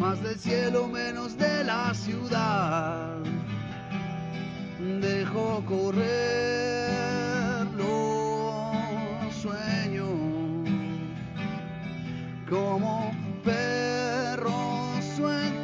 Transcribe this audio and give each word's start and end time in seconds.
más 0.00 0.22
del 0.22 0.38
cielo 0.38 0.88
menos 0.88 1.36
de 1.36 1.62
la 1.62 1.92
ciudad. 1.92 3.18
Dejo 4.78 5.62
correr 5.66 6.86
los 7.76 9.34
sueños 9.34 10.08
como 12.48 13.12
perros 13.44 15.04
sueltos 15.16 15.59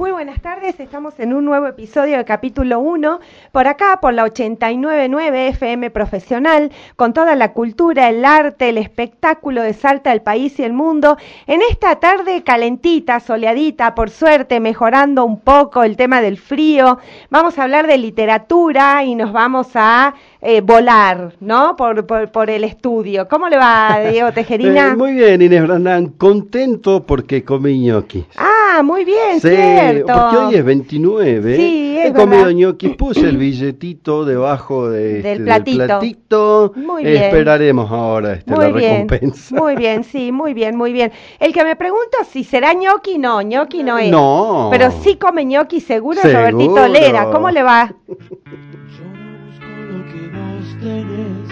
Muy 0.00 0.12
buenas 0.12 0.40
tardes, 0.40 0.80
estamos 0.80 1.20
en 1.20 1.34
un 1.34 1.44
nuevo 1.44 1.66
episodio 1.66 2.16
de 2.16 2.24
capítulo 2.24 2.80
1, 2.80 3.20
por 3.52 3.66
acá 3.68 3.98
por 4.00 4.14
la 4.14 4.24
899 4.24 5.48
FM 5.48 5.90
Profesional, 5.90 6.72
con 6.96 7.12
toda 7.12 7.36
la 7.36 7.52
cultura, 7.52 8.08
el 8.08 8.24
arte, 8.24 8.70
el 8.70 8.78
espectáculo 8.78 9.60
de 9.60 9.74
Salta, 9.74 10.10
el 10.10 10.22
país 10.22 10.58
y 10.58 10.62
el 10.62 10.72
mundo. 10.72 11.18
En 11.46 11.60
esta 11.70 11.96
tarde 11.96 12.42
calentita, 12.42 13.20
soleadita, 13.20 13.94
por 13.94 14.08
suerte, 14.08 14.58
mejorando 14.58 15.22
un 15.26 15.38
poco 15.38 15.82
el 15.82 15.98
tema 15.98 16.22
del 16.22 16.38
frío, 16.38 16.98
vamos 17.28 17.58
a 17.58 17.64
hablar 17.64 17.86
de 17.86 17.98
literatura 17.98 19.04
y 19.04 19.14
nos 19.14 19.34
vamos 19.34 19.68
a 19.74 20.14
eh, 20.40 20.62
volar, 20.62 21.34
¿no? 21.40 21.76
Por, 21.76 22.06
por, 22.06 22.32
por, 22.32 22.48
el 22.48 22.64
estudio. 22.64 23.28
¿Cómo 23.28 23.50
le 23.50 23.58
va, 23.58 24.00
Diego 24.10 24.32
Tejerina? 24.34 24.92
Eh, 24.92 24.96
muy 24.96 25.12
bien, 25.12 25.42
Inés 25.42 25.62
Brandán, 25.62 26.06
contento 26.16 27.04
porque 27.04 27.44
comí 27.44 27.78
ñoquis. 27.80 28.24
Ah, 28.38 28.59
muy 28.82 29.04
bien, 29.04 29.40
sí, 29.40 29.48
cierto. 29.48 30.12
porque 30.12 30.36
hoy 30.36 30.54
es 30.54 30.64
29. 30.64 31.56
Sí, 31.56 31.98
es 31.98 32.06
He 32.10 32.12
comido 32.12 32.42
verdad. 32.44 32.54
ñoquis, 32.56 32.96
puse 32.96 33.28
el 33.28 33.36
billetito 33.36 34.24
debajo 34.24 34.88
de, 34.90 35.22
Del 35.22 35.26
este, 35.26 35.44
platito. 35.44 35.84
platito. 35.86 36.72
Muy 36.76 37.04
bien. 37.04 37.22
Esperaremos 37.24 37.90
ahora 37.90 38.34
este, 38.34 38.50
Muy 38.54 38.64
la 38.64 38.70
bien, 38.72 39.08
recompensa. 39.08 39.54
muy 39.56 39.76
bien, 39.76 40.04
sí, 40.04 40.32
muy 40.32 40.54
bien, 40.54 40.76
muy 40.76 40.92
bien. 40.92 41.12
El 41.38 41.52
que 41.52 41.64
me 41.64 41.76
pregunta 41.76 42.18
si 42.30 42.44
será 42.44 42.72
ñoqui, 42.74 43.18
no, 43.18 43.42
ñoqui 43.42 43.82
no 43.82 43.98
es. 43.98 44.10
No. 44.10 44.68
Pero 44.70 44.90
sí 45.02 45.16
come 45.16 45.44
ñoqui 45.44 45.80
seguro, 45.80 46.20
Seguro. 46.20 46.38
Robertito 46.50 46.88
Lera. 46.88 47.30
¿Cómo 47.30 47.50
le 47.50 47.62
va? 47.62 47.94
Yo 48.08 48.14
no 48.14 49.36
busco 49.44 49.66
lo 49.90 50.04
que 50.06 50.28
vos 50.28 50.76
tenés. 50.80 51.48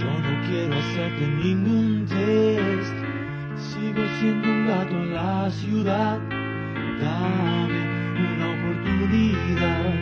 Yo 0.00 0.06
no 0.06 0.48
quiero 0.48 0.74
hacerte 0.74 1.26
ningún 1.42 2.06
test. 2.08 2.85
Sigo 3.96 4.08
siendo 4.20 4.48
un 4.50 4.66
gato 4.66 4.94
en 4.94 5.14
la 5.14 5.50
ciudad. 5.50 6.18
Dame 7.00 7.80
una 8.34 8.46
oportunidad. 8.52 9.92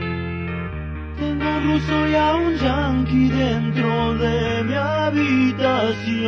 Tengo 1.17 1.49
un 1.49 1.63
ruso 1.71 2.09
y 2.09 2.15
a 2.17 2.35
un 2.35 2.55
yankee 2.57 3.29
dentro 3.29 4.15
de 4.17 4.65
mi 4.65 4.75
habitación. 4.75 6.25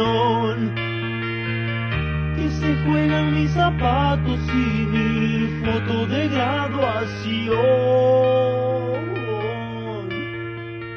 Que 2.36 2.48
se 2.50 2.76
juegan 2.84 3.34
mis 3.34 3.50
zapatos 3.50 4.38
y 4.48 4.86
mi 4.86 5.48
foto 5.64 6.06
de 6.06 6.28
graduación 6.28 7.56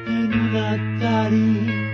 en 0.06 0.32
un 0.40 0.56
Atari. 0.56 1.89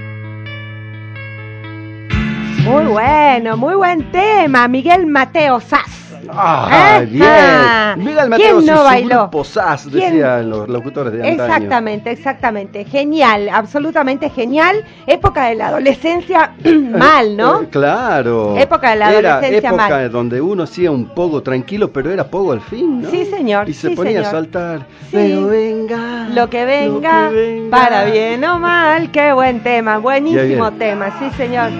Muy 2.66 2.84
bueno, 2.86 3.56
muy 3.56 3.74
buen 3.76 4.10
tema, 4.10 4.66
Miguel 4.68 5.06
Mateo 5.06 5.60
Sass. 5.60 6.02
Ah, 6.28 6.98
¿Eh? 7.02 7.06
bien. 7.06 8.04
Miguel 8.04 8.28
Mateo 8.28 8.56
¿Quién 8.58 8.66
no 8.66 8.78
su 8.78 8.82
bailó? 8.82 9.20
grupo 9.20 9.44
SAS, 9.44 9.86
¿Quién? 9.88 10.12
decían 10.12 10.50
los 10.50 10.68
locutores 10.68 11.12
de 11.12 11.20
antaño. 11.30 11.44
Exactamente, 11.54 12.10
exactamente. 12.10 12.84
Genial, 12.84 13.48
absolutamente 13.48 14.28
genial. 14.30 14.84
Época 15.06 15.44
de 15.44 15.54
la 15.54 15.68
adolescencia 15.68 16.52
mal, 16.64 17.36
¿no? 17.36 17.62
Eh, 17.62 17.68
claro. 17.70 18.56
Época 18.58 18.90
de 18.90 18.96
la 18.96 19.12
Era 19.14 19.32
adolescencia 19.34 19.68
época 19.68 19.88
mal. 19.88 20.10
donde 20.10 20.40
uno 20.40 20.64
hacía 20.64 20.90
un 20.90 21.06
poco 21.14 21.42
tranquilo, 21.44 21.92
pero 21.92 22.10
era 22.10 22.24
poco 22.24 22.50
al 22.52 22.60
fin, 22.60 23.02
¿no? 23.02 23.10
Sí, 23.10 23.24
señor, 23.26 23.68
Y 23.68 23.72
se 23.74 23.90
sí, 23.90 23.94
ponía 23.94 24.12
señor. 24.14 24.26
a 24.26 24.30
saltar. 24.30 24.78
Sí. 25.02 25.08
Pero 25.12 25.46
venga. 25.46 26.28
Lo 26.34 26.50
que 26.50 26.64
venga, 26.64 27.26
lo 27.26 27.30
que 27.30 27.36
venga. 27.36 27.70
para 27.70 28.04
bien 28.04 28.42
o 28.44 28.58
mal, 28.58 29.12
qué 29.12 29.32
buen 29.32 29.60
tema, 29.60 29.98
buenísimo 29.98 30.72
tema, 30.72 31.16
sí 31.20 31.30
señor. 31.36 31.70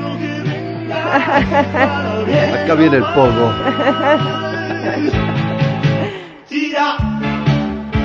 Acá 2.65 2.75
viene 2.75 2.97
el 2.97 3.05
pogo. 3.05 3.53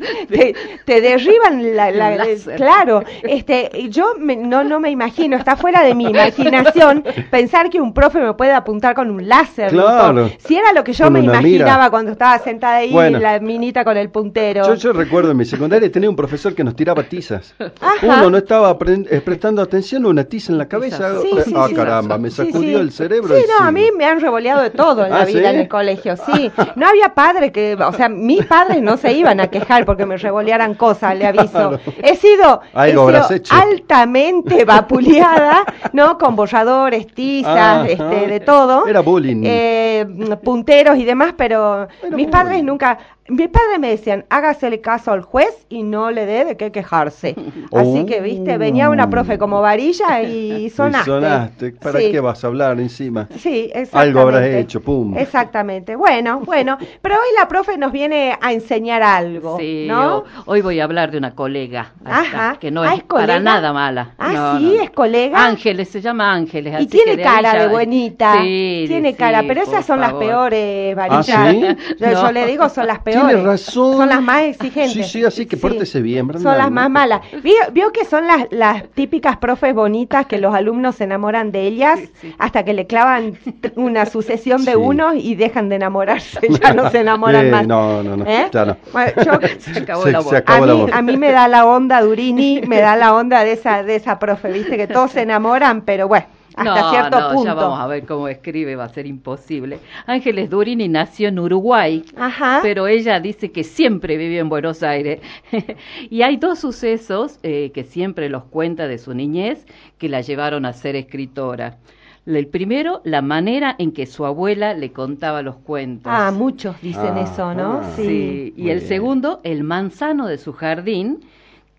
te, 0.28 0.54
te, 0.84 1.00
derriban 1.00 1.76
la, 1.76 1.90
la- 1.90 2.16
claro 2.56 3.02
este 3.22 3.70
yo 3.90 4.14
me- 4.18 4.36
no 4.36 4.64
no 4.64 4.80
me 4.80 4.90
imagino 4.90 5.36
está 5.36 5.56
fuera 5.56 5.82
de 5.82 5.94
mi 5.94 6.04
imaginación 6.06 7.04
pensar 7.30 7.70
que 7.70 7.80
un 7.80 7.92
profe 7.92 8.20
me 8.20 8.34
puede 8.34 8.52
apuntar 8.52 8.94
con 8.94 9.10
un 9.10 9.28
láser 9.28 9.70
Claro. 9.70 10.12
¿no? 10.12 10.30
si 10.38 10.56
era 10.56 10.72
lo 10.72 10.84
que 10.84 10.92
yo 10.92 11.04
Con 11.04 11.12
me 11.14 11.20
imaginaba 11.20 11.76
mira. 11.78 11.90
cuando 11.90 12.12
estaba 12.12 12.38
sentada 12.38 12.76
ahí 12.76 12.92
Bueno. 12.92 13.18
la 13.18 13.38
minita 13.40 13.84
con 13.84 13.96
el 13.96 14.10
puntero 14.10 14.66
Yo, 14.66 14.74
yo 14.74 14.92
recuerdo 14.92 15.30
en 15.32 15.36
mi 15.36 15.44
secundaria 15.44 15.90
tenía 15.90 16.08
un 16.10 16.16
profesor 16.16 16.54
que 16.54 16.64
nos 16.64 16.74
tiraba 16.76 17.02
tizas. 17.04 17.54
Ajá. 17.80 18.18
Uno 18.18 18.30
no 18.30 18.38
estaba 18.38 18.76
eh, 18.86 19.20
prestando 19.24 19.62
atención, 19.62 20.04
una 20.06 20.24
tiza 20.24 20.52
en 20.52 20.58
la 20.58 20.68
cabeza. 20.68 21.20
Sí, 21.22 21.28
eh, 21.36 21.42
sí, 21.44 21.52
ah, 21.56 21.66
sí. 21.68 21.74
caramba, 21.74 22.18
me 22.18 22.30
sacudió 22.30 22.78
sí. 22.78 22.82
el 22.84 22.92
cerebro. 22.92 23.36
Sí, 23.36 23.42
no, 23.48 23.64
a 23.66 23.70
mí 23.70 23.88
me 23.96 24.04
han 24.04 24.20
revoleado 24.20 24.62
de 24.62 24.70
todo 24.70 25.04
en 25.04 25.10
la 25.14 25.20
¿Ah, 25.22 25.24
vida 25.24 25.40
sí? 25.50 25.54
en 25.54 25.60
el 25.60 25.68
colegio, 25.68 26.16
sí. 26.16 26.50
No 26.76 26.86
había 26.86 27.14
padre 27.14 27.52
que, 27.52 27.74
o 27.74 27.92
sea, 27.92 28.08
mis 28.08 28.44
padres 28.46 28.82
no 28.82 28.96
se 28.96 29.12
iban 29.12 29.40
a 29.40 29.48
quejar 29.48 29.84
porque 29.90 30.06
me 30.06 30.16
revolearan 30.16 30.74
cosas, 30.74 31.18
le 31.18 31.26
aviso. 31.26 31.50
Claro. 31.50 31.80
He 32.00 32.14
sido, 32.14 32.60
he 32.76 33.42
altamente 33.50 34.64
vapuleada, 34.64 35.64
¿no? 35.92 36.16
Con 36.16 36.36
borradores, 36.36 37.08
tizas, 37.08 37.88
este, 37.88 38.28
de 38.28 38.38
todo. 38.38 38.86
Era 38.86 39.00
bullying. 39.00 39.42
Eh, 39.44 40.06
punteros 40.44 40.96
y 40.96 41.04
demás, 41.04 41.34
pero 41.36 41.88
Era 42.04 42.16
mis 42.16 42.28
padres 42.28 42.62
nunca... 42.62 42.98
Mis 43.30 43.48
padres 43.48 43.78
me 43.78 43.88
decían, 43.90 44.24
hágasele 44.28 44.80
caso 44.80 45.12
al 45.12 45.22
juez 45.22 45.66
y 45.68 45.82
no 45.84 46.10
le 46.10 46.26
dé 46.26 46.44
de 46.44 46.56
qué 46.56 46.72
quejarse. 46.72 47.34
Así 47.72 48.04
que, 48.06 48.20
viste, 48.20 48.58
venía 48.58 48.90
una 48.90 49.08
profe 49.08 49.38
como 49.38 49.60
varilla 49.60 50.22
y 50.22 50.52
Y 50.66 50.70
sonaste. 50.70 51.10
sonaste. 51.10 51.72
¿Para 51.72 52.00
Sí. 52.00 52.10
qué 52.10 52.20
vas 52.20 52.42
a 52.42 52.46
hablar 52.48 52.80
encima? 52.80 53.28
Sí, 53.38 53.70
exactamente. 53.72 53.98
Algo 53.98 54.20
habrás 54.20 54.46
hecho, 54.46 54.80
pum. 54.82 55.16
Exactamente. 55.16 55.94
Bueno, 55.96 56.40
bueno, 56.40 56.76
pero 57.00 57.14
hoy 57.14 57.28
la 57.38 57.46
profe 57.48 57.78
nos 57.78 57.92
viene 57.92 58.36
a 58.40 58.52
enseñar 58.52 59.02
algo, 59.02 59.58
Sí, 59.58 59.86
¿no? 59.88 60.18
ho- 60.18 60.24
hoy 60.46 60.60
voy 60.60 60.80
a 60.80 60.84
hablar 60.84 61.10
de 61.10 61.18
una 61.18 61.34
colega, 61.34 61.92
Ajá. 62.04 62.56
que 62.60 62.70
no 62.70 62.82
Ah, 62.82 62.94
es, 62.94 63.02
para 63.04 63.38
nada 63.38 63.72
mala. 63.72 64.10
Ah, 64.18 64.32
No, 64.32 64.58
sí, 64.58 64.64
no, 64.64 64.74
no. 64.74 64.82
es 64.82 64.90
colega. 64.90 65.44
Ángeles, 65.46 65.88
se 65.88 66.00
llama 66.00 66.32
Ángeles. 66.32 66.72
Y 66.72 66.76
así 66.76 66.86
tiene 66.86 67.12
que 67.12 67.16
de 67.18 67.22
cara 67.22 67.52
de 67.52 67.58
ya- 67.60 67.68
buenita. 67.68 68.32
Sí, 68.42 68.84
tiene 68.88 69.10
sí, 69.12 69.16
cara, 69.16 69.44
pero 69.46 69.62
esas 69.62 69.86
son 69.86 70.00
las 70.00 70.14
peores, 70.14 70.96
¿Ah, 70.98 71.08
varilla. 71.08 71.50
sí? 71.52 71.60
yo, 71.98 72.10
yo 72.10 72.22
No. 72.24 72.32
le 72.32 72.46
digo, 72.46 72.68
son 72.68 72.86
las 72.86 73.02
Tiene 73.04 73.19
peores. 73.28 73.44
razón. 73.44 73.96
Son 73.96 74.08
las 74.08 74.22
más 74.22 74.42
exigentes. 74.42 74.92
Sí, 74.92 75.02
sí, 75.20 75.24
así 75.24 75.46
que 75.46 75.56
pórtese 75.56 76.00
bien, 76.00 76.26
Brenda, 76.26 76.48
Son 76.50 76.58
las 76.58 76.70
más 76.70 76.90
malas. 76.90 77.20
¿Vio, 77.42 77.54
vio 77.72 77.92
que 77.92 78.04
son 78.04 78.26
las, 78.26 78.46
las 78.50 78.88
típicas 78.90 79.36
profes 79.38 79.74
bonitas 79.74 80.26
que 80.26 80.38
los 80.38 80.54
alumnos 80.54 80.96
se 80.96 81.04
enamoran 81.04 81.52
de 81.52 81.62
ellas 81.66 82.00
hasta 82.38 82.64
que 82.64 82.72
le 82.72 82.86
clavan 82.86 83.38
una 83.76 84.06
sucesión 84.06 84.64
de 84.64 84.72
Sí. 84.72 84.76
unos 84.76 85.14
y 85.16 85.34
dejan 85.34 85.68
de 85.68 85.76
enamorarse, 85.76 86.40
ya 86.62 86.72
no 86.74 86.90
se 86.90 87.00
enamoran 87.00 87.46
Eh, 87.46 87.50
más. 87.50 87.66
no, 87.66 88.02
no, 88.02 88.16
no, 88.16 88.24
¿Eh? 88.26 88.48
ya 88.52 88.64
no. 88.64 88.76
Bueno, 88.92 89.12
yo- 89.24 89.48
Se 89.60 89.80
acabó 89.80 90.02
Se- 90.02 90.08
el 90.10 90.14
se 90.14 90.18
amor. 90.20 90.36
acabó 90.36 90.64
a, 90.64 90.68
el 90.70 90.76
mí, 90.76 90.86
a 90.92 91.02
mí 91.02 91.16
me 91.16 91.32
da 91.32 91.48
la 91.48 91.66
onda 91.66 92.00
Durini, 92.00 92.60
me 92.66 92.80
da 92.80 92.96
la 92.96 93.14
onda 93.14 93.44
de 93.44 93.52
esa 93.52 93.82
de 93.82 93.96
esa 93.96 94.18
profe, 94.18 94.50
viste 94.52 94.76
que 94.76 94.86
todos 94.86 95.12
se 95.12 95.22
enamoran, 95.22 95.82
pero 95.82 96.08
bueno, 96.08 96.26
hasta 96.56 96.64
no, 96.82 96.90
cierto 96.90 97.20
no, 97.20 97.28
punto. 97.34 97.44
ya 97.44 97.54
vamos 97.54 97.78
a 97.80 97.86
ver 97.86 98.04
cómo 98.06 98.28
escribe, 98.28 98.76
va 98.76 98.84
a 98.84 98.88
ser 98.88 99.06
imposible. 99.06 99.78
Ángeles 100.06 100.50
Durini 100.50 100.88
nació 100.88 101.28
en 101.28 101.38
Uruguay, 101.38 102.04
Ajá. 102.16 102.60
pero 102.62 102.86
ella 102.86 103.20
dice 103.20 103.52
que 103.52 103.64
siempre 103.64 104.16
vivió 104.16 104.40
en 104.40 104.48
Buenos 104.48 104.82
Aires. 104.82 105.20
y 106.10 106.22
hay 106.22 106.36
dos 106.36 106.58
sucesos 106.58 107.38
eh, 107.42 107.70
que 107.74 107.84
siempre 107.84 108.28
los 108.28 108.44
cuenta 108.44 108.88
de 108.88 108.98
su 108.98 109.14
niñez 109.14 109.66
que 109.98 110.08
la 110.08 110.20
llevaron 110.20 110.64
a 110.66 110.72
ser 110.72 110.96
escritora. 110.96 111.78
El 112.26 112.46
primero, 112.48 113.00
la 113.04 113.22
manera 113.22 113.74
en 113.78 113.92
que 113.92 114.06
su 114.06 114.26
abuela 114.26 114.74
le 114.74 114.92
contaba 114.92 115.42
los 115.42 115.56
cuentos. 115.56 116.12
Ah, 116.14 116.30
muchos 116.30 116.80
dicen 116.82 117.14
Ah, 117.16 117.22
eso, 117.22 117.54
¿no? 117.54 117.80
ah. 117.82 117.92
Sí, 117.96 118.52
y 118.56 118.62
Muy 118.62 118.70
el 118.70 118.78
bien. 118.78 118.88
segundo, 118.88 119.40
el 119.42 119.64
manzano 119.64 120.26
de 120.26 120.36
su 120.38 120.52
jardín, 120.52 121.20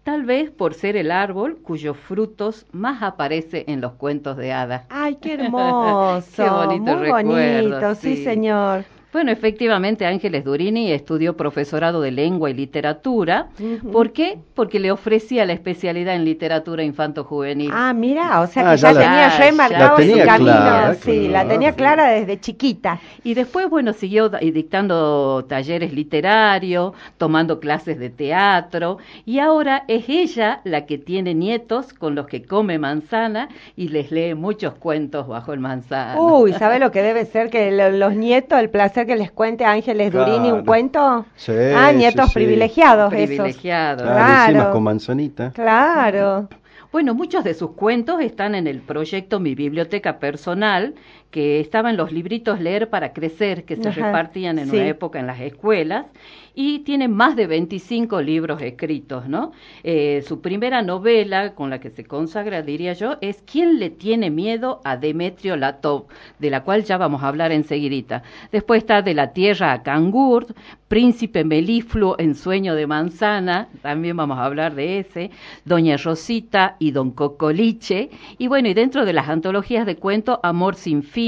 tal 0.03 0.23
vez 0.25 0.51
por 0.51 0.73
ser 0.73 0.95
el 0.97 1.11
árbol 1.11 1.61
cuyos 1.61 1.97
frutos 1.97 2.67
más 2.71 3.01
aparece 3.03 3.65
en 3.67 3.81
los 3.81 3.93
cuentos 3.93 4.37
de 4.37 4.53
hadas. 4.53 4.89
Ay, 4.89 5.15
qué 5.19 5.33
hermoso. 5.33 6.33
Qué 6.35 6.49
bonito 6.49 6.95
Muy 6.95 6.97
recuerdo, 6.97 7.83
bonito, 7.83 7.95
sí, 7.95 8.15
sí. 8.15 8.17
señor. 8.17 8.85
Bueno, 9.13 9.31
efectivamente, 9.31 10.05
Ángeles 10.05 10.45
Durini 10.45 10.91
estudió 10.93 11.35
profesorado 11.35 11.99
de 12.01 12.11
lengua 12.11 12.49
y 12.49 12.53
literatura. 12.53 13.49
¿Por 13.91 14.13
qué? 14.13 14.37
Porque 14.55 14.79
le 14.79 14.89
ofrecía 14.91 15.45
la 15.45 15.51
especialidad 15.51 16.15
en 16.15 16.23
literatura 16.23 16.81
infanto-juvenil. 16.83 17.71
Ah, 17.73 17.93
mira, 17.93 18.39
o 18.39 18.47
sea 18.47 18.71
Ah, 18.71 18.75
que 18.75 18.81
ya 18.81 18.93
ya, 18.93 18.93
la- 18.93 19.01
tenía 19.05 19.29
ya 19.29 19.37
remarcado 19.37 19.97
su 19.97 20.17
camino. 20.25 20.51
clara, 20.51 20.93
sí, 20.95 21.27
claro, 21.27 21.31
la 21.31 21.47
tenía 21.47 21.69
sí. 21.71 21.75
clara 21.75 22.07
desde 22.09 22.39
chiquita. 22.39 22.99
Y 23.25 23.33
después, 23.33 23.69
bueno, 23.69 23.91
siguió 23.91 24.29
dictando 24.29 25.45
talleres 25.47 25.91
literarios, 25.93 26.93
tomando 27.17 27.59
clases 27.59 27.99
de 27.99 28.09
teatro, 28.09 28.97
y 29.25 29.39
ahora 29.39 29.83
es 29.89 30.07
ella 30.07 30.61
la 30.63 30.85
que 30.85 30.97
tiene 30.97 31.33
nietos 31.33 31.93
con 31.93 32.15
los 32.15 32.27
que 32.27 32.43
come 32.43 32.79
manzana 32.79 33.49
y 33.75 33.89
les 33.89 34.11
lee 34.11 34.35
muchos 34.35 34.75
cuentos 34.75 35.27
bajo 35.27 35.51
el 35.51 35.59
manzano. 35.59 36.21
Uy, 36.37 36.53
¿sabe 36.53 36.79
lo 36.79 36.91
que 36.91 37.01
debe 37.01 37.25
ser 37.25 37.49
que 37.49 37.71
lo- 37.71 37.89
los 37.91 38.15
nietos, 38.15 38.57
el 38.57 38.69
placer 38.69 39.00
que 39.05 39.15
les 39.15 39.31
cuente 39.31 39.65
a 39.65 39.71
Ángeles 39.71 40.11
Durini 40.11 40.51
un 40.51 40.65
cuento? 40.65 41.25
Sí, 41.35 41.51
ah, 41.75 41.91
nietos 41.91 42.25
sí, 42.25 42.31
sí. 42.31 42.33
privilegiados 42.35 43.13
esos. 43.13 43.27
Privilegiados. 43.27 44.03
Claro, 44.03 44.71
con 44.71 44.83
manzanita. 44.83 45.51
Claro. 45.51 46.47
Bueno, 46.91 47.13
muchos 47.13 47.45
de 47.45 47.53
sus 47.53 47.71
cuentos 47.71 48.19
están 48.19 48.53
en 48.53 48.67
el 48.67 48.81
proyecto 48.81 49.39
Mi 49.39 49.55
Biblioteca 49.55 50.19
Personal, 50.19 50.93
que 51.31 51.59
estaba 51.59 51.89
en 51.89 51.97
los 51.97 52.11
libritos 52.11 52.59
Leer 52.59 52.89
para 52.89 53.13
Crecer, 53.13 53.65
que 53.65 53.77
se 53.77 53.89
Ajá, 53.89 54.07
repartían 54.07 54.59
en 54.59 54.69
sí. 54.69 54.75
una 54.75 54.87
época 54.87 55.19
en 55.19 55.27
las 55.27 55.39
escuelas, 55.39 56.05
y 56.53 56.79
tiene 56.79 57.07
más 57.07 57.35
de 57.37 57.47
25 57.47 58.21
libros 58.21 58.61
escritos, 58.61 59.27
¿no? 59.27 59.53
Eh, 59.83 60.21
su 60.27 60.41
primera 60.41 60.81
novela 60.81 61.55
con 61.55 61.69
la 61.69 61.79
que 61.79 61.89
se 61.89 62.03
consagra, 62.03 62.61
diría 62.61 62.91
yo, 62.93 63.17
es 63.21 63.41
¿Quién 63.49 63.79
le 63.79 63.89
tiene 63.89 64.29
miedo 64.29 64.81
a 64.83 64.97
Demetrio 64.97 65.55
Latov? 65.55 66.07
de 66.39 66.49
la 66.49 66.63
cual 66.63 66.83
ya 66.83 66.97
vamos 66.97 67.23
a 67.23 67.29
hablar 67.29 67.53
enseguidita. 67.53 68.23
Después 68.51 68.79
está 68.79 69.01
De 69.01 69.13
la 69.13 69.31
Tierra 69.31 69.71
a 69.71 69.81
Cangur, 69.81 70.47
Príncipe 70.89 71.45
Melifluo 71.45 72.17
en 72.19 72.35
Sueño 72.35 72.75
de 72.75 72.85
Manzana, 72.85 73.69
también 73.81 74.17
vamos 74.17 74.37
a 74.37 74.43
hablar 74.43 74.75
de 74.75 74.99
ese, 74.99 75.31
Doña 75.63 75.95
Rosita 75.95 76.75
y 76.79 76.91
Don 76.91 77.11
Cocoliche, 77.11 78.09
y 78.37 78.47
bueno, 78.47 78.67
y 78.67 78.73
dentro 78.73 79.05
de 79.05 79.13
las 79.13 79.29
antologías 79.29 79.85
de 79.85 79.95
cuento, 79.95 80.41
Amor 80.43 80.75
sin 80.75 81.01
fin, 81.01 81.20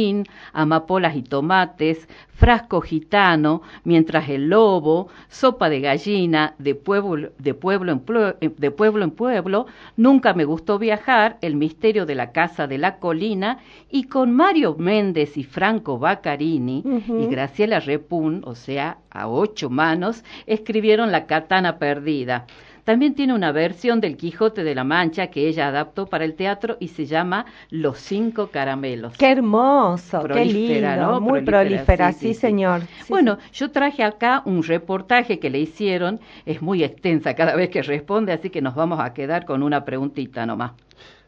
Amapolas 0.54 1.16
y 1.16 1.24
Tomates, 1.24 2.08
Frasco 2.36 2.82
Gitano, 2.82 3.62
Mientras 3.84 4.28
el 4.30 4.50
Lobo, 4.50 5.08
Sopa 5.30 5.70
de 5.70 5.80
Gallina, 5.82 6.56
De 6.58 6.76
Pueblo, 6.76 7.30
de 7.38 7.54
pueblo, 7.54 7.92
en, 7.92 8.06
Pue- 8.06 8.36
de 8.40 8.72
pueblo 8.72 9.04
en 9.04 9.12
Pueblo, 9.12 9.66
Nunca 9.98 10.34
me 10.34 10.46
gustó 10.46 10.80
viajar, 10.80 11.38
El 11.42 11.56
misterio 11.56 12.06
de 12.06 12.16
la 12.16 12.32
Casa 12.32 12.68
de 12.68 12.78
la 12.78 12.98
Colina, 12.98 13.60
y 13.90 14.04
con 14.06 14.32
Mario 14.34 14.76
Méndez 14.78 15.38
y 15.38 15.44
Franco 15.44 16.00
Baccarini 16.00 16.84
y 17.20 17.28
Graciela 17.28 17.80
Repun, 17.80 18.42
o 18.46 18.56
sea, 18.56 18.98
a 19.12 19.28
ocho 19.28 19.70
manos, 19.70 20.24
escribieron 20.48 21.12
La 21.12 21.26
Katana 21.28 21.78
Perdida. 21.78 22.46
También 22.84 23.14
tiene 23.16 23.34
una 23.34 23.54
versión 23.54 24.02
del 24.02 24.18
Quijote 24.18 24.66
de 24.66 24.76
la 24.76 24.84
Mancha 24.84 25.28
que 25.28 25.48
ella 25.48 25.70
adaptó 25.70 26.08
para 26.08 26.26
el 26.26 26.34
teatro 26.36 26.76
y 26.82 26.90
se 26.90 27.06
llama 27.06 27.46
Los 27.70 28.00
Cinco 28.00 28.48
Caramelos. 28.48 29.16
Qué 29.18 29.32
hermoso, 29.32 30.20
qué 30.20 30.28
Prolífera, 30.28 30.98
lindo, 30.98 31.12
¿no? 31.14 31.22
muy 31.22 31.40
Prolífera, 31.42 31.62
prolífera, 31.64 32.12
sí, 32.12 32.23
sí, 32.24 32.34
señor. 32.34 32.82
Sí, 32.82 33.06
bueno, 33.10 33.38
yo 33.54 33.72
traje 33.72 34.04
acá 34.04 34.42
un 34.46 34.64
reportaje 34.64 35.40
que 35.40 35.50
le 35.50 35.60
hicieron, 35.60 36.20
es 36.46 36.62
muy 36.62 36.84
extensa 36.84 37.36
cada 37.36 37.56
vez 37.56 37.70
que 37.70 37.82
responde, 37.82 38.34
así 38.34 38.50
que 38.50 38.62
nos 38.62 38.76
vamos 38.76 39.00
a 39.00 39.14
quedar 39.14 39.46
con 39.46 39.62
una 39.64 39.86
preguntita 39.86 40.46
nomás. 40.46 40.72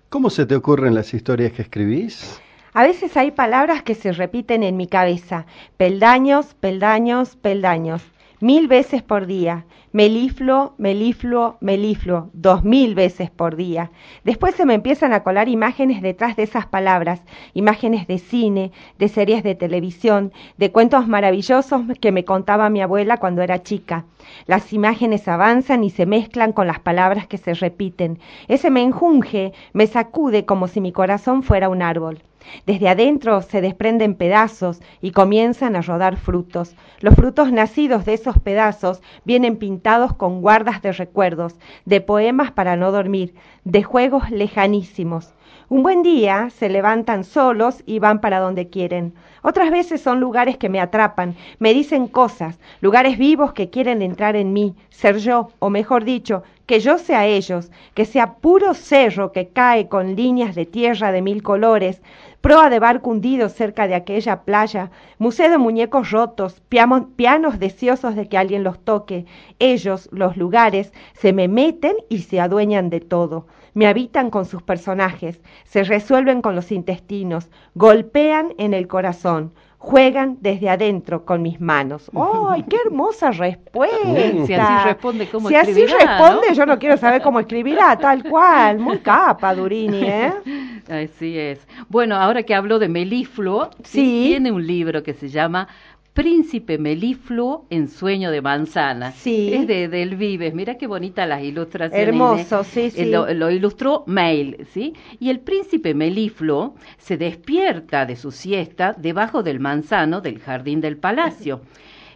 ¿Cómo 0.10 0.30
se 0.30 0.46
te 0.46 0.56
ocurren 0.56 0.94
las 0.94 1.14
historias 1.14 1.52
que 1.52 1.62
escribís? 1.62 2.42
A 2.74 2.84
veces 2.84 3.16
hay 3.16 3.32
palabras 3.32 3.84
que 3.84 3.96
se 3.96 4.12
repiten 4.12 4.62
en 4.64 4.76
mi 4.76 4.88
cabeza. 4.88 5.46
Peldaños, 5.78 6.56
peldaños, 6.56 7.36
peldaños. 7.38 8.02
Mil 8.46 8.68
veces 8.68 9.02
por 9.02 9.26
día. 9.26 9.66
Melifluo, 9.92 10.76
melifluo, 10.78 11.58
melifluo. 11.62 12.30
Dos 12.34 12.64
mil 12.64 12.94
veces 12.94 13.32
por 13.32 13.56
día. 13.56 13.90
Después 14.24 14.54
se 14.54 14.68
me 14.68 14.76
empiezan 14.76 15.14
a 15.14 15.24
colar 15.24 15.50
imágenes 15.50 16.04
detrás 16.04 16.36
de 16.36 16.44
esas 16.44 16.68
palabras. 16.68 17.24
Imágenes 17.56 18.06
de 18.06 18.20
cine, 18.20 18.72
de 19.00 19.08
series 19.08 19.42
de 19.42 19.56
televisión, 19.56 20.32
de 20.58 20.72
cuentos 20.72 21.08
maravillosos 21.08 21.82
que 22.00 22.12
me 22.12 22.24
contaba 22.24 22.70
mi 22.70 22.84
abuela 22.84 23.18
cuando 23.18 23.42
era 23.42 23.64
chica. 23.64 24.06
Las 24.46 24.74
imágenes 24.74 25.28
avanzan 25.28 25.84
y 25.84 25.90
se 25.90 26.06
mezclan 26.06 26.54
con 26.54 26.68
las 26.68 26.80
palabras 26.80 27.26
que 27.26 27.40
se 27.40 27.56
repiten. 27.56 28.20
Ese 28.48 28.70
me 28.70 28.84
enjunge, 28.84 29.54
me 29.74 29.88
sacude 29.88 30.46
como 30.46 30.68
si 30.68 30.82
mi 30.82 30.92
corazón 30.92 31.42
fuera 31.42 31.68
un 31.68 31.82
árbol. 31.82 32.20
Desde 32.66 32.90
adentro 32.90 33.42
se 33.42 33.62
desprenden 33.62 34.16
pedazos 34.16 34.82
y 35.02 35.12
comienzan 35.12 35.76
a 35.76 35.82
rodar 35.82 36.18
frutos. 36.18 36.76
Los 37.00 37.16
frutos 37.16 37.52
nacidos 37.52 38.06
de 38.06 38.14
esos 38.14 38.40
pedazos 38.40 39.02
vienen 39.24 39.58
pintados 39.58 40.14
con 40.14 40.42
guardas 40.42 40.82
de 40.82 40.92
recuerdos, 40.92 41.56
de 41.86 42.02
poemas 42.02 42.52
para 42.52 42.76
no 42.76 42.92
dormir, 42.92 43.36
de 43.64 43.84
juegos 43.84 44.30
lejanísimos. 44.32 45.34
Un 45.68 45.82
buen 45.82 46.04
día 46.04 46.52
se 46.52 46.70
levantan 46.70 47.24
solos 47.24 47.82
y 47.88 47.98
van 47.98 48.22
para 48.22 48.40
donde 48.40 48.70
quieren. 48.70 49.16
Otras 49.42 49.72
veces 49.72 50.00
son 50.00 50.20
lugares 50.20 50.58
que 50.58 50.70
me 50.70 50.80
atrapan, 50.80 51.36
me 51.58 51.74
dicen 51.74 52.08
cosas, 52.08 52.60
lugares 52.82 53.18
vivos 53.18 53.54
que 53.54 53.72
quieren 53.72 54.04
entrar 54.04 54.36
en 54.36 54.54
mí, 54.54 54.76
ser 54.90 55.18
yo, 55.18 55.50
o 55.58 55.72
mejor 55.72 56.04
dicho, 56.04 56.44
que 56.66 56.80
yo 56.80 56.98
sea 56.98 57.28
ellos, 57.28 57.72
que 57.94 58.06
sea 58.06 58.36
puro 58.36 58.74
cerro 58.74 59.32
que 59.32 59.50
cae 59.50 59.88
con 59.88 60.16
líneas 60.16 60.56
de 60.56 60.66
tierra 60.66 61.12
de 61.12 61.22
mil 61.22 61.44
colores, 61.44 62.02
proa 62.42 62.70
de 62.70 62.80
barco 62.80 63.10
hundido 63.10 63.50
cerca 63.50 63.88
de 63.88 63.96
aquella 63.96 64.44
playa, 64.44 64.92
museo 65.18 65.50
de 65.50 65.58
muñecos 65.58 66.12
rotos, 66.12 66.62
pianos 66.70 67.60
deseosos 67.60 68.16
de 68.16 68.28
que 68.28 68.38
alguien 68.38 68.64
los 68.64 68.80
toque. 68.80 69.26
Ellos, 69.60 70.10
los 70.12 70.38
lugares, 70.38 70.94
se 71.14 71.34
me 71.34 71.48
meten 71.48 71.96
y 72.10 72.20
se 72.20 72.40
adueñan 72.40 72.90
de 72.90 73.00
todo. 73.00 73.48
Me 73.74 73.88
habitan 73.88 74.30
con 74.30 74.46
sus 74.46 74.62
personajes, 74.62 75.42
se 75.66 75.84
resuelven 75.84 76.42
con 76.42 76.56
los 76.56 76.72
intestinos, 76.72 77.50
golpean 77.74 78.54
en 78.58 78.74
el 78.74 78.88
corazón, 78.88 79.54
juegan 79.78 80.38
desde 80.42 80.70
adentro 80.70 81.26
con 81.26 81.42
mis 81.42 81.60
manos. 81.62 82.10
¡Ay, 82.50 82.64
qué 82.70 82.78
hermosa 82.86 83.32
respuesta! 83.32 83.98
Si 84.46 84.54
así 84.54 84.84
responde, 84.86 85.30
¿cómo 85.30 85.50
Si 85.50 85.56
así 85.56 85.86
responde, 85.86 86.48
no? 86.50 86.54
yo 86.54 86.66
no 86.66 86.80
quiero 86.80 86.98
saber 86.98 87.22
cómo 87.22 87.40
escribirá, 87.40 87.98
tal 87.98 88.24
cual. 88.24 88.80
Muy 88.80 89.00
capa, 89.00 89.54
Durini, 89.54 90.04
¿eh? 90.04 90.34
Así 90.90 91.38
es. 91.38 91.68
Bueno, 91.90 92.16
ahora 92.16 92.44
que 92.44 92.54
hablo 92.54 92.78
de 92.78 92.88
Melifluo, 92.90 93.70
Sí. 93.84 94.28
tiene 94.30 94.52
un 94.52 94.66
libro 94.66 95.02
que 95.02 95.14
se 95.16 95.30
llama 95.30 95.68
Príncipe 96.16 96.78
Melifluo 96.78 97.68
en 97.70 97.90
Sueño 97.90 98.32
de 98.32 98.42
Manzana. 98.42 99.12
Sí. 99.12 99.54
Es 99.54 99.68
de 99.68 99.90
Del 99.90 100.16
Vives. 100.16 100.54
Mira 100.54 100.78
qué 100.78 100.88
bonitas 100.88 101.28
las 101.28 101.44
ilustraciones. 101.44 102.08
Hermoso, 102.08 102.56
Inés. 102.60 102.68
sí, 102.68 102.80
Eh, 102.82 102.92
sí. 102.92 103.06
Lo, 103.06 103.32
lo 103.34 103.52
ilustró 103.52 104.04
Mail, 104.08 104.66
¿sí? 104.74 104.94
Y 105.20 105.30
el 105.30 105.42
príncipe 105.42 105.94
Melifluo 105.94 106.76
se 106.98 107.18
despierta 107.18 108.06
de 108.06 108.16
su 108.16 108.32
siesta 108.32 108.94
debajo 108.98 109.44
del 109.44 109.60
manzano 109.60 110.22
del 110.22 110.40
jardín 110.40 110.80
del 110.82 110.98
palacio. 110.98 111.62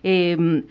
Eh, 0.01 0.63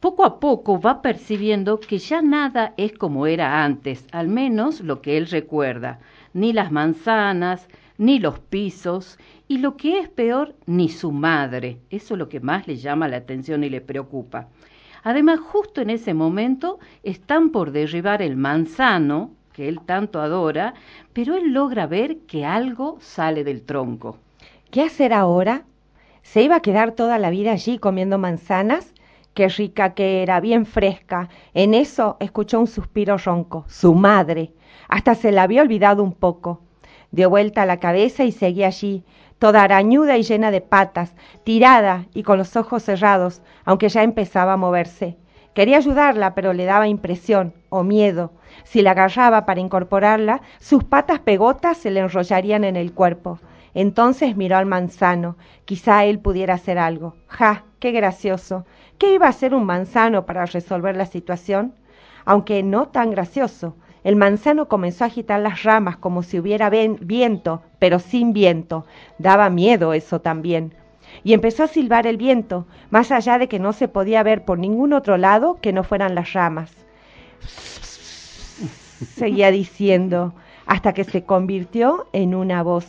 poco 0.00 0.24
a 0.24 0.38
poco 0.38 0.80
va 0.80 1.02
percibiendo 1.02 1.80
que 1.80 1.98
ya 1.98 2.22
nada 2.22 2.74
es 2.76 2.92
como 2.92 3.26
era 3.26 3.64
antes, 3.64 4.06
al 4.12 4.28
menos 4.28 4.80
lo 4.80 5.02
que 5.02 5.16
él 5.18 5.26
recuerda, 5.26 5.98
ni 6.32 6.52
las 6.52 6.70
manzanas, 6.70 7.68
ni 7.98 8.18
los 8.20 8.38
pisos, 8.38 9.18
y 9.48 9.58
lo 9.58 9.76
que 9.76 9.98
es 9.98 10.08
peor, 10.08 10.54
ni 10.66 10.88
su 10.88 11.12
madre. 11.12 11.80
Eso 11.90 12.14
es 12.14 12.18
lo 12.18 12.28
que 12.28 12.40
más 12.40 12.66
le 12.66 12.76
llama 12.76 13.08
la 13.08 13.18
atención 13.18 13.64
y 13.64 13.68
le 13.68 13.80
preocupa. 13.80 14.48
Además, 15.02 15.40
justo 15.40 15.80
en 15.80 15.90
ese 15.90 16.14
momento 16.14 16.78
están 17.02 17.50
por 17.50 17.72
derribar 17.72 18.22
el 18.22 18.36
manzano, 18.36 19.32
que 19.52 19.68
él 19.68 19.80
tanto 19.84 20.20
adora, 20.20 20.74
pero 21.12 21.34
él 21.34 21.52
logra 21.52 21.86
ver 21.86 22.18
que 22.28 22.44
algo 22.44 22.98
sale 23.00 23.42
del 23.42 23.62
tronco. 23.62 24.18
¿Qué 24.70 24.82
hacer 24.82 25.12
ahora? 25.12 25.64
¿Se 26.22 26.42
iba 26.42 26.56
a 26.56 26.60
quedar 26.60 26.92
toda 26.92 27.18
la 27.18 27.30
vida 27.30 27.52
allí 27.52 27.78
comiendo 27.78 28.18
manzanas? 28.18 28.94
Qué 29.34 29.48
rica 29.48 29.94
que 29.94 30.22
era, 30.22 30.40
bien 30.40 30.66
fresca. 30.66 31.28
En 31.54 31.74
eso 31.74 32.16
escuchó 32.20 32.60
un 32.60 32.66
suspiro 32.66 33.16
ronco. 33.16 33.64
Su 33.68 33.94
madre. 33.94 34.52
Hasta 34.88 35.14
se 35.14 35.32
la 35.32 35.44
había 35.44 35.62
olvidado 35.62 36.02
un 36.02 36.12
poco. 36.12 36.60
Dio 37.10 37.30
vuelta 37.30 37.66
la 37.66 37.78
cabeza 37.78 38.24
y 38.24 38.32
seguía 38.32 38.66
allí, 38.66 39.04
toda 39.38 39.62
arañuda 39.62 40.18
y 40.18 40.22
llena 40.22 40.50
de 40.50 40.60
patas, 40.60 41.14
tirada 41.44 42.06
y 42.12 42.22
con 42.22 42.38
los 42.38 42.56
ojos 42.56 42.82
cerrados, 42.82 43.40
aunque 43.64 43.88
ya 43.88 44.02
empezaba 44.02 44.54
a 44.54 44.58
moverse. 44.58 45.16
Quería 45.54 45.78
ayudarla, 45.78 46.34
pero 46.34 46.52
le 46.52 46.66
daba 46.66 46.86
impresión 46.86 47.54
o 47.70 47.82
miedo. 47.82 48.32
Si 48.64 48.82
la 48.82 48.92
agarraba 48.92 49.46
para 49.46 49.60
incorporarla, 49.60 50.42
sus 50.60 50.84
patas 50.84 51.20
pegotas 51.20 51.78
se 51.78 51.90
le 51.90 52.00
enrollarían 52.00 52.64
en 52.64 52.76
el 52.76 52.92
cuerpo. 52.92 53.40
Entonces 53.74 54.36
miró 54.36 54.56
al 54.56 54.66
manzano. 54.66 55.36
Quizá 55.64 56.04
él 56.04 56.18
pudiera 56.18 56.54
hacer 56.54 56.78
algo. 56.78 57.16
¡Ja! 57.26 57.64
¡Qué 57.80 57.92
gracioso! 57.92 58.66
¿Qué 58.98 59.14
iba 59.14 59.26
a 59.26 59.30
hacer 59.30 59.54
un 59.54 59.64
manzano 59.64 60.26
para 60.26 60.46
resolver 60.46 60.96
la 60.96 61.06
situación? 61.06 61.74
Aunque 62.24 62.62
no 62.62 62.88
tan 62.88 63.10
gracioso. 63.10 63.76
El 64.04 64.16
manzano 64.16 64.68
comenzó 64.68 65.04
a 65.04 65.08
agitar 65.08 65.40
las 65.40 65.62
ramas 65.62 65.96
como 65.96 66.22
si 66.22 66.38
hubiera 66.38 66.70
viento, 66.70 67.62
pero 67.78 67.98
sin 67.98 68.32
viento. 68.32 68.86
Daba 69.18 69.50
miedo 69.50 69.92
eso 69.92 70.20
también. 70.20 70.74
Y 71.24 71.32
empezó 71.32 71.64
a 71.64 71.68
silbar 71.68 72.06
el 72.06 72.16
viento, 72.16 72.66
más 72.90 73.10
allá 73.10 73.38
de 73.38 73.48
que 73.48 73.58
no 73.58 73.72
se 73.72 73.88
podía 73.88 74.22
ver 74.22 74.44
por 74.44 74.58
ningún 74.58 74.92
otro 74.92 75.16
lado 75.16 75.58
que 75.60 75.72
no 75.72 75.82
fueran 75.82 76.14
las 76.14 76.32
ramas. 76.32 76.70
Seguía 79.16 79.50
diciendo, 79.50 80.34
hasta 80.66 80.92
que 80.92 81.04
se 81.04 81.24
convirtió 81.24 82.06
en 82.12 82.34
una 82.34 82.62
voz. 82.62 82.86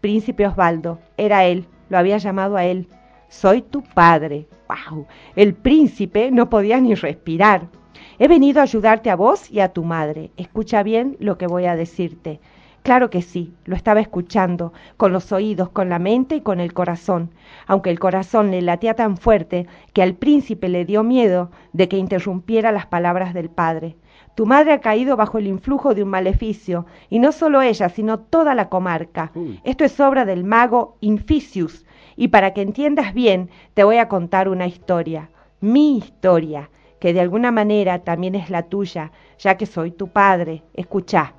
Príncipe 0.00 0.46
Osvaldo, 0.46 1.00
era 1.16 1.44
él, 1.44 1.66
lo 1.88 1.98
había 1.98 2.18
llamado 2.18 2.56
a 2.56 2.64
él. 2.64 2.88
Soy 3.28 3.62
tu 3.62 3.82
padre. 3.82 4.46
¡Wow! 4.68 5.06
El 5.34 5.54
príncipe 5.54 6.30
no 6.30 6.48
podía 6.50 6.80
ni 6.80 6.94
respirar. 6.94 7.68
He 8.18 8.28
venido 8.28 8.60
a 8.60 8.62
ayudarte 8.62 9.10
a 9.10 9.16
vos 9.16 9.50
y 9.50 9.60
a 9.60 9.74
tu 9.74 9.84
madre. 9.84 10.30
Escucha 10.38 10.82
bien 10.82 11.16
lo 11.20 11.36
que 11.36 11.46
voy 11.46 11.66
a 11.66 11.76
decirte. 11.76 12.40
Claro 12.82 13.10
que 13.10 13.20
sí, 13.20 13.52
lo 13.64 13.76
estaba 13.76 14.00
escuchando, 14.00 14.72
con 14.96 15.12
los 15.12 15.32
oídos, 15.32 15.70
con 15.70 15.88
la 15.88 15.98
mente 15.98 16.36
y 16.36 16.40
con 16.40 16.60
el 16.60 16.72
corazón, 16.72 17.30
aunque 17.66 17.90
el 17.90 17.98
corazón 17.98 18.52
le 18.52 18.62
latía 18.62 18.94
tan 18.94 19.16
fuerte 19.16 19.66
que 19.92 20.02
al 20.02 20.14
príncipe 20.14 20.68
le 20.68 20.84
dio 20.84 21.02
miedo 21.02 21.50
de 21.72 21.88
que 21.88 21.98
interrumpiera 21.98 22.70
las 22.70 22.86
palabras 22.86 23.34
del 23.34 23.50
padre. 23.50 23.96
Tu 24.36 24.46
madre 24.46 24.72
ha 24.72 24.80
caído 24.80 25.16
bajo 25.16 25.38
el 25.38 25.48
influjo 25.48 25.94
de 25.94 26.04
un 26.04 26.10
maleficio, 26.10 26.86
y 27.10 27.18
no 27.18 27.32
solo 27.32 27.60
ella, 27.60 27.88
sino 27.88 28.20
toda 28.20 28.54
la 28.54 28.68
comarca. 28.68 29.32
Esto 29.64 29.84
es 29.84 29.98
obra 29.98 30.24
del 30.24 30.44
mago 30.44 30.96
Inficius, 31.00 31.84
y 32.16 32.28
para 32.28 32.54
que 32.54 32.62
entiendas 32.62 33.12
bien, 33.12 33.50
te 33.74 33.82
voy 33.82 33.96
a 33.96 34.08
contar 34.08 34.48
una 34.48 34.68
historia, 34.68 35.28
mi 35.60 35.98
historia, 35.98 36.70
que 36.98 37.12
de 37.12 37.20
alguna 37.20 37.50
manera 37.50 38.00
también 38.00 38.34
es 38.34 38.50
la 38.50 38.64
tuya, 38.64 39.12
ya 39.38 39.56
que 39.56 39.66
soy 39.66 39.90
tu 39.90 40.08
padre. 40.08 40.62
Escuchá. 40.74 41.34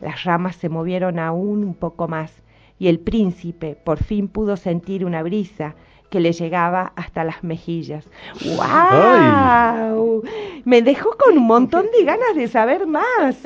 Las 0.00 0.24
ramas 0.24 0.56
se 0.56 0.68
movieron 0.68 1.18
aún 1.18 1.62
un 1.62 1.74
poco 1.74 2.08
más, 2.08 2.42
y 2.78 2.88
el 2.88 2.98
príncipe 2.98 3.76
por 3.76 4.02
fin 4.02 4.28
pudo 4.28 4.56
sentir 4.56 5.04
una 5.04 5.22
brisa 5.22 5.74
que 6.10 6.20
le 6.20 6.32
llegaba 6.32 6.92
hasta 6.96 7.24
las 7.24 7.42
mejillas. 7.44 8.04
¡Wow! 8.44 10.22
Me 10.64 10.82
dejó 10.82 11.10
con 11.16 11.38
un 11.38 11.46
montón 11.46 11.86
de 11.96 12.04
ganas 12.04 12.34
de 12.34 12.48
saber 12.48 12.86
más. 12.86 13.36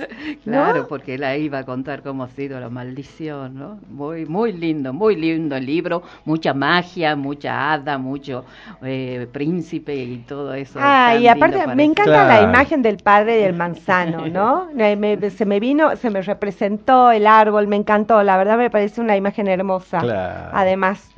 ¿no? 0.44 0.52
Claro, 0.52 0.88
porque 0.88 1.14
él 1.14 1.24
ahí 1.24 1.42
iba 1.44 1.58
a 1.58 1.64
contar 1.64 2.02
cómo 2.02 2.24
ha 2.24 2.28
sido 2.28 2.58
la 2.60 2.68
maldición, 2.70 3.54
¿no? 3.58 3.78
Muy, 3.90 4.26
muy 4.26 4.52
lindo, 4.52 4.92
muy 4.92 5.14
lindo 5.16 5.56
el 5.56 5.66
libro, 5.66 6.02
mucha 6.24 6.54
magia, 6.54 7.14
mucha 7.16 7.72
hada, 7.74 7.98
mucho 7.98 8.44
eh, 8.82 9.28
príncipe 9.30 9.94
y 9.94 10.16
todo 10.26 10.54
eso. 10.54 10.78
Ah, 10.82 11.14
y 11.16 11.28
aparte 11.28 11.66
me 11.76 11.84
encanta 11.84 12.24
la 12.26 12.42
imagen 12.42 12.82
del 12.82 12.96
padre 12.96 13.36
del 13.36 13.54
manzano, 13.54 14.26
¿no? 14.28 14.68
Me- 14.74 14.96
me- 14.96 15.30
se 15.30 15.44
me 15.46 15.60
vino, 15.60 15.96
se 15.96 16.10
me 16.10 16.22
representó 16.22 17.10
el 17.10 17.26
árbol, 17.26 17.66
me 17.68 17.76
encantó, 17.76 18.22
la 18.22 18.36
verdad 18.36 18.56
me 18.58 18.70
parece 18.70 19.00
una 19.00 19.16
imagen 19.16 19.48
hermosa. 19.48 20.00
Claro. 20.00 20.50
Además, 20.52 21.13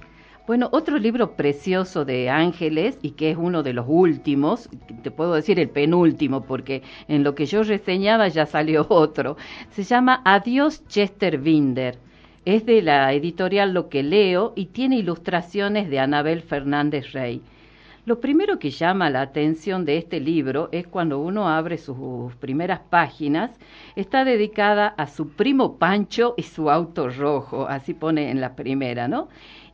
Bueno, 0.47 0.69
otro 0.71 0.97
libro 0.97 1.33
precioso 1.33 2.05
de 2.05 2.31
Ángeles 2.31 3.01
y 3.03 3.11
que 3.13 3.33
es 3.33 3.37
uno 3.37 3.65
de 3.65 3.73
los 3.73 3.87
últimos, 3.89 4.69
te 5.03 5.11
puedo 5.11 5.35
decir 5.35 5.59
el 5.59 5.69
penúltimo 5.71 6.45
porque 6.45 6.85
en 7.09 7.25
lo 7.25 7.35
que 7.35 7.47
yo 7.47 7.65
reseñaba 7.65 8.29
ya 8.29 8.47
salió 8.47 8.87
otro, 8.89 9.37
se 9.71 9.83
llama 9.83 10.23
Adiós 10.25 10.87
Chester 10.87 11.39
Binder. 11.39 11.99
Es 12.45 12.65
de 12.65 12.81
la 12.81 13.13
editorial 13.13 13.75
Lo 13.75 13.89
que 13.89 14.05
leo 14.05 14.53
y 14.55 14.67
tiene 14.67 14.99
ilustraciones 14.99 15.91
de 15.91 15.99
Anabel 15.99 16.43
Fernández 16.43 17.11
Rey. 17.11 17.43
Lo 18.05 18.21
primero 18.21 18.61
que 18.61 18.71
llama 18.71 19.11
la 19.11 19.23
atención 19.23 19.85
de 19.85 19.97
este 19.97 20.21
libro 20.21 20.69
es 20.71 20.87
cuando 20.87 21.19
uno 21.19 21.49
abre 21.49 21.77
sus 21.77 22.33
primeras 22.37 22.79
páginas, 22.89 23.51
está 23.97 24.25
dedicada 24.25 24.87
a 24.87 25.09
su 25.09 25.31
primo 25.31 25.77
Pancho 25.77 26.35
y 26.37 26.45
su 26.45 26.71
auto 26.71 27.09
rojo, 27.09 27.67
así 27.69 27.95
pone 27.95 28.31
en 28.31 28.41
la 28.41 28.55
primera, 28.55 29.09
¿no? 29.09 29.27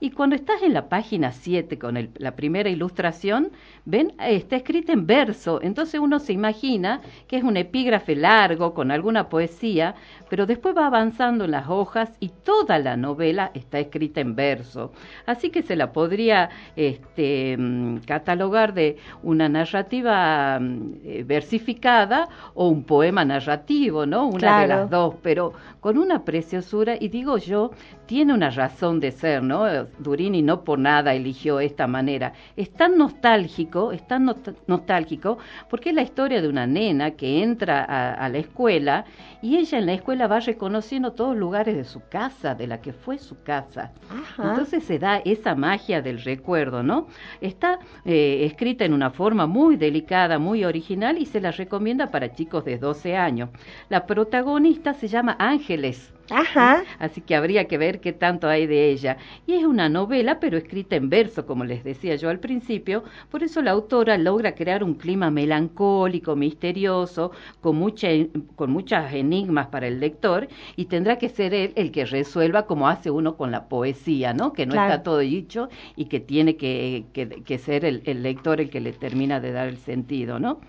Y 0.04 0.10
cuando 0.10 0.34
estás 0.34 0.60
en 0.62 0.74
la 0.74 0.88
página 0.88 1.30
7 1.30 1.78
con 1.78 1.96
el- 1.96 2.10
la 2.16 2.34
primera 2.34 2.68
ilustración, 2.68 3.52
ven, 3.84 4.14
está 4.18 4.56
escrita 4.56 4.92
en 4.92 5.06
verso, 5.06 5.60
entonces 5.62 6.00
uno 6.00 6.18
se 6.18 6.32
imagina 6.32 7.00
que 7.28 7.36
es 7.36 7.44
un 7.44 7.56
epígrafe 7.56 8.16
largo 8.16 8.74
con 8.74 8.90
alguna 8.90 9.28
poesía, 9.28 9.94
pero 10.28 10.44
después 10.44 10.76
va 10.76 10.86
avanzando 10.88 11.44
en 11.44 11.52
las 11.52 11.68
hojas 11.68 12.10
y 12.18 12.30
toda 12.30 12.80
la 12.80 12.96
novela 12.96 13.52
está 13.54 13.78
escrita 13.78 14.20
en 14.20 14.34
verso. 14.34 14.90
Así 15.24 15.50
que 15.50 15.62
se 15.62 15.76
la 15.76 15.92
podría 15.92 16.50
este, 16.74 17.56
mm, 17.56 17.98
catalogar 17.98 18.74
de 18.74 18.96
una 19.22 19.48
narrativa 19.48 20.58
mm, 20.60 20.92
eh, 21.04 21.22
versificada 21.24 22.28
o 22.54 22.66
un 22.66 22.82
poema 22.82 23.24
narrativo, 23.24 24.04
¿no? 24.04 24.26
Una 24.26 24.60
de 24.62 24.66
las 24.66 24.90
dos, 24.90 25.14
pero 25.22 25.52
con 25.78 25.96
una 25.96 26.24
preciosura 26.24 26.96
y 26.98 27.08
digo 27.08 27.38
yo, 27.38 27.70
tiene 28.12 28.34
una 28.34 28.50
razón 28.50 29.00
de 29.00 29.10
ser, 29.10 29.42
¿no? 29.42 29.64
Durini 29.98 30.42
no 30.42 30.64
por 30.64 30.78
nada 30.78 31.14
eligió 31.14 31.60
esta 31.60 31.86
manera. 31.86 32.34
Es 32.58 32.70
tan 32.70 32.98
nostálgico, 32.98 33.90
es 33.90 34.06
tan 34.06 34.30
nostálgico 34.66 35.38
porque 35.70 35.88
es 35.88 35.94
la 35.94 36.02
historia 36.02 36.42
de 36.42 36.48
una 36.48 36.66
nena 36.66 37.12
que 37.12 37.42
entra 37.42 37.82
a, 37.82 38.12
a 38.12 38.28
la 38.28 38.36
escuela 38.36 39.06
y 39.40 39.56
ella 39.56 39.78
en 39.78 39.86
la 39.86 39.94
escuela 39.94 40.26
va 40.26 40.40
reconociendo 40.40 41.12
todos 41.12 41.30
los 41.30 41.40
lugares 41.40 41.74
de 41.74 41.84
su 41.84 42.02
casa, 42.10 42.54
de 42.54 42.66
la 42.66 42.82
que 42.82 42.92
fue 42.92 43.16
su 43.16 43.42
casa. 43.42 43.92
Ajá. 44.10 44.50
Entonces 44.50 44.84
se 44.84 44.98
da 44.98 45.16
esa 45.24 45.54
magia 45.54 46.02
del 46.02 46.22
recuerdo, 46.22 46.82
¿no? 46.82 47.06
Está 47.40 47.78
eh, 48.04 48.44
escrita 48.44 48.84
en 48.84 48.92
una 48.92 49.08
forma 49.10 49.46
muy 49.46 49.76
delicada, 49.76 50.38
muy 50.38 50.66
original 50.66 51.16
y 51.16 51.24
se 51.24 51.40
la 51.40 51.50
recomienda 51.50 52.10
para 52.10 52.34
chicos 52.34 52.66
de 52.66 52.76
12 52.76 53.16
años. 53.16 53.48
La 53.88 54.04
protagonista 54.04 54.92
se 54.92 55.08
llama 55.08 55.34
Ángeles. 55.38 56.12
Ajá. 56.40 56.86
Así 56.98 57.20
que 57.20 57.34
habría 57.36 57.66
que 57.68 57.78
ver 57.78 58.00
qué 58.00 58.12
tanto 58.12 58.48
hay 58.48 58.66
de 58.66 58.90
ella. 58.90 59.16
Y 59.46 59.54
es 59.54 59.64
una 59.64 59.88
novela, 59.88 60.40
pero 60.40 60.56
escrita 60.56 60.96
en 60.96 61.08
verso, 61.10 61.46
como 61.46 61.64
les 61.64 61.84
decía 61.84 62.16
yo 62.16 62.28
al 62.30 62.40
principio. 62.40 63.04
Por 63.30 63.42
eso 63.42 63.62
la 63.62 63.72
autora 63.72 64.18
logra 64.18 64.54
crear 64.54 64.82
un 64.84 64.94
clima 64.94 65.30
melancólico, 65.30 66.36
misterioso, 66.36 67.32
con, 67.60 67.76
mucha, 67.76 68.08
con 68.56 68.70
muchos 68.70 69.12
enigmas 69.12 69.66
para 69.68 69.86
el 69.88 70.00
lector, 70.00 70.48
y 70.76 70.86
tendrá 70.86 71.18
que 71.18 71.28
ser 71.28 71.54
él 71.54 71.72
el 71.76 71.90
que 71.92 72.04
resuelva 72.04 72.66
como 72.66 72.88
hace 72.88 73.10
uno 73.10 73.36
con 73.36 73.50
la 73.50 73.68
poesía, 73.68 74.32
¿no? 74.34 74.52
Que 74.52 74.66
no 74.66 74.72
Claro. 74.72 74.94
está 74.94 75.02
todo 75.02 75.18
dicho 75.18 75.68
y 75.96 76.06
que 76.06 76.20
tiene 76.20 76.56
que, 76.56 77.04
que- 77.12 77.42
que 77.42 77.58
ser 77.58 77.84
el, 77.84 78.02
el 78.06 78.22
lector 78.22 78.60
el 78.60 78.70
que 78.70 78.80
le 78.80 78.92
termina 78.92 79.40
de 79.40 79.52
dar 79.52 79.68
el 79.68 79.76
sentido, 79.78 80.38
¿no? 80.38 80.60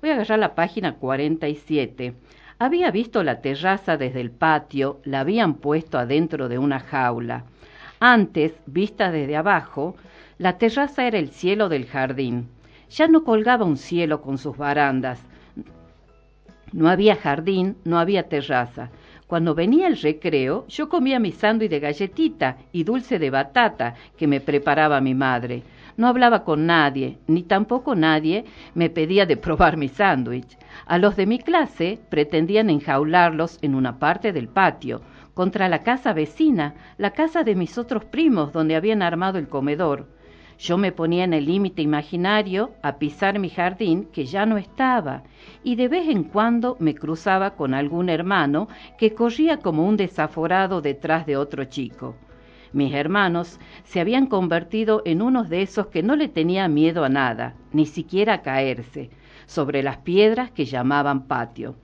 Voy 0.00 0.10
a 0.10 0.14
agarrar 0.14 0.38
la 0.38 0.54
página 0.54 0.96
47. 0.96 2.14
Había 2.58 2.90
visto 2.90 3.22
la 3.24 3.40
terraza 3.40 3.96
desde 3.96 4.20
el 4.20 4.30
patio, 4.30 5.00
la 5.04 5.20
habían 5.20 5.54
puesto 5.54 5.98
adentro 5.98 6.48
de 6.48 6.58
una 6.58 6.78
jaula. 6.78 7.44
Antes, 7.98 8.52
vista 8.66 9.10
desde 9.10 9.36
abajo, 9.36 9.96
la 10.38 10.56
terraza 10.58 11.06
era 11.06 11.18
el 11.18 11.30
cielo 11.30 11.68
del 11.68 11.86
jardín. 11.86 12.48
Ya 12.90 13.08
no 13.08 13.24
colgaba 13.24 13.64
un 13.64 13.76
cielo 13.76 14.22
con 14.22 14.38
sus 14.38 14.56
barandas. 14.56 15.20
No 16.72 16.88
había 16.88 17.16
jardín, 17.16 17.76
no 17.84 17.98
había 17.98 18.28
terraza. 18.28 18.90
Cuando 19.26 19.54
venía 19.54 19.88
el 19.88 19.96
recreo, 19.96 20.66
yo 20.68 20.88
comía 20.88 21.18
mi 21.18 21.32
sándwich 21.32 21.70
de 21.70 21.80
galletita 21.80 22.58
y 22.72 22.84
dulce 22.84 23.18
de 23.18 23.30
batata 23.30 23.94
que 24.16 24.28
me 24.28 24.40
preparaba 24.40 25.00
mi 25.00 25.14
madre. 25.14 25.62
No 25.96 26.08
hablaba 26.08 26.42
con 26.44 26.66
nadie, 26.66 27.18
ni 27.26 27.42
tampoco 27.42 27.94
nadie 27.94 28.44
me 28.74 28.90
pedía 28.90 29.26
de 29.26 29.36
probar 29.36 29.76
mi 29.76 29.88
sándwich. 29.88 30.58
A 30.86 30.98
los 30.98 31.14
de 31.14 31.26
mi 31.26 31.38
clase 31.38 32.00
pretendían 32.08 32.68
enjaularlos 32.68 33.58
en 33.62 33.74
una 33.74 33.98
parte 33.98 34.32
del 34.32 34.48
patio, 34.48 35.02
contra 35.34 35.68
la 35.68 35.80
casa 35.80 36.12
vecina, 36.12 36.74
la 36.98 37.10
casa 37.10 37.44
de 37.44 37.54
mis 37.54 37.78
otros 37.78 38.04
primos, 38.04 38.52
donde 38.52 38.76
habían 38.76 39.02
armado 39.02 39.38
el 39.38 39.48
comedor. 39.48 40.08
Yo 40.58 40.78
me 40.78 40.92
ponía 40.92 41.24
en 41.24 41.32
el 41.32 41.46
límite 41.46 41.82
imaginario 41.82 42.70
a 42.82 42.98
pisar 42.98 43.38
mi 43.38 43.50
jardín 43.50 44.08
que 44.12 44.26
ya 44.26 44.46
no 44.46 44.56
estaba, 44.56 45.24
y 45.64 45.74
de 45.76 45.88
vez 45.88 46.08
en 46.08 46.24
cuando 46.24 46.76
me 46.78 46.94
cruzaba 46.94 47.56
con 47.56 47.74
algún 47.74 48.08
hermano 48.08 48.68
que 48.96 49.14
corría 49.14 49.58
como 49.58 49.86
un 49.86 49.96
desaforado 49.96 50.80
detrás 50.80 51.26
de 51.26 51.36
otro 51.36 51.64
chico. 51.64 52.14
Mis 52.74 52.92
hermanos 52.92 53.60
se 53.84 54.00
habían 54.00 54.26
convertido 54.26 55.02
en 55.04 55.22
unos 55.22 55.48
de 55.48 55.62
esos 55.62 55.86
que 55.86 56.02
no 56.02 56.16
le 56.16 56.26
tenía 56.26 56.66
miedo 56.66 57.04
a 57.04 57.08
nada, 57.08 57.54
ni 57.72 57.86
siquiera 57.86 58.34
a 58.34 58.42
caerse, 58.42 59.10
sobre 59.46 59.84
las 59.84 59.98
piedras 59.98 60.50
que 60.50 60.64
llamaban 60.64 61.28
patio. 61.28 61.76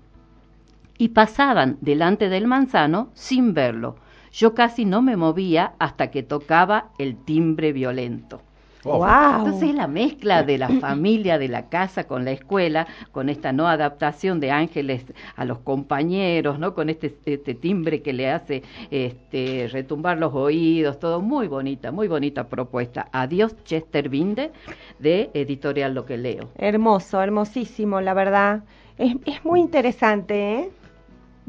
Y 0.98 1.10
pasaban 1.10 1.78
delante 1.80 2.28
del 2.28 2.48
manzano 2.48 3.10
sin 3.14 3.54
verlo. 3.54 3.98
Yo 4.32 4.52
casi 4.54 4.84
no 4.84 5.00
me 5.00 5.16
movía 5.16 5.74
hasta 5.78 6.10
que 6.10 6.24
tocaba 6.24 6.90
el 6.98 7.16
timbre 7.24 7.72
violento. 7.72 8.42
Oh. 8.84 8.98
Wow. 8.98 9.44
Entonces 9.44 9.74
la 9.74 9.86
mezcla 9.86 10.42
de 10.42 10.58
la 10.58 10.68
familia, 10.80 11.38
de 11.38 11.48
la 11.48 11.68
casa 11.68 12.04
con 12.04 12.24
la 12.24 12.32
escuela, 12.32 12.86
con 13.12 13.28
esta 13.28 13.52
no 13.52 13.68
adaptación 13.68 14.40
de 14.40 14.50
ángeles 14.50 15.04
a 15.36 15.44
los 15.44 15.58
compañeros, 15.58 16.58
¿no? 16.58 16.74
Con 16.74 16.88
este, 16.88 17.14
este 17.26 17.54
timbre 17.54 18.02
que 18.02 18.12
le 18.12 18.30
hace 18.30 18.62
este, 18.90 19.68
retumbar 19.70 20.18
los 20.18 20.34
oídos, 20.34 20.98
todo 20.98 21.20
muy 21.20 21.48
bonita, 21.48 21.92
muy 21.92 22.08
bonita 22.08 22.48
propuesta. 22.48 23.08
Adiós 23.12 23.54
Chester 23.64 24.08
Binde 24.08 24.50
de 24.98 25.30
Editorial 25.34 25.94
Lo 25.94 26.06
que 26.06 26.16
leo. 26.16 26.48
Hermoso, 26.56 27.22
hermosísimo, 27.22 28.00
la 28.00 28.14
verdad. 28.14 28.62
Es, 28.98 29.14
es 29.26 29.44
muy 29.44 29.60
interesante, 29.60 30.54
¿eh? 30.54 30.70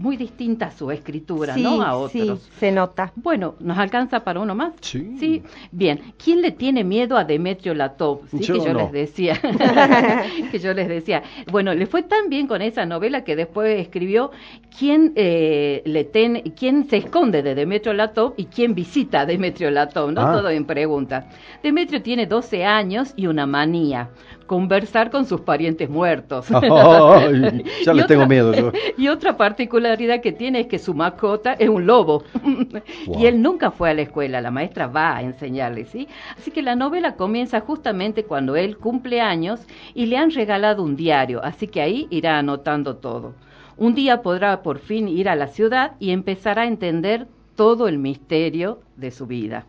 Muy 0.02 0.18
distinta 0.18 0.66
a 0.68 0.72
su 0.72 0.90
escritura, 0.90 1.54
sí, 1.54 1.62
¿no? 1.62 1.84
A 1.84 1.96
otros. 1.96 2.12
sí, 2.42 2.50
se 2.60 2.72
nota. 2.72 3.12
Bueno, 3.16 3.54
¿nos 3.60 3.78
alcanza 3.78 4.24
para 4.24 4.40
uno 4.40 4.56
más? 4.56 4.74
Sí. 4.82 5.44
Bien. 5.72 6.14
¿Quién 6.22 6.42
le 6.42 6.52
tiene 6.52 6.84
miedo 6.84 7.18
a 7.18 7.24
Demetrio 7.24 7.76
Latov? 7.76 8.22
Sí, 8.32 8.40
Yo 8.40 8.56
que 8.56 8.60
yo 8.62 8.74
no. 8.74 8.80
les 8.80 8.92
decía. 8.92 9.40
que 10.52 10.60
yo 10.60 10.74
les 10.74 10.88
decía. 10.88 11.22
Bueno, 11.52 11.74
le 11.76 11.86
fue 11.86 12.02
tan 12.02 12.30
bien 12.30 12.48
con 12.48 12.62
esa 12.64 12.86
novela 12.86 13.24
que 13.24 13.36
después 13.36 13.80
escribió 13.80 14.32
quién 14.78 15.14
eh, 15.16 15.84
le 15.86 16.04
ten, 16.04 16.42
quién 16.58 16.90
se 16.90 16.98
esconde 16.98 17.44
de 17.44 17.54
Demetrio 17.54 17.94
Latov 17.94 18.34
y 18.38 18.46
quién 18.46 18.74
visita 18.74 19.22
a 19.22 19.26
Demetrio 19.28 19.70
Latov, 19.70 20.12
¿no? 20.12 20.22
Ah. 20.22 20.34
Todo 20.34 20.50
en 20.50 20.66
pregunta. 20.66 21.30
Demetrio 21.62 22.02
tiene 22.02 22.26
12 22.26 22.66
años 22.66 23.14
y 23.16 23.28
una 23.28 23.46
manía, 23.46 24.10
conversar 24.46 25.10
con 25.12 25.26
sus 25.26 25.42
parientes 25.42 25.90
muertos. 25.90 26.48
Ya 26.50 27.30
Y 27.94 27.96
le 27.96 28.04
tengo 28.04 28.28
miedo 28.28 28.54
yo. 28.54 28.72
Y 28.98 29.08
otra 29.08 29.38
particularidad 29.38 29.72
particularidad 29.72 30.22
que 30.22 30.32
tiene 30.32 30.62
es 30.62 30.68
que 30.68 30.80
su 30.80 30.94
mascota 30.94 31.54
es 31.54 31.70
un 31.70 31.86
lobo. 31.86 32.24
y 33.20 33.26
él 33.26 33.42
nunca 33.42 33.72
fue 33.72 33.90
a 33.90 33.94
la 33.94 34.02
escuela, 34.02 34.42
la 34.42 34.52
maestra 34.52 34.88
va 34.88 35.16
a 35.16 35.22
enseñarle, 35.22 35.86
¿sí? 35.86 36.08
Así 36.38 36.52
que 36.52 36.62
la 36.62 36.76
novela 36.76 37.16
comienza 37.16 37.62
justamente 37.62 38.26
cuando 38.26 38.56
él 38.56 38.78
cumple 38.78 39.22
años 39.22 39.62
y 39.94 40.08
le 40.08 40.18
han 40.18 40.32
regalado 40.32 40.84
un 40.84 40.96
diario, 40.96 41.44
así 41.44 41.68
que 41.68 41.82
ahí 41.82 42.08
irá 42.10 42.38
anotando 42.38 42.98
todo. 42.98 43.34
Un 43.78 43.96
día 43.96 44.22
podrá 44.22 44.62
por 44.62 44.80
fin 44.80 45.08
ir 45.08 45.30
a 45.30 45.36
la 45.36 45.48
ciudad 45.48 45.94
y 46.00 46.12
empezará 46.12 46.64
a 46.64 46.68
entender 46.68 47.28
todo 47.56 47.88
el 47.88 47.98
misterio 47.98 48.80
de 48.98 49.12
su 49.12 49.28
vida. 49.28 49.66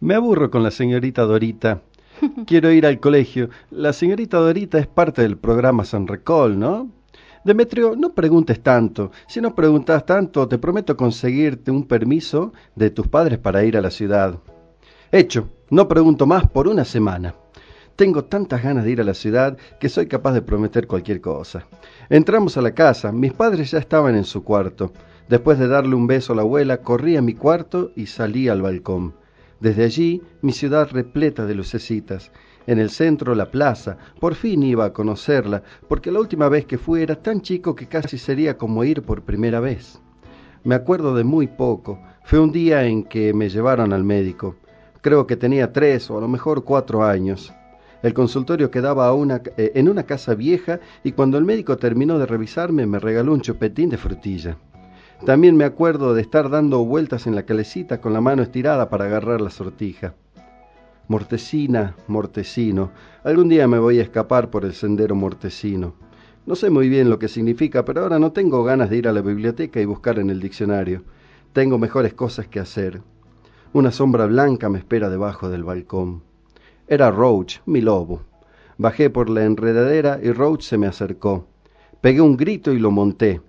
Me 0.00 0.14
aburro 0.14 0.50
con 0.50 0.62
la 0.62 0.70
señorita 0.70 1.22
Dorita. 1.22 1.80
Quiero 2.46 2.70
ir 2.70 2.86
al 2.86 3.00
colegio. 3.00 3.50
La 3.70 3.92
señorita 3.92 4.38
Dorita 4.38 4.78
es 4.78 4.86
parte 4.86 5.22
del 5.22 5.36
programa 5.36 5.84
San 5.84 6.06
Recol, 6.06 6.58
¿no? 6.58 6.90
Demetrio, 7.44 7.96
no 7.96 8.14
preguntes 8.14 8.62
tanto. 8.62 9.10
Si 9.26 9.40
no 9.40 9.54
preguntas 9.54 10.06
tanto, 10.06 10.46
te 10.46 10.58
prometo 10.58 10.96
conseguirte 10.96 11.70
un 11.70 11.86
permiso 11.86 12.52
de 12.76 12.90
tus 12.90 13.08
padres 13.08 13.38
para 13.38 13.64
ir 13.64 13.76
a 13.76 13.80
la 13.80 13.90
ciudad. 13.90 14.38
Hecho, 15.10 15.48
no 15.70 15.88
pregunto 15.88 16.26
más 16.26 16.48
por 16.48 16.68
una 16.68 16.84
semana. 16.84 17.34
Tengo 17.96 18.24
tantas 18.24 18.62
ganas 18.62 18.84
de 18.84 18.92
ir 18.92 19.00
a 19.00 19.04
la 19.04 19.14
ciudad 19.14 19.58
que 19.80 19.88
soy 19.88 20.06
capaz 20.06 20.32
de 20.32 20.42
prometer 20.42 20.86
cualquier 20.86 21.20
cosa. 21.20 21.66
Entramos 22.08 22.56
a 22.56 22.62
la 22.62 22.74
casa, 22.74 23.12
mis 23.12 23.32
padres 23.32 23.72
ya 23.72 23.78
estaban 23.78 24.14
en 24.14 24.24
su 24.24 24.44
cuarto. 24.44 24.92
Después 25.28 25.58
de 25.58 25.68
darle 25.68 25.94
un 25.94 26.06
beso 26.06 26.32
a 26.32 26.36
la 26.36 26.42
abuela, 26.42 26.78
corrí 26.78 27.16
a 27.16 27.22
mi 27.22 27.34
cuarto 27.34 27.90
y 27.96 28.06
salí 28.06 28.48
al 28.48 28.62
balcón. 28.62 29.14
Desde 29.62 29.84
allí, 29.84 30.20
mi 30.40 30.50
ciudad 30.50 30.90
repleta 30.90 31.46
de 31.46 31.54
lucecitas 31.54 32.32
en 32.66 32.80
el 32.80 32.90
centro 32.90 33.36
la 33.36 33.48
plaza. 33.52 33.96
Por 34.18 34.34
fin 34.34 34.60
iba 34.64 34.84
a 34.86 34.92
conocerla, 34.92 35.62
porque 35.86 36.10
la 36.10 36.18
última 36.18 36.48
vez 36.48 36.66
que 36.66 36.78
fui 36.78 37.00
era 37.00 37.14
tan 37.14 37.42
chico 37.42 37.76
que 37.76 37.86
casi 37.86 38.18
sería 38.18 38.58
como 38.58 38.82
ir 38.82 39.02
por 39.02 39.22
primera 39.22 39.60
vez. 39.60 40.02
Me 40.64 40.74
acuerdo 40.74 41.14
de 41.14 41.22
muy 41.22 41.46
poco. 41.46 42.00
Fue 42.24 42.40
un 42.40 42.50
día 42.50 42.82
en 42.86 43.04
que 43.04 43.32
me 43.34 43.48
llevaron 43.48 43.92
al 43.92 44.02
médico. 44.02 44.56
Creo 45.00 45.28
que 45.28 45.36
tenía 45.36 45.72
tres 45.72 46.10
o 46.10 46.18
a 46.18 46.20
lo 46.20 46.26
mejor 46.26 46.64
cuatro 46.64 47.04
años. 47.04 47.52
El 48.02 48.14
consultorio 48.14 48.68
quedaba 48.68 49.14
eh, 49.56 49.70
en 49.76 49.88
una 49.88 50.02
casa 50.02 50.34
vieja 50.34 50.80
y 51.04 51.12
cuando 51.12 51.38
el 51.38 51.44
médico 51.44 51.76
terminó 51.76 52.18
de 52.18 52.26
revisarme 52.26 52.84
me 52.84 52.98
regaló 52.98 53.32
un 53.32 53.42
chupetín 53.42 53.90
de 53.90 53.96
frutilla. 53.96 54.56
También 55.24 55.56
me 55.56 55.64
acuerdo 55.64 56.14
de 56.14 56.20
estar 56.20 56.50
dando 56.50 56.84
vueltas 56.84 57.28
en 57.28 57.36
la 57.36 57.44
calecita 57.44 58.00
con 58.00 58.12
la 58.12 58.20
mano 58.20 58.42
estirada 58.42 58.88
para 58.88 59.04
agarrar 59.04 59.40
la 59.40 59.50
sortija. 59.50 60.14
Mortecina, 61.06 61.94
Mortecino. 62.08 62.90
Algún 63.22 63.48
día 63.48 63.68
me 63.68 63.78
voy 63.78 64.00
a 64.00 64.02
escapar 64.02 64.50
por 64.50 64.64
el 64.64 64.72
sendero 64.72 65.14
mortecino. 65.14 65.94
No 66.44 66.56
sé 66.56 66.70
muy 66.70 66.88
bien 66.88 67.08
lo 67.08 67.20
que 67.20 67.28
significa, 67.28 67.84
pero 67.84 68.02
ahora 68.02 68.18
no 68.18 68.32
tengo 68.32 68.64
ganas 68.64 68.90
de 68.90 68.96
ir 68.96 69.06
a 69.06 69.12
la 69.12 69.20
biblioteca 69.20 69.80
y 69.80 69.84
buscar 69.84 70.18
en 70.18 70.28
el 70.28 70.40
diccionario. 70.40 71.04
Tengo 71.52 71.78
mejores 71.78 72.14
cosas 72.14 72.48
que 72.48 72.58
hacer. 72.58 73.00
Una 73.72 73.92
sombra 73.92 74.26
blanca 74.26 74.68
me 74.68 74.78
espera 74.78 75.08
debajo 75.08 75.48
del 75.48 75.62
balcón. 75.62 76.24
Era 76.88 77.12
Roach, 77.12 77.60
mi 77.64 77.80
lobo. 77.80 78.22
Bajé 78.76 79.08
por 79.08 79.30
la 79.30 79.44
enredadera 79.44 80.18
y 80.20 80.32
Roach 80.32 80.62
se 80.62 80.78
me 80.78 80.88
acercó. 80.88 81.46
Pegué 82.00 82.20
un 82.20 82.36
grito 82.36 82.72
y 82.72 82.80
lo 82.80 82.90
monté. 82.90 83.40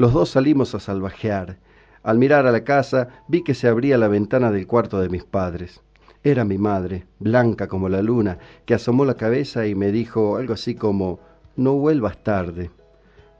Los 0.00 0.14
dos 0.14 0.30
salimos 0.30 0.74
a 0.74 0.80
salvajear. 0.80 1.58
Al 2.02 2.16
mirar 2.16 2.46
a 2.46 2.52
la 2.52 2.64
casa 2.64 3.08
vi 3.28 3.42
que 3.42 3.52
se 3.52 3.68
abría 3.68 3.98
la 3.98 4.08
ventana 4.08 4.50
del 4.50 4.66
cuarto 4.66 4.98
de 4.98 5.10
mis 5.10 5.24
padres. 5.24 5.82
Era 6.24 6.42
mi 6.46 6.56
madre, 6.56 7.04
blanca 7.18 7.68
como 7.68 7.86
la 7.90 8.00
luna, 8.00 8.38
que 8.64 8.72
asomó 8.72 9.04
la 9.04 9.18
cabeza 9.18 9.66
y 9.66 9.74
me 9.74 9.92
dijo 9.92 10.36
algo 10.36 10.54
así 10.54 10.74
como 10.74 11.20
No 11.54 11.74
vuelvas 11.74 12.16
tarde. 12.24 12.70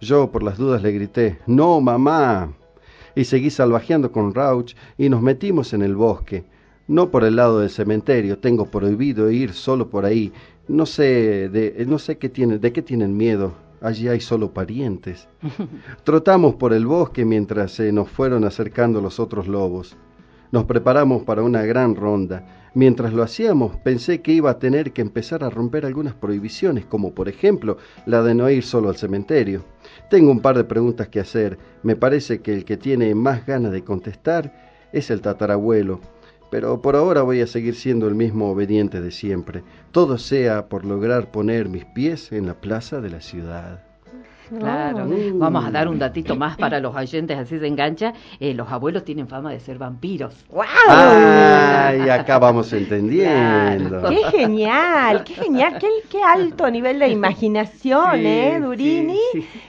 Yo 0.02 0.30
por 0.30 0.42
las 0.42 0.58
dudas 0.58 0.82
le 0.82 0.92
grité 0.92 1.38
No, 1.46 1.80
mamá. 1.80 2.52
Y 3.14 3.24
seguí 3.24 3.48
salvajeando 3.48 4.12
con 4.12 4.34
Rauch 4.34 4.74
y 4.98 5.08
nos 5.08 5.22
metimos 5.22 5.72
en 5.72 5.80
el 5.80 5.96
bosque. 5.96 6.44
No 6.88 7.10
por 7.10 7.24
el 7.24 7.36
lado 7.36 7.60
del 7.60 7.70
cementerio, 7.70 8.38
tengo 8.38 8.66
prohibido 8.66 9.30
ir 9.30 9.54
solo 9.54 9.88
por 9.88 10.04
ahí. 10.04 10.30
No 10.68 10.84
sé 10.84 11.48
de, 11.48 11.86
no 11.88 11.98
sé 11.98 12.18
qué 12.18 12.28
tienen, 12.28 12.60
de 12.60 12.70
qué 12.70 12.82
tienen 12.82 13.16
miedo. 13.16 13.54
Allí 13.80 14.08
hay 14.08 14.20
solo 14.20 14.52
parientes. 14.52 15.28
Trotamos 16.04 16.56
por 16.56 16.72
el 16.72 16.86
bosque 16.86 17.24
mientras 17.24 17.72
se 17.72 17.92
nos 17.92 18.10
fueron 18.10 18.44
acercando 18.44 19.00
los 19.00 19.18
otros 19.18 19.48
lobos. 19.48 19.96
Nos 20.52 20.64
preparamos 20.64 21.22
para 21.22 21.42
una 21.42 21.62
gran 21.62 21.94
ronda. 21.94 22.70
Mientras 22.74 23.12
lo 23.12 23.22
hacíamos, 23.22 23.76
pensé 23.78 24.20
que 24.20 24.32
iba 24.32 24.50
a 24.50 24.58
tener 24.58 24.92
que 24.92 25.00
empezar 25.00 25.42
a 25.42 25.50
romper 25.50 25.86
algunas 25.86 26.14
prohibiciones, 26.14 26.84
como 26.84 27.14
por 27.14 27.28
ejemplo 27.28 27.78
la 28.06 28.22
de 28.22 28.34
no 28.34 28.48
ir 28.50 28.62
solo 28.62 28.88
al 28.88 28.96
cementerio. 28.96 29.64
Tengo 30.08 30.30
un 30.30 30.40
par 30.40 30.56
de 30.56 30.64
preguntas 30.64 31.08
que 31.08 31.20
hacer. 31.20 31.58
Me 31.82 31.96
parece 31.96 32.42
que 32.42 32.52
el 32.52 32.64
que 32.64 32.76
tiene 32.76 33.14
más 33.14 33.46
ganas 33.46 33.72
de 33.72 33.82
contestar 33.82 34.52
es 34.92 35.10
el 35.10 35.20
tatarabuelo. 35.20 36.00
Pero 36.50 36.82
por 36.82 36.96
ahora 36.96 37.22
voy 37.22 37.40
a 37.40 37.46
seguir 37.46 37.74
siendo 37.74 38.08
el 38.08 38.14
mismo 38.14 38.50
obediente 38.50 39.00
de 39.00 39.10
siempre. 39.10 39.62
Todo 39.92 40.18
sea 40.18 40.68
por 40.68 40.84
lograr 40.84 41.30
poner 41.30 41.68
mis 41.68 41.84
pies 41.84 42.32
en 42.32 42.46
la 42.46 42.60
plaza 42.60 43.00
de 43.00 43.10
la 43.10 43.20
ciudad. 43.20 43.89
Claro, 44.58 45.06
vamos 45.34 45.64
a 45.64 45.70
dar 45.70 45.88
un 45.88 45.98
datito 45.98 46.34
más 46.34 46.56
para 46.56 46.80
los 46.80 46.94
oyentes, 46.94 47.38
así 47.38 47.58
se 47.58 47.66
engancha. 47.66 48.12
Eh, 48.40 48.52
los 48.52 48.68
abuelos 48.70 49.04
tienen 49.04 49.28
fama 49.28 49.52
de 49.52 49.60
ser 49.60 49.78
vampiros. 49.78 50.34
¡Wow! 50.50 50.64
¡Ay! 50.88 52.08
Acá 52.08 52.38
vamos 52.38 52.72
entendiendo. 52.72 54.08
¡Qué 54.08 54.24
genial! 54.38 55.22
¡Qué 55.24 55.34
genial! 55.34 55.78
¡Qué, 56.08 56.22
alto 56.22 56.70
nivel 56.70 56.98
de 56.98 57.08
imaginación, 57.08 58.26
eh, 58.26 58.60
Durini! 58.60 59.20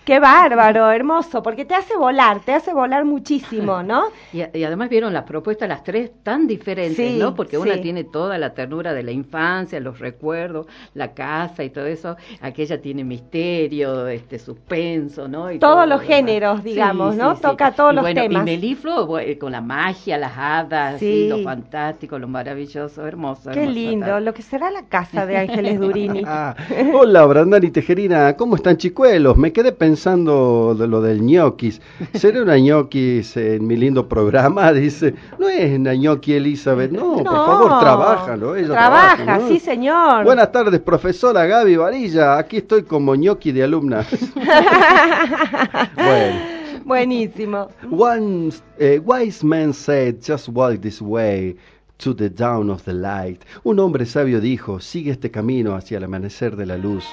¡Qué 0.04 0.20
bárbaro! 0.20 0.92
Hermoso, 0.92 1.44
porque 1.44 1.66
te 1.66 1.76
hace 1.76 1.96
volar, 1.96 2.40
te 2.40 2.54
hace 2.54 2.74
volar 2.74 3.06
muchísimo, 3.06 3.84
¿no? 3.84 4.06
Y, 4.34 4.42
además 4.42 4.90
vieron 4.90 5.14
las 5.14 5.24
propuestas, 5.24 5.70
las 5.70 5.84
tres 5.84 6.12
tan 6.24 6.48
diferentes, 6.48 7.14
¿no? 7.14 7.36
Porque 7.36 7.58
una 7.58 7.80
tiene 7.82 8.04
toda 8.04 8.38
la 8.38 8.54
ternura 8.54 8.94
de 8.94 9.04
la 9.04 9.12
infancia, 9.12 9.80
los 9.80 10.00
recuerdos, 10.00 10.66
la 10.96 11.14
casa 11.14 11.64
y 11.64 11.70
todo 11.70 11.86
eso. 11.86 12.18
Aquella 12.42 12.82
tiene 12.82 13.04
misterio, 13.04 14.08
este, 14.08 14.40
sus 14.72 15.28
¿no? 15.30 15.48
todos 15.60 15.88
los 15.88 16.02
géneros, 16.02 16.64
digamos, 16.64 17.16
¿no? 17.16 17.36
Toca 17.36 17.72
todos 17.74 17.94
los 17.94 18.06
temas. 18.14 18.44
Y 18.44 18.46
Melifluo, 18.46 19.20
eh, 19.20 19.38
con 19.38 19.52
la 19.52 19.62
magia, 19.62 20.18
las 20.18 20.32
hadas, 20.38 21.02
lo 21.02 21.44
fantástico, 21.44 22.18
lo 22.18 22.28
maravilloso, 22.28 23.06
hermoso. 23.06 23.52
Qué 23.52 23.68
lindo, 23.68 24.20
lo 24.20 24.34
que 24.34 24.42
será 24.42 24.72
la 24.72 24.84
casa 24.84 25.26
de 25.26 25.38
Ángeles 25.38 25.80
Durini. 25.80 26.22
Ah, 26.34 26.56
hola, 26.94 27.26
Brandani 27.26 27.72
Tejerina, 27.72 28.38
¿cómo 28.38 28.56
están 28.56 28.78
chicuelos? 28.78 29.36
Me 29.36 29.52
quedé 29.52 29.74
pensando 29.74 30.76
de 30.76 30.88
lo 30.88 31.02
del 31.02 31.22
ñoquis. 31.22 31.82
¿Seré 32.14 32.42
una 32.42 32.58
ñoquis 32.58 33.36
en 33.36 33.68
mi 33.68 33.76
lindo 33.76 34.08
programa? 34.08 34.72
Dice, 34.74 35.14
no 35.38 35.50
es 35.50 35.78
una 35.78 35.94
ñoqui 35.94 36.34
Elizabeth, 36.34 36.92
no, 36.92 37.16
por 37.16 37.26
favor, 37.26 37.80
trabaja, 37.82 38.38
trabaja, 38.38 39.40
sí 39.48 39.60
señor. 39.60 40.24
Buenas 40.24 40.52
tardes, 40.52 40.80
profesora 40.80 41.46
Gaby 41.46 41.76
Varilla, 41.76 42.38
aquí 42.38 42.58
estoy 42.58 42.84
como 42.84 43.16
ñoqui 43.16 43.52
de 43.52 43.64
alumna. 43.64 44.06
bueno. 45.96 46.62
Buenísimo. 46.86 47.70
One 47.90 48.52
uh, 48.80 49.02
wise 49.04 49.44
man 49.44 49.74
said, 49.74 50.22
just 50.22 50.50
walk 50.50 50.82
this 50.82 51.02
way 51.02 51.56
to 52.00 52.14
the 52.14 52.30
dawn 52.30 52.70
of 52.70 52.84
the 52.84 52.94
light. 52.94 53.44
Un 53.64 53.80
hombre 53.80 54.06
sabio 54.06 54.42
dijo, 54.42 54.80
sigue 54.80 55.12
este 55.12 55.30
camino 55.30 55.76
hacia 55.76 55.98
el 55.98 56.04
amanecer 56.04 56.56
de 56.56 56.66
la 56.66 56.78
luz. 56.78 57.06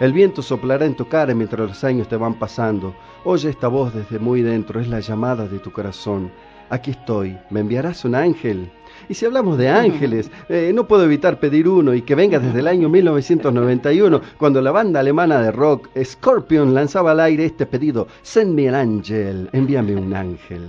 El 0.00 0.12
viento 0.12 0.42
soplará 0.42 0.84
en 0.84 0.96
tu 0.96 1.06
cara 1.08 1.34
mientras 1.34 1.68
los 1.68 1.84
años 1.84 2.08
te 2.08 2.16
van 2.16 2.38
pasando. 2.38 2.94
Oye 3.24 3.50
esta 3.50 3.68
voz 3.68 3.94
desde 3.94 4.18
muy 4.18 4.42
dentro, 4.42 4.80
es 4.80 4.88
la 4.88 4.98
llamada 5.00 5.46
de 5.46 5.60
tu 5.60 5.70
corazón. 5.70 6.32
Aquí 6.70 6.90
estoy, 6.90 7.38
¿me 7.50 7.60
enviarás 7.60 8.04
un 8.04 8.16
ángel? 8.16 8.72
Y 9.08 9.14
si 9.14 9.26
hablamos 9.26 9.58
de 9.58 9.68
ángeles, 9.68 10.30
eh, 10.48 10.72
no 10.74 10.86
puedo 10.86 11.04
evitar 11.04 11.40
pedir 11.40 11.68
uno 11.68 11.94
y 11.94 12.02
que 12.02 12.14
venga 12.14 12.38
desde 12.38 12.60
el 12.60 12.68
año 12.68 12.88
1991, 12.88 14.20
cuando 14.38 14.60
la 14.60 14.70
banda 14.70 15.00
alemana 15.00 15.40
de 15.40 15.52
rock 15.52 15.88
Scorpion 16.02 16.74
lanzaba 16.74 17.12
al 17.12 17.20
aire 17.20 17.44
este 17.44 17.66
pedido, 17.66 18.06
Send 18.22 18.54
me 18.54 18.68
an 18.68 18.74
angel, 18.74 19.48
envíame 19.52 19.96
un 19.96 20.14
ángel. 20.14 20.62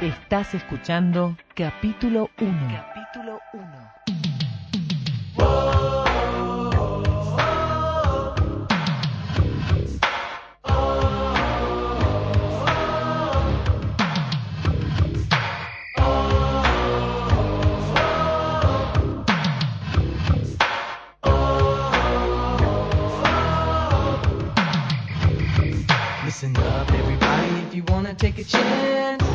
Estás 0.00 0.54
escuchando 0.54 1.36
capítulo 1.54 2.28
1. 2.38 2.52
Capítulo 2.70 3.40
1. 3.54 4.15
Take 28.18 28.38
a 28.38 28.44
chance. 28.44 29.25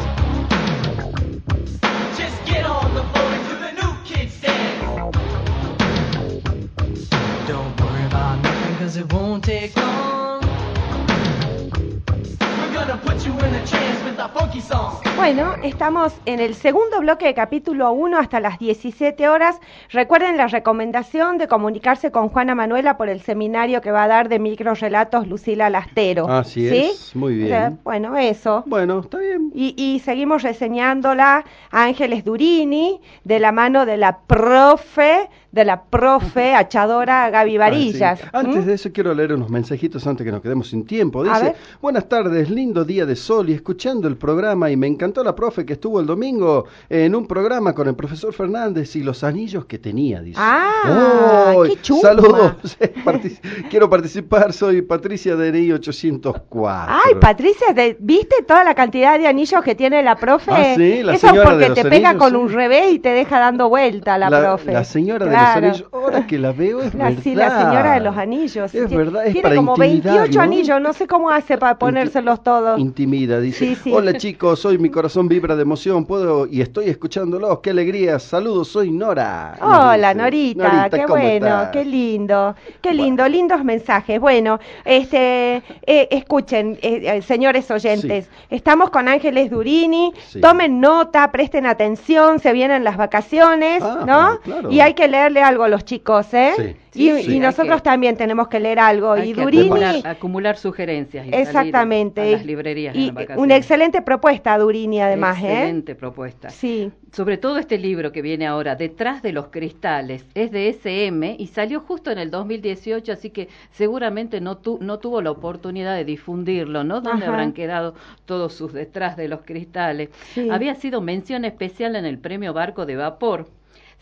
Bueno, 15.22 15.54
estamos 15.62 16.14
en 16.26 16.40
el 16.40 16.56
segundo 16.56 17.00
bloque 17.00 17.28
de 17.28 17.36
capítulo 17.36 17.92
1 17.92 18.18
hasta 18.18 18.40
las 18.40 18.58
17 18.58 19.30
horas. 19.30 19.60
Recuerden 19.92 20.36
la 20.36 20.48
recomendación 20.48 21.38
de 21.38 21.48
comunicarse 21.48 22.10
con 22.10 22.30
Juana 22.30 22.56
Manuela 22.56 22.98
por 22.98 23.08
el 23.08 23.22
seminario 23.22 23.82
que 23.82 23.92
va 23.92 24.06
a 24.06 24.08
dar 24.08 24.30
de 24.30 24.40
microrelatos 24.40 25.28
Lucila 25.28 25.70
Lastero. 25.70 26.28
Así 26.28 26.68
¿Sí? 26.68 26.90
es, 26.92 27.16
muy 27.16 27.36
bien. 27.36 27.46
O 27.46 27.50
sea, 27.50 27.74
bueno, 27.84 28.18
eso. 28.18 28.64
Bueno, 28.66 29.02
está 29.02 29.20
bien. 29.20 29.52
Y, 29.54 29.76
y 29.78 30.00
seguimos 30.00 30.42
reseñándola 30.42 31.46
a 31.70 31.84
Ángeles 31.84 32.26
Durini 32.26 33.00
de 33.24 33.40
la 33.40 33.52
mano 33.52 33.86
de 33.86 33.98
la 33.98 34.22
profe, 34.22 35.30
de 35.52 35.66
la 35.66 35.84
profe 35.84 36.54
achadora 36.56 37.30
Gaby 37.30 37.58
Varillas. 37.58 38.20
Ah, 38.22 38.42
sí. 38.42 38.48
Antes 38.48 38.64
¿Mm? 38.64 38.68
de 38.68 38.74
eso 38.74 38.90
quiero 38.94 39.14
leer 39.14 39.34
unos 39.34 39.50
mensajitos 39.50 40.08
antes 40.08 40.24
que 40.26 40.32
nos 40.32 40.42
quedemos 40.42 40.70
sin 40.70 40.86
tiempo. 40.86 41.24
Dice, 41.24 41.56
buenas 41.82 42.08
tardes, 42.08 42.50
lindo 42.50 42.86
día 42.86 43.06
de 43.06 43.16
sol 43.16 43.50
y 43.50 43.54
escuchando 43.54 44.08
el 44.08 44.16
programa 44.18 44.70
y 44.72 44.78
me 44.78 44.88
encantó 44.88 45.24
la 45.24 45.36
profe 45.36 45.66
que 45.66 45.74
estuvo 45.74 46.00
el 46.00 46.06
domingo 46.06 46.66
en 46.90 47.16
un 47.16 47.28
programa 47.28 47.74
con 47.74 47.88
el 47.88 47.96
profesor 47.96 48.34
Fernández 48.34 48.96
y 48.96 49.04
los 49.04 49.24
anillos 49.24 49.66
que 49.66 49.78
tenía, 49.78 50.22
dice. 50.22 50.40
Ah, 50.42 51.54
qué 51.68 51.82
chuma. 51.82 52.02
Saludos, 52.02 52.78
Partic- 53.06 53.42
quiero 53.70 53.90
participar, 53.90 54.54
soy 54.54 54.82
Patricia 54.82 55.36
DNI 55.36 55.72
804. 55.74 56.96
Ay, 57.06 57.16
Patricia, 57.20 57.74
¿te- 57.74 57.98
¿viste 58.00 58.38
toda 58.48 58.64
la 58.64 58.74
cantidad 58.76 59.20
de 59.20 59.28
anillos 59.28 59.62
que 59.64 59.76
tiene 59.76 60.02
la 60.04 60.16
profe? 60.16 60.52
Ah, 60.52 60.74
sí, 60.76 61.04
la 61.04 61.14
Eso 61.14 61.28
es 61.28 61.34
porque 61.42 61.56
de 61.58 61.70
los 61.70 61.76
te 61.78 61.90
pega 61.90 62.18
con 62.18 62.30
sí. 62.32 62.36
un 62.36 62.50
revés 62.50 62.94
y 62.94 63.00
te 63.00 63.10
deja 63.10 63.40
dando 63.40 63.70
vuelta 63.70 64.18
la, 64.18 64.30
profe. 64.30 64.72
la 64.72 64.84
señora 64.84 65.26
Claro. 65.26 65.32
de 65.32 65.41
los 65.42 65.56
anillos, 65.58 65.86
ahora 65.92 66.28
que 66.28 66.38
la 66.40 66.52
veo 66.52 66.82
es 66.82 66.94
La, 66.94 67.06
verdad. 67.06 67.22
sí, 67.24 67.36
la 67.36 67.50
señora 67.60 67.94
de 67.94 68.00
los 68.02 68.18
anillos. 68.18 68.74
Es 68.76 68.90
verdad, 68.90 69.26
es 69.26 69.34
Tiene 69.34 69.42
para 69.44 69.56
como 69.56 69.72
intimidar, 69.76 70.14
28 70.20 70.38
¿no? 70.38 70.44
anillos, 70.44 70.82
no 70.82 70.94
sé 70.94 71.08
cómo 71.08 71.30
hace 71.30 71.58
para 71.58 71.78
ponérselos 71.78 72.44
todos. 72.44 72.80
Intimida, 72.80 73.40
dice. 73.40 73.60
Sí, 73.60 73.76
sí. 73.76 73.92
Hola 73.94 74.14
chicos, 74.18 74.60
soy 74.60 74.78
mi 74.78 74.90
corazón 74.90 75.28
vibra 75.28 75.56
de 75.56 75.62
emoción, 75.62 76.06
puedo 76.06 76.48
y 76.48 76.62
estoy 76.62 76.90
escuchándolos. 76.90 77.60
Qué 77.60 77.70
alegría. 77.72 78.20
Saludos, 78.20 78.68
soy 78.70 78.92
Nora. 78.92 79.56
Hola. 79.62 80.14
Norita, 80.14 80.90
qué 80.90 80.98
¿cómo 81.04 81.16
bueno, 81.16 81.46
estás? 81.48 81.70
qué 81.72 81.86
lindo, 81.86 82.56
qué 82.82 82.94
lindo, 82.94 83.28
lindos 83.28 83.64
mensajes. 83.64 84.20
Bueno, 84.20 84.60
este, 84.86 85.64
eh, 85.86 86.08
escuchen, 86.12 86.78
eh, 86.82 87.02
eh, 87.18 87.22
señores 87.22 87.70
oyentes, 87.72 88.30
estamos 88.50 88.90
con 88.90 89.08
Ángeles 89.08 89.50
Durini, 89.50 90.14
tomen 90.42 90.80
nota, 90.80 91.32
presten 91.32 91.66
atención, 91.66 92.40
se 92.40 92.52
vienen 92.54 92.84
las 92.84 92.98
vacaciones, 92.98 93.82
Ah, 93.84 94.04
¿no? 94.06 94.40
claro. 94.42 94.72
Y 94.72 94.80
hay 94.82 94.94
que 94.94 95.08
leerle 95.32 95.42
algo 95.50 95.64
a 95.64 95.70
los 95.70 95.86
chicos, 95.86 96.34
¿eh? 96.34 96.52
Sí. 96.56 96.76
Y, 96.94 97.10
Sí, 97.24 97.36
y 97.36 97.40
nosotros 97.40 97.78
que- 97.78 97.84
también 97.86 98.18
tenemos 98.18 98.50
que 98.50 98.60
leer 98.60 98.78
algo. 98.80 99.14
Hay 99.14 99.30
y 99.30 99.34
que 99.34 99.42
Durini, 99.44 99.62
acumular, 99.64 99.96
acumular 100.08 100.58
sugerencias 100.58 101.26
y 101.26 101.30
salir 101.30 101.48
exactamente. 101.48 102.22
a 102.22 102.32
las 102.38 102.46
librerías 102.46 102.94
en 102.96 103.02
y 103.02 103.12
vacaciones. 103.12 103.42
una 103.44 103.56
excelente 103.56 104.02
propuesta, 104.02 104.58
Durini, 104.58 105.00
además, 105.00 105.38
¿eh? 105.42 105.54
Excelente 105.54 105.96
propuesta. 105.96 106.50
Sí. 106.50 106.92
Sobre 107.14 107.38
todo 107.38 107.58
este 107.60 107.78
libro 107.78 108.12
que 108.12 108.22
viene 108.22 108.46
ahora, 108.46 108.76
Detrás 108.76 109.22
de 109.22 109.32
los 109.32 109.48
Cristales, 109.48 110.26
es 110.36 110.52
de 110.52 110.68
SM 110.68 111.38
y 111.40 111.48
salió 111.48 111.80
justo 111.80 112.12
en 112.12 112.18
el 112.18 112.30
2018, 112.30 113.14
así 113.14 113.30
que 113.30 113.48
seguramente 113.72 114.42
no, 114.42 114.58
tu- 114.58 114.78
no 114.82 115.00
tuvo 115.00 115.22
la 115.22 115.32
oportunidad 115.32 115.96
de 115.96 116.04
difundirlo, 116.04 116.84
¿no? 116.84 117.00
¿Dónde 117.00 117.24
Ajá. 117.24 117.32
habrán 117.32 117.54
quedado 117.54 117.96
todos 118.26 118.54
sus 118.54 118.74
Detrás 118.74 119.16
de 119.16 119.30
los 119.30 119.42
Cristales? 119.44 120.10
Sí. 120.34 120.50
Había 120.50 120.76
sido 120.76 121.00
mención 121.00 121.46
especial 121.46 121.96
en 121.96 122.06
el 122.06 122.18
premio 122.20 122.52
Barco 122.54 122.86
de 122.86 122.98
Vapor. 122.98 123.48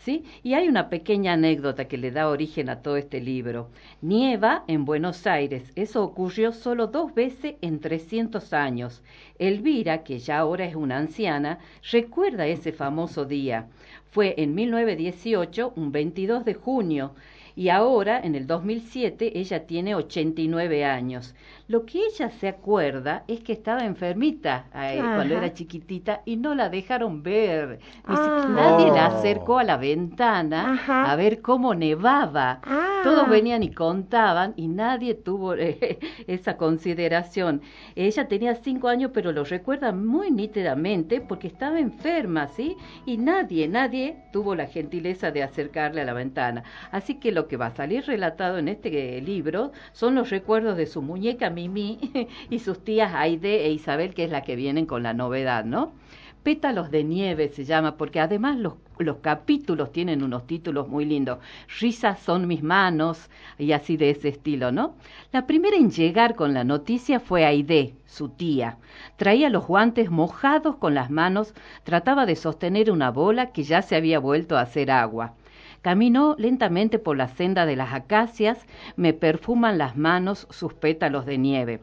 ¿Sí? 0.04 0.24
Y 0.42 0.54
hay 0.54 0.66
una 0.66 0.88
pequeña 0.88 1.34
anécdota 1.34 1.86
que 1.86 1.98
le 1.98 2.10
da 2.10 2.30
origen 2.30 2.70
a 2.70 2.80
todo 2.80 2.96
este 2.96 3.20
libro. 3.20 3.68
Nieva 4.00 4.64
en 4.66 4.86
Buenos 4.86 5.26
Aires. 5.26 5.72
Eso 5.76 6.02
ocurrió 6.02 6.52
solo 6.52 6.86
dos 6.86 7.14
veces 7.14 7.56
en 7.60 7.80
300 7.80 8.54
años. 8.54 9.02
Elvira, 9.38 10.02
que 10.02 10.18
ya 10.18 10.38
ahora 10.38 10.64
es 10.64 10.74
una 10.74 10.96
anciana, 10.96 11.58
recuerda 11.92 12.46
ese 12.46 12.72
famoso 12.72 13.26
día. 13.26 13.68
Fue 14.10 14.34
en 14.38 14.54
1918, 14.54 15.74
un 15.76 15.92
22 15.92 16.46
de 16.46 16.54
junio, 16.54 17.14
y 17.56 17.68
ahora, 17.68 18.20
en 18.20 18.34
el 18.34 18.46
2007, 18.46 19.38
ella 19.38 19.66
tiene 19.66 19.94
89 19.94 20.84
años. 20.84 21.34
Lo 21.68 21.86
que 21.86 21.98
ella 22.06 22.30
se 22.30 22.48
acuerda 22.48 23.24
es 23.28 23.40
que 23.40 23.52
estaba 23.52 23.84
enfermita 23.84 24.66
eh, 24.74 24.98
cuando 25.02 25.36
era 25.36 25.52
chiquitita 25.54 26.22
y 26.24 26.36
no 26.36 26.54
la 26.54 26.68
dejaron 26.68 27.22
ver. 27.22 27.78
Ni 28.08 28.14
Ah. 28.16 28.40
siquiera 28.42 28.48
nadie 28.48 28.86
la 28.92 29.08
Oh. 29.08 29.18
acercó 29.18 29.58
a 29.58 29.64
la 29.64 29.76
ventana 29.76 30.72
Ajá. 30.74 31.10
a 31.10 31.16
ver 31.16 31.40
cómo 31.42 31.74
nevaba. 31.74 32.60
Ah. 32.64 32.89
Todos 33.02 33.28
venían 33.28 33.62
y 33.62 33.72
contaban 33.72 34.52
y 34.56 34.68
nadie 34.68 35.14
tuvo 35.14 35.54
eh, 35.56 35.98
esa 36.26 36.56
consideración. 36.56 37.62
Ella 37.96 38.28
tenía 38.28 38.54
cinco 38.54 38.88
años, 38.88 39.10
pero 39.14 39.32
lo 39.32 39.44
recuerda 39.44 39.92
muy 39.92 40.30
nítidamente 40.30 41.20
porque 41.20 41.46
estaba 41.46 41.80
enferma, 41.80 42.48
¿sí? 42.48 42.76
Y 43.06 43.16
nadie, 43.18 43.68
nadie 43.68 44.16
tuvo 44.32 44.54
la 44.54 44.66
gentileza 44.66 45.30
de 45.30 45.42
acercarle 45.42 46.02
a 46.02 46.04
la 46.04 46.12
ventana. 46.12 46.64
Así 46.90 47.14
que 47.16 47.32
lo 47.32 47.48
que 47.48 47.56
va 47.56 47.66
a 47.66 47.76
salir 47.76 48.04
relatado 48.04 48.58
en 48.58 48.68
este 48.68 49.18
eh, 49.18 49.22
libro 49.22 49.72
son 49.92 50.14
los 50.14 50.30
recuerdos 50.30 50.76
de 50.76 50.86
su 50.86 51.02
muñeca 51.02 51.50
Mimi 51.50 51.98
y 52.50 52.58
sus 52.58 52.84
tías 52.84 53.12
Aide 53.14 53.66
e 53.66 53.72
Isabel, 53.72 54.14
que 54.14 54.24
es 54.24 54.30
la 54.30 54.42
que 54.42 54.56
vienen 54.56 54.86
con 54.86 55.02
la 55.02 55.14
novedad, 55.14 55.64
¿no? 55.64 55.92
Pétalos 56.42 56.90
de 56.90 57.04
nieve 57.04 57.50
se 57.50 57.64
llama, 57.64 57.98
porque 57.98 58.18
además 58.18 58.56
los, 58.56 58.74
los 58.98 59.18
capítulos 59.18 59.92
tienen 59.92 60.22
unos 60.22 60.46
títulos 60.46 60.88
muy 60.88 61.04
lindos. 61.04 61.38
Risas 61.78 62.18
son 62.20 62.46
mis 62.46 62.62
manos, 62.62 63.28
y 63.58 63.72
así 63.72 63.98
de 63.98 64.08
ese 64.08 64.28
estilo, 64.28 64.72
¿no? 64.72 64.94
La 65.32 65.46
primera 65.46 65.76
en 65.76 65.90
llegar 65.90 66.34
con 66.36 66.54
la 66.54 66.64
noticia 66.64 67.20
fue 67.20 67.44
Aide, 67.44 67.94
su 68.06 68.30
tía. 68.30 68.78
Traía 69.16 69.50
los 69.50 69.66
guantes 69.66 70.10
mojados 70.10 70.76
con 70.76 70.94
las 70.94 71.10
manos, 71.10 71.52
trataba 71.84 72.24
de 72.24 72.36
sostener 72.36 72.90
una 72.90 73.10
bola 73.10 73.52
que 73.52 73.62
ya 73.62 73.82
se 73.82 73.96
había 73.96 74.18
vuelto 74.18 74.56
a 74.56 74.62
hacer 74.62 74.90
agua. 74.90 75.34
Caminó 75.82 76.36
lentamente 76.38 76.98
por 76.98 77.18
la 77.18 77.28
senda 77.28 77.66
de 77.66 77.76
las 77.76 77.92
acacias, 77.92 78.66
me 78.96 79.12
perfuman 79.12 79.76
las 79.76 79.94
manos 79.94 80.46
sus 80.50 80.72
pétalos 80.72 81.26
de 81.26 81.36
nieve. 81.36 81.80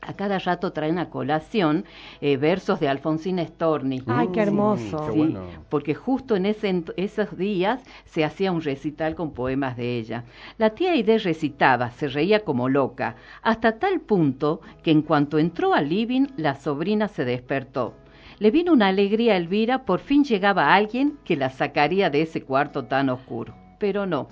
A 0.00 0.14
cada 0.14 0.38
rato 0.38 0.72
traen 0.72 0.98
a 0.98 1.10
colación 1.10 1.84
eh, 2.20 2.36
versos 2.36 2.80
de 2.80 2.88
Alfonsín 2.88 3.38
Storni. 3.38 4.02
Ay, 4.06 4.28
qué 4.32 4.40
hermoso. 4.40 5.06
qué 5.06 5.10
bueno. 5.10 5.40
porque 5.68 5.94
justo 5.94 6.36
en 6.36 6.46
ese, 6.46 6.84
esos 6.96 7.36
días 7.36 7.82
se 8.04 8.24
hacía 8.24 8.52
un 8.52 8.62
recital 8.62 9.14
con 9.14 9.32
poemas 9.32 9.76
de 9.76 9.98
ella. 9.98 10.24
La 10.56 10.70
tía 10.70 10.92
Aide 10.92 11.18
recitaba, 11.18 11.90
se 11.90 12.08
reía 12.08 12.44
como 12.44 12.68
loca, 12.68 13.16
hasta 13.42 13.78
tal 13.78 14.00
punto 14.00 14.60
que 14.82 14.92
en 14.92 15.02
cuanto 15.02 15.38
entró 15.38 15.74
al 15.74 15.88
living, 15.88 16.28
la 16.36 16.54
sobrina 16.54 17.08
se 17.08 17.24
despertó. 17.24 17.94
Le 18.38 18.52
vino 18.52 18.72
una 18.72 18.86
alegría 18.86 19.32
a 19.32 19.36
Elvira, 19.36 19.84
por 19.84 19.98
fin 19.98 20.22
llegaba 20.22 20.72
alguien 20.74 21.18
que 21.24 21.36
la 21.36 21.50
sacaría 21.50 22.08
de 22.08 22.22
ese 22.22 22.42
cuarto 22.42 22.84
tan 22.84 23.10
oscuro. 23.10 23.54
Pero 23.80 24.06
no. 24.06 24.28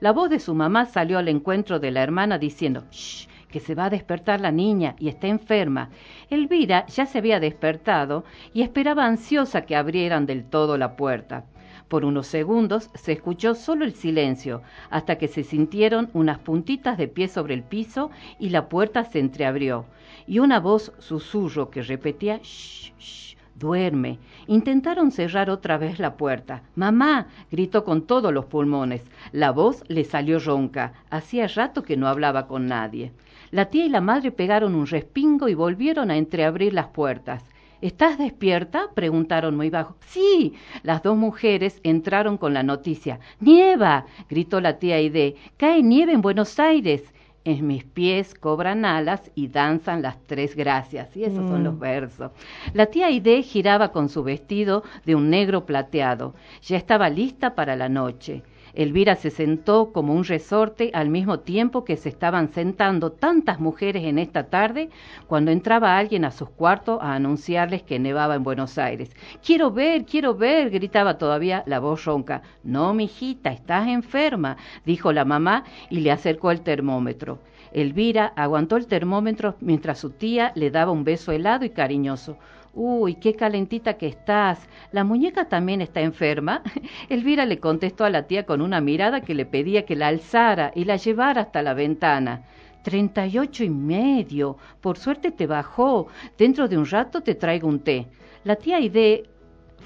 La 0.00 0.12
voz 0.12 0.28
de 0.28 0.40
su 0.40 0.54
mamá 0.54 0.84
salió 0.84 1.18
al 1.18 1.28
encuentro 1.28 1.78
de 1.78 1.90
la 1.90 2.02
hermana 2.02 2.38
diciendo, 2.38 2.84
¡Shh! 2.90 3.28
Que 3.48 3.60
se 3.60 3.74
va 3.74 3.86
a 3.86 3.90
despertar 3.90 4.40
la 4.40 4.50
niña 4.50 4.96
y 4.98 5.08
está 5.08 5.26
enferma. 5.26 5.90
Elvira 6.30 6.86
ya 6.86 7.06
se 7.06 7.18
había 7.18 7.40
despertado 7.40 8.24
y 8.52 8.62
esperaba 8.62 9.06
ansiosa 9.06 9.62
que 9.62 9.76
abrieran 9.76 10.26
del 10.26 10.44
todo 10.44 10.76
la 10.78 10.96
puerta. 10.96 11.44
Por 11.88 12.04
unos 12.04 12.26
segundos 12.26 12.90
se 12.94 13.12
escuchó 13.12 13.54
solo 13.54 13.84
el 13.84 13.94
silencio, 13.94 14.62
hasta 14.90 15.18
que 15.18 15.28
se 15.28 15.44
sintieron 15.44 16.10
unas 16.14 16.38
puntitas 16.38 16.98
de 16.98 17.06
pie 17.06 17.28
sobre 17.28 17.54
el 17.54 17.62
piso 17.62 18.10
y 18.40 18.48
la 18.48 18.68
puerta 18.68 19.04
se 19.04 19.20
entreabrió. 19.20 19.86
Y 20.26 20.40
una 20.40 20.58
voz 20.58 20.92
susurro 20.98 21.70
que 21.70 21.82
repetía 21.82 22.40
shh, 22.42 22.92
shh, 22.98 23.36
duerme. 23.54 24.18
Intentaron 24.48 25.12
cerrar 25.12 25.48
otra 25.48 25.78
vez 25.78 26.00
la 26.00 26.16
puerta. 26.16 26.62
Mamá, 26.74 27.28
gritó 27.52 27.84
con 27.84 28.02
todos 28.02 28.32
los 28.32 28.46
pulmones. 28.46 29.02
La 29.30 29.52
voz 29.52 29.84
le 29.86 30.02
salió 30.02 30.40
ronca. 30.40 30.92
Hacía 31.10 31.46
rato 31.46 31.84
que 31.84 31.96
no 31.96 32.08
hablaba 32.08 32.48
con 32.48 32.66
nadie. 32.66 33.12
La 33.50 33.66
tía 33.66 33.84
y 33.86 33.88
la 33.88 34.00
madre 34.00 34.30
pegaron 34.32 34.74
un 34.74 34.86
respingo 34.86 35.48
y 35.48 35.54
volvieron 35.54 36.10
a 36.10 36.16
entreabrir 36.16 36.72
las 36.74 36.88
puertas. 36.88 37.44
¿Estás 37.82 38.18
despierta? 38.18 38.88
preguntaron 38.94 39.56
muy 39.56 39.68
bajo. 39.70 39.96
Sí. 40.06 40.54
Las 40.82 41.02
dos 41.02 41.16
mujeres 41.16 41.78
entraron 41.82 42.38
con 42.38 42.54
la 42.54 42.62
noticia. 42.62 43.20
¡Nieva! 43.40 44.06
gritó 44.28 44.60
la 44.60 44.78
tía 44.78 44.96
Aide. 44.96 45.36
¡Cae 45.56 45.82
nieve 45.82 46.12
en 46.12 46.22
Buenos 46.22 46.58
Aires! 46.58 47.02
En 47.44 47.64
mis 47.66 47.84
pies 47.84 48.34
cobran 48.34 48.84
alas 48.84 49.30
y 49.36 49.46
danzan 49.46 50.02
las 50.02 50.20
tres 50.26 50.56
gracias. 50.56 51.16
Y 51.16 51.22
esos 51.22 51.48
son 51.48 51.60
Mm. 51.60 51.64
los 51.64 51.78
versos. 51.78 52.32
La 52.74 52.86
tía 52.86 53.06
Aide 53.06 53.42
giraba 53.42 53.92
con 53.92 54.08
su 54.08 54.24
vestido 54.24 54.82
de 55.04 55.14
un 55.14 55.30
negro 55.30 55.64
plateado. 55.64 56.34
Ya 56.62 56.76
estaba 56.76 57.08
lista 57.08 57.54
para 57.54 57.76
la 57.76 57.88
noche. 57.88 58.42
Elvira 58.76 59.16
se 59.16 59.30
sentó 59.30 59.90
como 59.90 60.12
un 60.12 60.24
resorte 60.24 60.90
al 60.92 61.08
mismo 61.08 61.40
tiempo 61.40 61.82
que 61.84 61.96
se 61.96 62.10
estaban 62.10 62.52
sentando 62.52 63.10
tantas 63.10 63.58
mujeres 63.58 64.04
en 64.04 64.18
esta 64.18 64.44
tarde 64.44 64.90
cuando 65.26 65.50
entraba 65.50 65.96
alguien 65.96 66.26
a 66.26 66.30
sus 66.30 66.50
cuartos 66.50 66.98
a 67.00 67.14
anunciarles 67.14 67.82
que 67.82 67.98
nevaba 67.98 68.34
en 68.34 68.44
Buenos 68.44 68.76
Aires. 68.76 69.16
Quiero 69.44 69.70
ver, 69.70 70.04
quiero 70.04 70.34
ver, 70.34 70.68
gritaba 70.68 71.16
todavía 71.16 71.62
la 71.66 71.80
voz 71.80 72.04
ronca. 72.04 72.42
No, 72.62 72.92
mijita, 72.92 73.50
estás 73.50 73.88
enferma, 73.88 74.58
dijo 74.84 75.10
la 75.10 75.24
mamá 75.24 75.64
y 75.88 76.00
le 76.00 76.12
acercó 76.12 76.50
el 76.50 76.60
termómetro. 76.60 77.38
Elvira 77.72 78.32
aguantó 78.36 78.76
el 78.76 78.86
termómetro 78.86 79.56
mientras 79.60 79.98
su 79.98 80.10
tía 80.10 80.52
le 80.54 80.70
daba 80.70 80.92
un 80.92 81.04
beso 81.04 81.32
helado 81.32 81.64
y 81.64 81.70
cariñoso. 81.70 82.36
Uy, 82.78 83.14
qué 83.14 83.34
calentita 83.34 83.94
que 83.94 84.06
estás. 84.06 84.58
¿La 84.92 85.02
muñeca 85.02 85.48
también 85.48 85.80
está 85.80 86.02
enferma? 86.02 86.62
Elvira 87.08 87.46
le 87.46 87.58
contestó 87.58 88.04
a 88.04 88.10
la 88.10 88.26
tía 88.26 88.44
con 88.44 88.60
una 88.60 88.82
mirada 88.82 89.22
que 89.22 89.34
le 89.34 89.46
pedía 89.46 89.86
que 89.86 89.96
la 89.96 90.08
alzara 90.08 90.72
y 90.74 90.84
la 90.84 90.96
llevara 90.96 91.40
hasta 91.40 91.62
la 91.62 91.72
ventana. 91.72 92.42
Treinta 92.82 93.26
y 93.26 93.38
ocho 93.38 93.64
y 93.64 93.70
medio. 93.70 94.58
Por 94.82 94.98
suerte 94.98 95.30
te 95.30 95.46
bajó. 95.46 96.08
Dentro 96.36 96.68
de 96.68 96.76
un 96.76 96.84
rato 96.84 97.22
te 97.22 97.34
traigo 97.34 97.66
un 97.66 97.80
té. 97.80 98.08
La 98.44 98.56
tía 98.56 98.76
Aide 98.76 99.24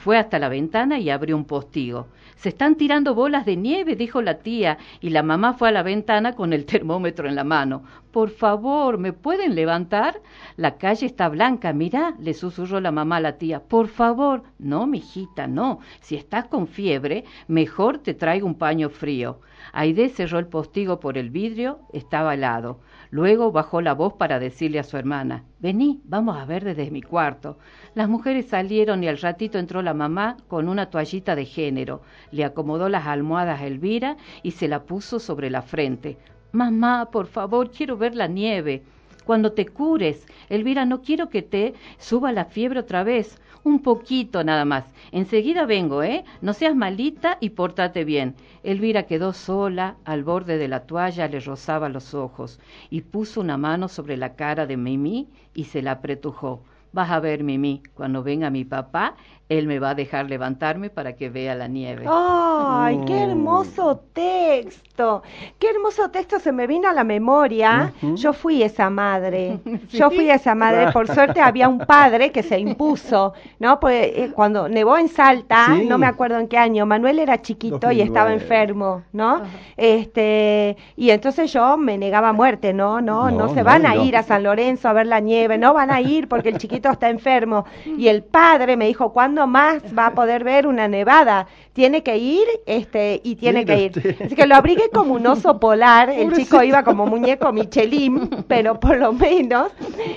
fue 0.00 0.16
hasta 0.16 0.38
la 0.38 0.48
ventana 0.48 0.98
y 0.98 1.10
abrió 1.10 1.36
un 1.36 1.44
postigo. 1.44 2.08
Se 2.36 2.48
están 2.48 2.76
tirando 2.76 3.14
bolas 3.14 3.44
de 3.44 3.54
nieve, 3.56 3.96
dijo 3.96 4.22
la 4.22 4.38
tía, 4.38 4.78
y 5.02 5.10
la 5.10 5.22
mamá 5.22 5.52
fue 5.52 5.68
a 5.68 5.72
la 5.72 5.82
ventana 5.82 6.34
con 6.34 6.54
el 6.54 6.64
termómetro 6.64 7.28
en 7.28 7.34
la 7.34 7.44
mano. 7.44 7.82
Por 8.10 8.30
favor, 8.30 8.96
¿me 8.96 9.12
pueden 9.12 9.54
levantar? 9.54 10.22
La 10.56 10.78
calle 10.78 11.04
está 11.04 11.28
blanca, 11.28 11.74
mirá, 11.74 12.14
le 12.18 12.32
susurró 12.32 12.80
la 12.80 12.92
mamá 12.92 13.16
a 13.16 13.20
la 13.20 13.36
tía. 13.36 13.60
Por 13.60 13.88
favor. 13.88 14.42
No, 14.58 14.86
mijita, 14.86 15.46
no. 15.46 15.80
Si 16.00 16.16
estás 16.16 16.46
con 16.46 16.66
fiebre, 16.66 17.24
mejor 17.46 17.98
te 17.98 18.14
traigo 18.14 18.46
un 18.46 18.54
paño 18.54 18.88
frío. 18.88 19.40
Aide 19.72 20.08
cerró 20.08 20.38
el 20.38 20.46
postigo 20.46 21.00
por 21.00 21.16
el 21.18 21.30
vidrio, 21.30 21.80
estaba 21.92 22.34
helado. 22.34 22.80
Luego 23.10 23.52
bajó 23.52 23.80
la 23.80 23.94
voz 23.94 24.14
para 24.14 24.38
decirle 24.38 24.78
a 24.78 24.84
su 24.84 24.96
hermana, 24.96 25.44
Vení, 25.58 26.00
vamos 26.04 26.36
a 26.36 26.44
ver 26.44 26.64
desde 26.64 26.90
mi 26.90 27.02
cuarto. 27.02 27.58
Las 27.94 28.08
mujeres 28.08 28.46
salieron 28.46 29.02
y 29.04 29.08
al 29.08 29.18
ratito 29.18 29.58
entró 29.58 29.82
la 29.82 29.94
mamá 29.94 30.36
con 30.48 30.68
una 30.68 30.90
toallita 30.90 31.34
de 31.34 31.44
género. 31.44 32.02
Le 32.30 32.44
acomodó 32.44 32.88
las 32.88 33.06
almohadas 33.06 33.60
a 33.60 33.66
Elvira 33.66 34.16
y 34.42 34.52
se 34.52 34.68
la 34.68 34.84
puso 34.84 35.18
sobre 35.18 35.50
la 35.50 35.62
frente. 35.62 36.18
Mamá, 36.52 37.10
por 37.12 37.26
favor, 37.26 37.70
quiero 37.70 37.96
ver 37.96 38.14
la 38.14 38.26
nieve. 38.26 38.82
Cuando 39.30 39.52
te 39.52 39.64
cures, 39.64 40.26
Elvira, 40.48 40.84
no 40.84 41.02
quiero 41.02 41.28
que 41.28 41.42
te 41.42 41.74
suba 41.98 42.32
la 42.32 42.46
fiebre 42.46 42.80
otra 42.80 43.04
vez. 43.04 43.40
Un 43.62 43.78
poquito 43.80 44.42
nada 44.42 44.64
más. 44.64 44.92
Enseguida 45.12 45.66
vengo, 45.66 46.02
¿eh? 46.02 46.24
No 46.40 46.52
seas 46.52 46.74
malita 46.74 47.38
y 47.38 47.50
pórtate 47.50 48.02
bien. 48.02 48.34
Elvira 48.64 49.04
quedó 49.04 49.32
sola, 49.32 49.94
al 50.04 50.24
borde 50.24 50.58
de 50.58 50.66
la 50.66 50.80
toalla 50.80 51.28
le 51.28 51.38
rozaba 51.38 51.88
los 51.88 52.12
ojos, 52.12 52.58
y 52.90 53.02
puso 53.02 53.40
una 53.40 53.56
mano 53.56 53.86
sobre 53.86 54.16
la 54.16 54.34
cara 54.34 54.66
de 54.66 54.76
Mimi 54.76 55.28
y 55.54 55.66
se 55.66 55.80
la 55.80 55.92
apretujó. 55.92 56.64
Vas 56.90 57.12
a 57.12 57.20
ver, 57.20 57.44
Mimi, 57.44 57.84
cuando 57.94 58.24
venga 58.24 58.50
mi 58.50 58.64
papá, 58.64 59.14
él 59.50 59.66
me 59.66 59.80
va 59.80 59.90
a 59.90 59.94
dejar 59.96 60.30
levantarme 60.30 60.90
para 60.90 61.16
que 61.16 61.28
vea 61.28 61.56
la 61.56 61.66
nieve. 61.66 62.04
¡Ay, 62.08 63.00
qué 63.04 63.14
mm. 63.14 63.30
hermoso 63.30 64.00
texto! 64.12 65.24
¡Qué 65.58 65.70
hermoso 65.70 66.08
texto 66.10 66.38
se 66.38 66.52
me 66.52 66.68
vino 66.68 66.88
a 66.88 66.92
la 66.92 67.02
memoria! 67.02 67.92
Yo 68.14 68.32
fui 68.32 68.62
esa 68.62 68.90
madre. 68.90 69.58
Yo 69.90 70.08
fui 70.10 70.30
esa 70.30 70.54
madre. 70.54 70.92
Por 70.92 71.08
suerte 71.14 71.40
había 71.40 71.68
un 71.68 71.80
padre 71.80 72.30
que 72.30 72.44
se 72.44 72.60
impuso, 72.60 73.34
¿no? 73.58 73.80
Pues 73.80 74.12
eh, 74.14 74.30
cuando 74.32 74.68
nevó 74.68 74.96
en 74.96 75.08
Salta, 75.08 75.66
no 75.68 75.98
me 75.98 76.06
acuerdo 76.06 76.38
en 76.38 76.46
qué 76.46 76.56
año, 76.56 76.86
Manuel 76.86 77.18
era 77.18 77.42
chiquito 77.42 77.90
y 77.90 78.02
estaba 78.02 78.32
enfermo, 78.32 79.02
¿no? 79.12 79.42
Este, 79.76 80.76
y 80.94 81.10
entonces 81.10 81.52
yo 81.52 81.76
me 81.76 81.98
negaba 81.98 82.28
a 82.28 82.32
muerte, 82.32 82.72
¿no? 82.72 83.00
No, 83.00 83.32
no, 83.32 83.52
se 83.52 83.64
van 83.64 83.84
a 83.84 83.96
ir 83.96 84.16
a 84.16 84.22
San 84.22 84.44
Lorenzo 84.44 84.88
a 84.88 84.92
ver 84.92 85.08
la 85.08 85.18
nieve, 85.18 85.58
no 85.58 85.74
van 85.74 85.90
a 85.90 86.00
ir 86.00 86.28
porque 86.28 86.50
el 86.50 86.58
chiquito 86.58 86.88
está 86.88 87.08
enfermo. 87.10 87.64
Y 88.00 88.08
el 88.08 88.22
padre 88.22 88.76
me 88.76 88.86
dijo, 88.86 89.12
¿cuándo 89.12 89.39
más 89.46 89.82
va 89.96 90.06
a 90.06 90.14
poder 90.14 90.44
ver 90.44 90.66
una 90.66 90.88
nevada. 90.88 91.46
Tiene 91.72 92.02
que 92.02 92.18
ir 92.18 92.46
este 92.66 93.20
y 93.22 93.36
tiene 93.36 93.64
que 93.64 93.84
ir. 93.84 94.16
Así 94.24 94.34
que 94.34 94.46
lo 94.46 94.56
abrigué 94.56 94.90
como 94.92 95.14
un 95.14 95.26
oso 95.26 95.60
polar. 95.60 96.10
El 96.10 96.32
chico 96.34 96.62
iba 96.62 96.82
como 96.82 97.06
muñeco 97.06 97.52
Michelin, 97.52 98.44
pero 98.48 98.78
por 98.78 98.98
lo 98.98 99.12
menos 99.12 99.72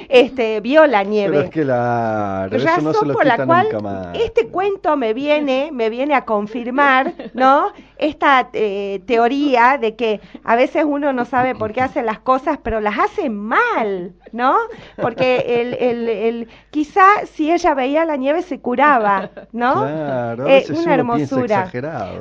este 0.09 0.59
vio 0.62 0.86
la 0.88 1.03
nieve. 1.03 1.31
Pero 1.31 1.45
es 1.45 1.51
que 1.51 1.65
la 1.65 2.47
razón 2.49 3.13
por 3.13 3.25
la 3.25 3.45
cual 3.45 3.67
este 4.13 4.47
cuento 4.47 4.97
me 4.97 5.13
viene 5.13 5.69
me 5.71 5.89
viene 5.89 6.15
a 6.15 6.25
confirmar, 6.25 7.13
¿no? 7.33 7.71
Esta 7.97 8.49
eh, 8.53 9.01
teoría 9.05 9.77
de 9.77 9.95
que 9.95 10.19
a 10.43 10.55
veces 10.55 10.83
uno 10.86 11.13
no 11.13 11.25
sabe 11.25 11.55
por 11.55 11.71
qué 11.71 11.81
hace 11.81 12.01
las 12.01 12.19
cosas, 12.19 12.59
pero 12.62 12.81
las 12.81 12.97
hace 12.99 13.29
mal, 13.29 14.13
¿no? 14.31 14.55
Porque 15.01 15.62
el, 15.62 15.73
el, 15.75 16.09
el, 16.09 16.47
quizá 16.71 17.03
si 17.31 17.51
ella 17.51 17.73
veía 17.73 18.05
la 18.05 18.17
nieve 18.17 18.41
se 18.41 18.59
curaba 18.59 19.12
¿no? 19.52 19.73
Claro, 19.73 20.45
a 20.45 20.52
eh, 20.52 20.65
una 20.69 20.93
hermosura. 20.93 21.69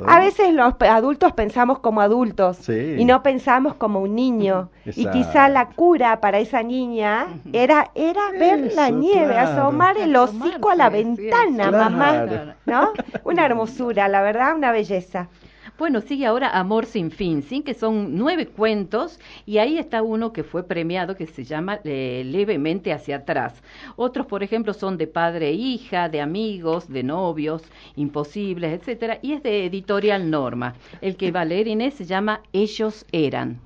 A 0.07 0.19
veces 0.19 0.53
los 0.53 0.73
adultos 0.79 1.31
pensamos 1.33 1.79
como 1.79 2.01
adultos 2.01 2.67
y 2.69 3.05
no 3.05 3.23
pensamos 3.23 3.75
como 3.75 3.99
un 3.99 4.15
niño. 4.15 4.69
Y 4.85 5.05
quizá 5.07 5.49
la 5.49 5.69
cura 5.69 6.19
para 6.19 6.39
esa 6.39 6.63
niña 6.63 7.27
era, 7.51 7.91
era 7.95 8.31
ver 8.31 8.73
la 8.73 8.89
nieve, 8.89 9.37
asomar 9.37 9.97
el 9.97 10.15
hocico 10.15 10.69
a 10.69 10.75
la 10.75 10.89
ventana, 10.89 11.71
mamá. 11.71 12.55
¿No? 12.65 12.91
Una 13.23 13.45
hermosura, 13.45 14.07
la 14.07 14.21
verdad, 14.21 14.55
una 14.55 14.71
belleza. 14.71 15.27
Bueno, 15.75 16.01
sigue 16.01 16.27
ahora 16.27 16.49
Amor 16.49 16.85
sin 16.85 17.09
fin, 17.09 17.41
¿sí? 17.41 17.61
que 17.61 17.73
son 17.73 18.15
nueve 18.15 18.45
cuentos 18.45 19.19
y 19.47 19.57
ahí 19.57 19.79
está 19.79 20.03
uno 20.03 20.31
que 20.31 20.43
fue 20.43 20.67
premiado 20.67 21.15
que 21.17 21.25
se 21.25 21.43
llama 21.43 21.79
eh, 21.83 22.21
Levemente 22.23 22.93
hacia 22.93 23.17
atrás. 23.17 23.59
Otros, 23.95 24.27
por 24.27 24.43
ejemplo, 24.43 24.75
son 24.75 24.97
de 24.99 25.07
padre 25.07 25.49
e 25.49 25.53
hija, 25.53 26.09
de 26.09 26.21
amigos, 26.21 26.87
de 26.89 27.01
novios, 27.01 27.63
imposibles, 27.95 28.71
etcétera, 28.71 29.17
y 29.23 29.33
es 29.33 29.41
de 29.41 29.65
editorial 29.65 30.29
Norma. 30.29 30.75
El 31.01 31.17
que 31.17 31.31
va 31.31 31.41
a 31.41 31.45
leer 31.45 31.67
Inés 31.67 31.95
se 31.95 32.05
llama 32.05 32.43
Ellos 32.53 33.07
eran. 33.11 33.59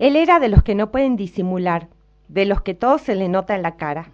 Él 0.00 0.16
era 0.16 0.40
de 0.40 0.48
los 0.48 0.64
que 0.64 0.74
no 0.74 0.90
pueden 0.90 1.14
disimular, 1.14 1.86
de 2.26 2.46
los 2.46 2.62
que 2.62 2.74
todo 2.74 2.98
se 2.98 3.14
le 3.14 3.28
nota 3.28 3.54
en 3.54 3.62
la 3.62 3.76
cara. 3.76 4.10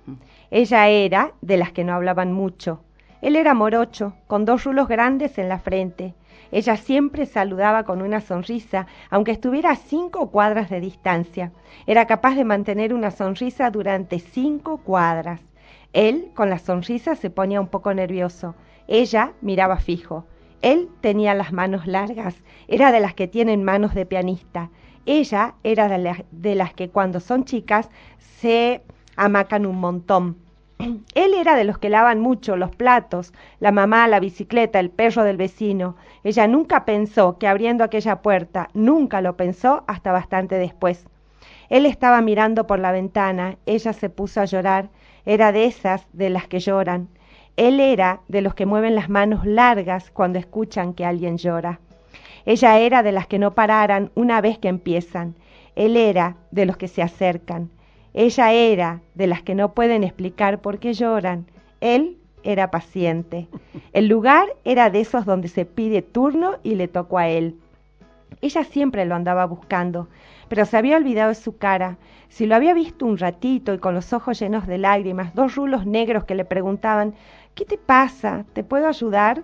Ella 0.51 0.89
era 0.91 1.33
de 1.41 1.57
las 1.57 1.73
que 1.73 1.85
no 1.85 1.95
hablaban 1.95 2.35
mucho. 2.35 2.81
Él 3.23 3.35
era 3.35 3.55
morocho, 3.55 4.15
con 4.27 4.45
dos 4.45 4.65
rulos 4.65 4.89
grandes 4.89 5.39
en 5.39 5.49
la 5.49 5.59
frente 5.59 6.13
ella 6.55 6.77
siempre 6.77 7.27
saludaba 7.27 7.83
con 7.83 8.01
una 8.01 8.21
sonrisa, 8.21 8.87
aunque 9.11 9.33
estuviera 9.33 9.73
a 9.73 9.77
cinco 9.77 10.31
cuadras 10.31 10.71
de 10.71 10.79
distancia. 10.79 11.51
Era 11.85 12.07
capaz 12.07 12.37
de 12.37 12.45
mantener 12.45 12.95
una 12.95 13.11
sonrisa 13.11 13.73
durante 13.73 14.21
cinco 14.21 14.79
cuadras. 14.79 15.41
Él, 15.93 16.31
con 16.33 16.51
la 16.51 16.61
sonrisa, 16.61 17.17
se 17.17 17.29
ponía 17.29 17.61
un 17.61 17.67
poco 17.67 17.93
nervioso. 17.93 18.55
Ella 18.87 19.33
miraba 19.41 19.79
fijo. 19.79 20.27
Él 20.63 20.91
tenía 21.01 21.35
las 21.35 21.53
manos 21.53 21.89
largas, 21.89 22.37
era 22.69 22.93
de 22.93 23.01
las 23.01 23.15
que 23.15 23.27
tienen 23.27 23.65
manos 23.65 23.93
de 23.93 24.07
pianista. 24.07 24.71
Ella 25.07 25.57
era 25.65 25.89
de, 25.89 26.25
de 26.31 26.55
las 26.55 26.73
que 26.73 26.89
cuando 26.89 27.19
son 27.19 27.47
chicas 27.47 27.91
se 28.39 28.81
amacan 29.17 29.67
un 29.67 29.81
montón. 29.81 30.44
Él 31.15 31.35
era 31.35 31.55
de 31.57 31.65
los 31.65 31.79
que 31.79 31.89
lavan 31.89 32.21
mucho 32.21 32.57
los 32.57 32.75
platos, 32.75 33.33
la 33.61 33.73
mamá, 33.73 34.09
la 34.09 34.21
bicicleta, 34.21 34.81
el 34.81 34.91
perro 34.91 35.25
del 35.25 35.37
vecino. 35.37 35.97
Ella 36.23 36.47
nunca 36.47 36.85
pensó 36.85 37.39
que 37.39 37.47
abriendo 37.47 37.85
aquella 37.85 38.23
puerta, 38.23 38.69
nunca 38.75 39.21
lo 39.21 39.37
pensó 39.37 39.85
hasta 39.87 40.13
bastante 40.13 40.57
después. 40.57 41.07
Él 41.69 41.87
estaba 41.87 42.21
mirando 42.21 42.67
por 42.67 42.79
la 42.79 42.93
ventana, 42.93 43.57
ella 43.67 43.93
se 43.93 44.11
puso 44.11 44.41
a 44.41 44.45
llorar, 44.45 44.91
era 45.25 45.53
de 45.53 45.65
esas 45.65 46.07
de 46.13 46.31
las 46.31 46.47
que 46.47 46.61
lloran. 46.61 47.09
Él 47.57 47.81
era 47.81 48.21
de 48.29 48.43
los 48.43 48.55
que 48.55 48.67
mueven 48.67 48.95
las 48.95 49.09
manos 49.09 49.47
largas 49.47 50.11
cuando 50.11 50.39
escuchan 50.39 50.93
que 50.93 51.05
alguien 51.05 51.39
llora. 51.39 51.81
Ella 52.47 52.79
era 52.79 53.03
de 53.03 53.13
las 53.13 53.27
que 53.27 53.39
no 53.39 53.55
pararan 53.55 54.11
una 54.15 54.41
vez 54.41 54.59
que 54.59 54.69
empiezan. 54.69 55.35
Él 55.77 55.97
era 55.97 56.37
de 56.51 56.67
los 56.67 56.77
que 56.77 56.89
se 56.89 57.03
acercan. 57.03 57.71
Ella 58.15 58.53
era 58.53 59.01
de 59.15 59.27
las 59.27 59.43
que 59.43 59.57
no 59.57 59.75
pueden 59.75 60.05
explicar 60.05 60.61
por 60.61 60.79
qué 60.79 60.95
lloran. 60.95 61.47
Él 61.81 62.17
era 62.45 62.71
paciente. 62.71 63.49
El 63.93 64.07
lugar 64.07 64.47
era 64.65 64.89
de 64.89 65.01
esos 65.01 65.27
donde 65.27 65.49
se 65.49 65.65
pide 65.65 66.01
turno 66.01 66.59
y 66.63 66.77
le 66.77 66.87
tocó 66.87 67.19
a 67.19 67.29
él. 67.29 67.57
Ella 68.41 68.63
siempre 68.63 69.05
lo 69.05 69.17
andaba 69.17 69.47
buscando, 69.47 70.09
pero 70.49 70.65
se 70.65 70.77
había 70.77 70.97
olvidado 70.97 71.31
de 71.31 71.35
su 71.35 71.57
cara. 71.57 71.99
Si 72.29 72.47
lo 72.47 72.55
había 72.55 72.73
visto 72.73 73.05
un 73.05 73.19
ratito 73.19 73.75
y 73.75 73.79
con 73.79 73.95
los 73.95 74.13
ojos 74.13 74.39
llenos 74.39 74.69
de 74.69 74.79
lágrimas, 74.79 75.35
dos 75.35 75.57
rulos 75.57 75.85
negros 75.85 76.25
que 76.25 76.37
le 76.37 76.45
preguntaban 76.45 77.15
¿Qué 77.57 77.65
te 77.65 77.79
pasa? 77.79 78.45
¿Te 78.53 78.63
puedo 78.63 78.87
ayudar? 78.87 79.43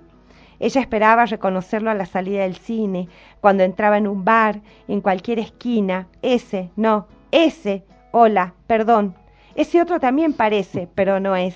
Ella 0.60 0.80
esperaba 0.80 1.26
reconocerlo 1.26 1.90
a 1.90 1.94
la 1.94 2.06
salida 2.06 2.42
del 2.42 2.56
cine, 2.56 3.08
cuando 3.40 3.64
entraba 3.64 3.98
en 3.98 4.06
un 4.06 4.24
bar, 4.24 4.60
en 4.86 5.00
cualquier 5.00 5.38
esquina. 5.38 6.06
Ese, 6.22 6.70
no, 6.76 7.06
ese 7.30 7.84
Hola, 8.12 8.54
perdón. 8.66 9.14
Ese 9.54 9.80
otro 9.80 10.00
también 10.00 10.32
parece, 10.32 10.88
pero 10.96 11.20
no 11.20 11.36
es. 11.36 11.54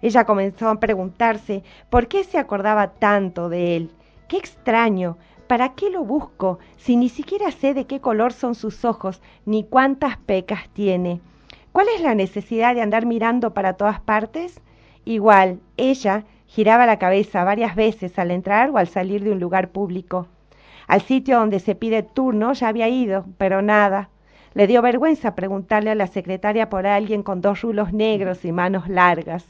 Ella 0.00 0.24
comenzó 0.24 0.70
a 0.70 0.80
preguntarse 0.80 1.62
por 1.90 2.08
qué 2.08 2.24
se 2.24 2.38
acordaba 2.38 2.94
tanto 2.94 3.50
de 3.50 3.76
él. 3.76 3.90
Qué 4.26 4.38
extraño. 4.38 5.18
¿Para 5.48 5.74
qué 5.74 5.90
lo 5.90 6.02
busco 6.02 6.58
si 6.78 6.96
ni 6.96 7.10
siquiera 7.10 7.50
sé 7.50 7.74
de 7.74 7.86
qué 7.86 8.00
color 8.00 8.32
son 8.32 8.54
sus 8.54 8.86
ojos 8.86 9.20
ni 9.44 9.64
cuántas 9.64 10.16
pecas 10.16 10.70
tiene? 10.72 11.20
¿Cuál 11.72 11.88
es 11.94 12.00
la 12.00 12.14
necesidad 12.14 12.74
de 12.74 12.80
andar 12.80 13.04
mirando 13.04 13.52
para 13.52 13.74
todas 13.74 14.00
partes? 14.00 14.62
Igual, 15.04 15.60
ella 15.76 16.24
giraba 16.46 16.86
la 16.86 16.98
cabeza 16.98 17.44
varias 17.44 17.76
veces 17.76 18.18
al 18.18 18.30
entrar 18.30 18.70
o 18.70 18.78
al 18.78 18.88
salir 18.88 19.22
de 19.24 19.32
un 19.32 19.40
lugar 19.40 19.72
público. 19.72 20.26
Al 20.86 21.02
sitio 21.02 21.38
donde 21.38 21.60
se 21.60 21.74
pide 21.74 22.02
turno 22.02 22.54
ya 22.54 22.68
había 22.68 22.88
ido, 22.88 23.26
pero 23.36 23.60
nada. 23.60 24.08
Le 24.54 24.66
dio 24.66 24.82
vergüenza 24.82 25.34
preguntarle 25.34 25.90
a 25.90 25.94
la 25.94 26.06
secretaria 26.06 26.68
por 26.68 26.86
alguien 26.86 27.22
con 27.22 27.40
dos 27.40 27.62
rulos 27.62 27.92
negros 27.92 28.44
y 28.44 28.52
manos 28.52 28.88
largas. 28.88 29.44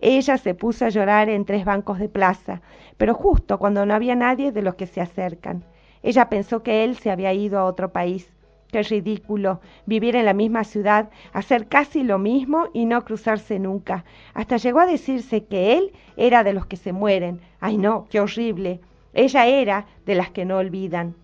Ella 0.00 0.36
se 0.38 0.54
puso 0.54 0.84
a 0.84 0.90
llorar 0.90 1.28
en 1.28 1.44
tres 1.44 1.64
bancos 1.64 1.98
de 1.98 2.08
plaza, 2.08 2.60
pero 2.96 3.14
justo 3.14 3.58
cuando 3.58 3.86
no 3.86 3.94
había 3.94 4.14
nadie 4.14 4.52
de 4.52 4.62
los 4.62 4.74
que 4.74 4.86
se 4.86 5.00
acercan. 5.00 5.64
Ella 6.02 6.28
pensó 6.28 6.62
que 6.62 6.84
él 6.84 6.96
se 6.96 7.10
había 7.10 7.32
ido 7.32 7.58
a 7.58 7.64
otro 7.64 7.92
país. 7.92 8.30
Qué 8.70 8.82
ridículo 8.82 9.60
vivir 9.86 10.16
en 10.16 10.24
la 10.24 10.34
misma 10.34 10.64
ciudad, 10.64 11.10
hacer 11.32 11.66
casi 11.66 12.02
lo 12.02 12.18
mismo 12.18 12.68
y 12.72 12.84
no 12.84 13.04
cruzarse 13.04 13.58
nunca. 13.58 14.04
Hasta 14.34 14.56
llegó 14.58 14.80
a 14.80 14.86
decirse 14.86 15.44
que 15.44 15.78
él 15.78 15.92
era 16.16 16.44
de 16.44 16.52
los 16.52 16.66
que 16.66 16.76
se 16.76 16.92
mueren. 16.92 17.40
Ay 17.60 17.78
no, 17.78 18.06
qué 18.10 18.20
horrible. 18.20 18.80
Ella 19.14 19.46
era 19.46 19.86
de 20.04 20.14
las 20.14 20.30
que 20.30 20.44
no 20.44 20.58
olvidan. 20.58 21.14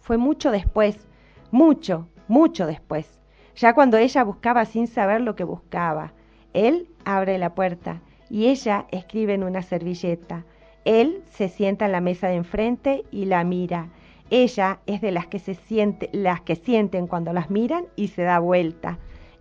Fue 0.00 0.16
mucho 0.16 0.50
después, 0.50 1.06
mucho, 1.50 2.08
mucho 2.30 2.66
después, 2.66 3.20
ya 3.56 3.74
cuando 3.74 3.98
ella 3.98 4.22
buscaba 4.22 4.64
sin 4.64 4.86
saber 4.86 5.20
lo 5.20 5.34
que 5.34 5.44
buscaba. 5.44 6.12
Él 6.54 6.88
abre 7.04 7.38
la 7.38 7.54
puerta 7.54 8.00
y 8.30 8.46
ella 8.46 8.86
escribe 8.92 9.34
en 9.34 9.42
una 9.42 9.62
servilleta. 9.62 10.44
Él 10.84 11.24
se 11.32 11.48
sienta 11.48 11.86
en 11.86 11.92
la 11.92 12.00
mesa 12.00 12.28
de 12.28 12.36
enfrente 12.36 13.04
y 13.10 13.24
la 13.24 13.42
mira. 13.42 13.88
Ella 14.30 14.78
es 14.86 15.00
de 15.00 15.10
las 15.10 15.26
que 15.26 15.40
se 15.40 15.54
siente, 15.54 16.08
las 16.12 16.40
que 16.40 16.54
sienten 16.54 17.08
cuando 17.08 17.32
las 17.32 17.50
miran 17.50 17.86
y 17.96 18.08
se 18.08 18.22
da 18.22 18.38
vuelta. 18.38 18.98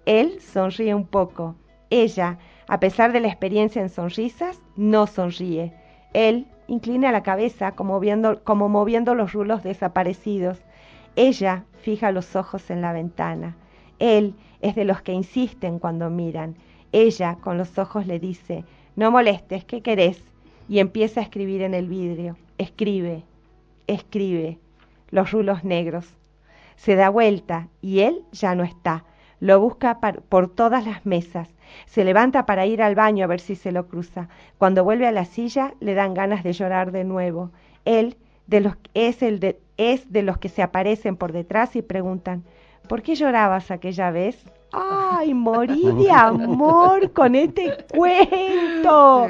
Él 0.07 0.41
sonríe 0.41 0.95
un 0.95 1.05
poco. 1.05 1.55
Ella, 1.91 2.39
a 2.67 2.79
pesar 2.79 3.13
de 3.13 3.19
la 3.19 3.27
experiencia 3.27 3.83
en 3.83 3.89
sonrisas, 3.89 4.61
no 4.75 5.05
sonríe. 5.05 5.73
Él 6.13 6.47
inclina 6.67 7.11
la 7.11 7.21
cabeza 7.21 7.73
como, 7.73 8.01
como 8.43 8.67
moviendo 8.67 9.13
los 9.13 9.33
rulos 9.33 9.61
desaparecidos. 9.61 10.59
Ella 11.15 11.65
fija 11.81 12.11
los 12.11 12.35
ojos 12.35 12.69
en 12.69 12.81
la 12.81 12.93
ventana. 12.93 13.55
Él 13.99 14.35
es 14.61 14.75
de 14.75 14.85
los 14.85 15.01
que 15.01 15.13
insisten 15.13 15.79
cuando 15.79 16.09
miran. 16.09 16.55
Ella 16.91 17.37
con 17.41 17.57
los 17.57 17.77
ojos 17.77 18.07
le 18.07 18.19
dice, 18.19 18.63
no 18.95 19.11
molestes, 19.11 19.65
¿qué 19.65 19.81
querés? 19.81 20.23
Y 20.67 20.79
empieza 20.79 21.19
a 21.19 21.23
escribir 21.23 21.61
en 21.61 21.73
el 21.73 21.87
vidrio. 21.87 22.37
Escribe, 22.57 23.23
escribe, 23.87 24.59
los 25.09 25.31
rulos 25.31 25.63
negros. 25.63 26.15
Se 26.75 26.95
da 26.95 27.09
vuelta 27.09 27.67
y 27.81 27.99
él 27.99 28.23
ya 28.31 28.55
no 28.55 28.63
está. 28.63 29.03
Lo 29.39 29.59
busca 29.59 29.99
por 29.99 30.49
todas 30.49 30.85
las 30.85 31.05
mesas. 31.05 31.49
Se 31.85 32.03
levanta 32.03 32.45
para 32.45 32.65
ir 32.65 32.81
al 32.81 32.95
baño 32.95 33.23
a 33.23 33.27
ver 33.27 33.39
si 33.39 33.55
se 33.55 33.71
lo 33.71 33.87
cruza. 33.87 34.27
Cuando 34.57 34.83
vuelve 34.83 35.07
a 35.07 35.11
la 35.11 35.25
silla 35.25 35.73
le 35.79 35.93
dan 35.93 36.13
ganas 36.13 36.43
de 36.43 36.53
llorar 36.53 36.91
de 36.91 37.03
nuevo. 37.03 37.51
Él 37.85 38.17
de 38.47 38.61
los, 38.61 38.75
es, 38.93 39.21
el 39.21 39.39
de, 39.39 39.59
es 39.79 40.11
de 40.11 40.23
los 40.23 40.37
que 40.37 40.49
se 40.49 40.61
aparecen 40.61 41.15
por 41.15 41.31
detrás 41.31 41.77
y 41.77 41.81
preguntan, 41.81 42.43
¿por 42.89 43.01
qué 43.01 43.15
llorabas 43.15 43.71
aquella 43.71 44.11
vez? 44.11 44.43
¡Ay, 44.71 45.33
morí 45.33 45.91
de 45.97 46.11
amor 46.11 47.11
con 47.11 47.35
este 47.35 47.77
cuento! 47.91 49.27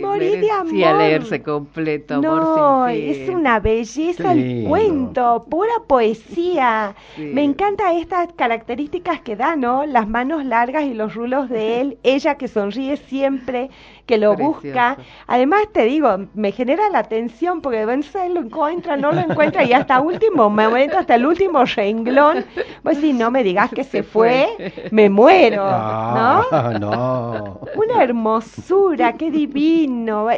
morí 0.00 0.36
de 0.36 0.50
amor. 0.50 0.72
leerse 0.72 1.42
completo, 1.42 2.14
amor 2.14 2.42
No, 2.42 2.88
es 2.88 3.28
una 3.28 3.60
belleza 3.60 4.32
el 4.32 4.66
cuento, 4.68 5.46
pura 5.48 5.72
poesía. 5.86 6.94
Me 7.16 7.44
encantan 7.44 7.96
estas 7.96 8.32
características 8.34 9.20
que 9.20 9.36
da, 9.36 9.56
¿no? 9.56 9.86
Las 9.86 10.08
manos 10.08 10.44
largas 10.44 10.84
y 10.84 10.94
los 10.94 11.14
rulos 11.14 11.48
de 11.48 11.80
él, 11.80 11.98
ella 12.02 12.36
que 12.36 12.48
sonríe 12.48 12.96
siempre, 12.96 13.70
que 14.06 14.18
lo 14.18 14.34
busca. 14.34 14.96
Además, 15.26 15.68
te 15.72 15.84
digo, 15.84 16.26
me 16.34 16.52
genera 16.52 16.88
la 16.90 17.00
atención 17.00 17.60
porque 17.60 17.84
Benza 17.84 18.26
lo 18.28 18.40
encuentra, 18.40 18.96
no 18.96 19.12
lo 19.12 19.20
encuentra 19.20 19.64
y 19.64 19.72
hasta 19.72 20.00
último 20.00 20.50
momento, 20.50 20.98
hasta 20.98 21.14
el 21.14 21.26
último 21.26 21.64
renglón, 21.64 22.44
pues 22.82 22.98
si 22.98 23.12
no 23.12 23.30
me 23.30 23.42
digas 23.42 23.70
que 23.74 23.84
se 23.84 24.02
fue, 24.02 24.48
me 24.90 25.08
muero, 25.10 25.64
¿no? 25.64 26.78
No. 26.78 27.60
Una 27.74 28.02
hermosura, 28.02 29.14
qué 29.14 29.30
divino. 29.30 30.28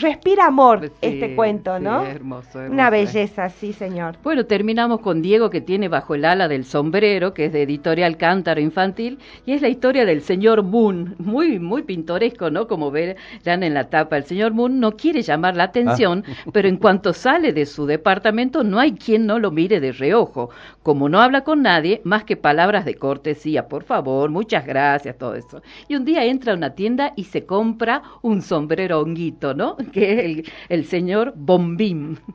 respira 0.00 0.46
amor 0.46 0.90
este 1.00 1.34
cuento, 1.34 1.78
¿no? 1.78 2.04
hermoso, 2.04 2.58
Una 2.58 2.90
belleza, 2.90 3.48
sí, 3.48 3.72
señor. 3.72 4.16
Bueno, 4.22 4.46
terminamos 4.46 5.00
con 5.00 5.22
Diego 5.22 5.50
que 5.50 5.60
tiene 5.60 5.88
bajo 5.88 6.14
el 6.14 6.24
ala 6.24 6.48
del 6.48 6.64
sombrero, 6.64 7.34
que 7.34 7.46
es 7.46 7.52
de 7.52 7.62
editorial 7.62 8.16
Cántaro 8.16 8.60
Infantil, 8.60 9.18
y 9.46 9.52
es 9.52 9.62
la 9.62 9.68
historia 9.68 10.04
del 10.04 10.22
señor 10.22 10.62
Moon, 10.62 11.14
muy, 11.18 11.58
muy 11.58 11.82
pintoresco, 11.82 12.50
¿no? 12.50 12.66
Como 12.66 12.90
verán 12.90 13.62
en 13.62 13.74
la 13.74 13.88
tapa, 13.90 14.16
el 14.16 14.24
señor 14.24 14.52
Moon 14.52 14.80
no 14.80 14.92
quiere 14.92 15.22
llamar 15.22 15.56
la 15.56 15.64
atención, 15.64 16.24
ah. 16.26 16.50
pero 16.52 16.68
en 16.68 16.76
cuanto 16.76 17.12
sale 17.12 17.52
de 17.52 17.66
su 17.66 17.86
departamento 17.86 18.64
no 18.64 18.78
hay 18.78 18.92
quien 18.92 19.26
no 19.26 19.38
lo 19.38 19.50
mire 19.50 19.80
de 19.80 19.92
reojo. 19.92 20.50
Como 20.82 21.08
no 21.08 21.20
habla 21.20 21.42
con 21.42 21.62
nadie, 21.62 22.00
más 22.04 22.24
que 22.24 22.36
palabras 22.36 22.84
de 22.84 22.94
cortesía, 22.94 23.47
por 23.68 23.84
favor, 23.84 24.30
muchas 24.30 24.66
gracias, 24.66 25.16
todo 25.16 25.34
eso. 25.34 25.62
Y 25.88 25.96
un 25.96 26.04
día 26.04 26.24
entra 26.24 26.52
a 26.52 26.56
una 26.56 26.74
tienda 26.74 27.12
y 27.16 27.24
se 27.24 27.46
compra 27.46 28.02
un 28.22 28.42
sombrero 28.42 29.00
honguito, 29.00 29.54
¿no? 29.54 29.76
Que 29.92 30.12
es 30.12 30.18
el, 30.24 30.52
el 30.68 30.84
señor 30.84 31.34
Bombín. 31.36 32.18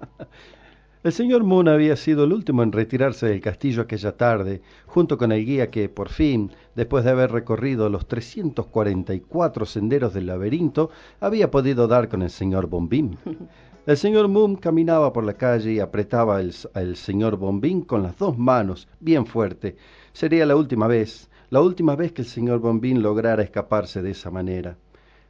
El 1.03 1.11
señor 1.11 1.43
Moon 1.43 1.67
había 1.67 1.97
sido 1.97 2.23
el 2.23 2.31
último 2.31 2.63
en 2.63 2.71
retirarse 2.71 3.25
del 3.27 3.41
castillo 3.41 3.81
aquella 3.81 4.15
tarde, 4.15 4.61
junto 4.85 5.17
con 5.17 5.33
el 5.33 5.45
guía 5.45 5.69
que, 5.69 5.89
por 5.89 6.07
fin, 6.07 6.51
después 6.75 7.03
de 7.03 7.09
haber 7.09 7.29
recorrido 7.29 7.89
los 7.89 8.07
344 8.07 9.65
senderos 9.65 10.13
del 10.13 10.27
laberinto, 10.27 10.91
había 11.19 11.51
podido 11.51 11.89
dar 11.89 12.07
con 12.07 12.21
el 12.21 12.29
señor 12.29 12.67
Bombín. 12.67 13.17
El 13.85 13.97
señor 13.97 14.29
Moon 14.29 14.55
caminaba 14.55 15.11
por 15.11 15.25
la 15.25 15.33
calle 15.33 15.73
y 15.73 15.79
apretaba 15.81 16.37
al 16.37 16.95
señor 16.95 17.35
Bombín 17.35 17.81
con 17.81 18.01
las 18.01 18.17
dos 18.17 18.37
manos, 18.37 18.87
bien 19.01 19.25
fuerte. 19.25 19.75
Sería 20.13 20.45
la 20.45 20.55
última 20.55 20.87
vez, 20.87 21.29
la 21.49 21.61
última 21.61 21.95
vez 21.95 22.11
que 22.13 22.21
el 22.21 22.27
señor 22.27 22.59
Bombín 22.59 23.01
lograra 23.01 23.43
escaparse 23.43 24.01
de 24.01 24.11
esa 24.11 24.31
manera. 24.31 24.77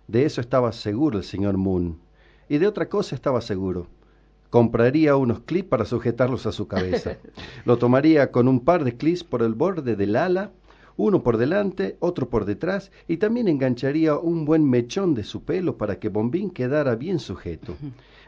De 0.07 0.25
eso 0.25 0.41
estaba 0.41 0.71
seguro 0.71 1.17
el 1.17 1.23
señor 1.23 1.57
Moon. 1.57 1.99
Y 2.47 2.59
de 2.59 2.67
otra 2.67 2.87
cosa 2.87 3.15
estaba 3.15 3.41
seguro 3.41 3.87
compraría 4.53 5.15
unos 5.15 5.39
clips 5.39 5.67
para 5.67 5.83
sujetarlos 5.83 6.45
a 6.45 6.51
su 6.51 6.67
cabeza. 6.67 7.17
Lo 7.65 7.79
tomaría 7.79 8.31
con 8.31 8.47
un 8.47 8.59
par 8.59 8.83
de 8.83 8.95
clips 8.95 9.23
por 9.23 9.41
el 9.41 9.55
borde 9.55 9.95
del 9.95 10.15
ala, 10.15 10.51
uno 10.95 11.23
por 11.23 11.37
delante, 11.37 11.97
otro 11.99 12.29
por 12.29 12.45
detrás, 12.45 12.91
y 13.07 13.17
también 13.17 13.47
engancharía 13.47 14.15
un 14.15 14.45
buen 14.45 14.69
mechón 14.69 15.15
de 15.15 15.23
su 15.23 15.43
pelo 15.43 15.75
para 15.79 15.97
que 15.97 16.09
Bombín 16.09 16.51
quedara 16.51 16.93
bien 16.93 17.17
sujeto. 17.17 17.75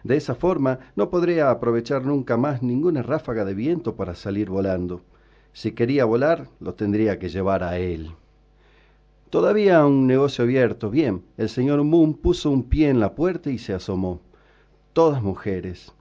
De 0.04 0.18
esa 0.18 0.34
forma 0.34 0.80
no 0.96 1.12
podría 1.12 1.52
aprovechar 1.52 2.04
nunca 2.04 2.38
más 2.38 2.64
ninguna 2.64 3.04
ráfaga 3.04 3.46
de 3.46 3.54
viento 3.54 3.96
para 3.96 4.16
salir 4.16 4.50
volando. 4.50 5.04
Si 5.56 5.72
quería 5.72 6.04
volar, 6.04 6.50
lo 6.60 6.74
tendría 6.74 7.18
que 7.18 7.30
llevar 7.30 7.64
a 7.64 7.78
él. 7.78 8.12
Todavía 9.30 9.86
un 9.86 10.06
negocio 10.06 10.44
abierto. 10.44 10.90
Bien, 10.90 11.24
el 11.38 11.48
señor 11.48 11.82
Moon 11.86 12.14
puso 12.14 12.52
un 12.52 12.64
pie 12.64 12.90
en 12.90 13.00
la 13.00 13.16
puerta 13.16 13.50
y 13.50 13.58
se 13.58 13.74
asomó. 13.74 14.20
Todas 14.92 15.24
mujeres. 15.24 15.94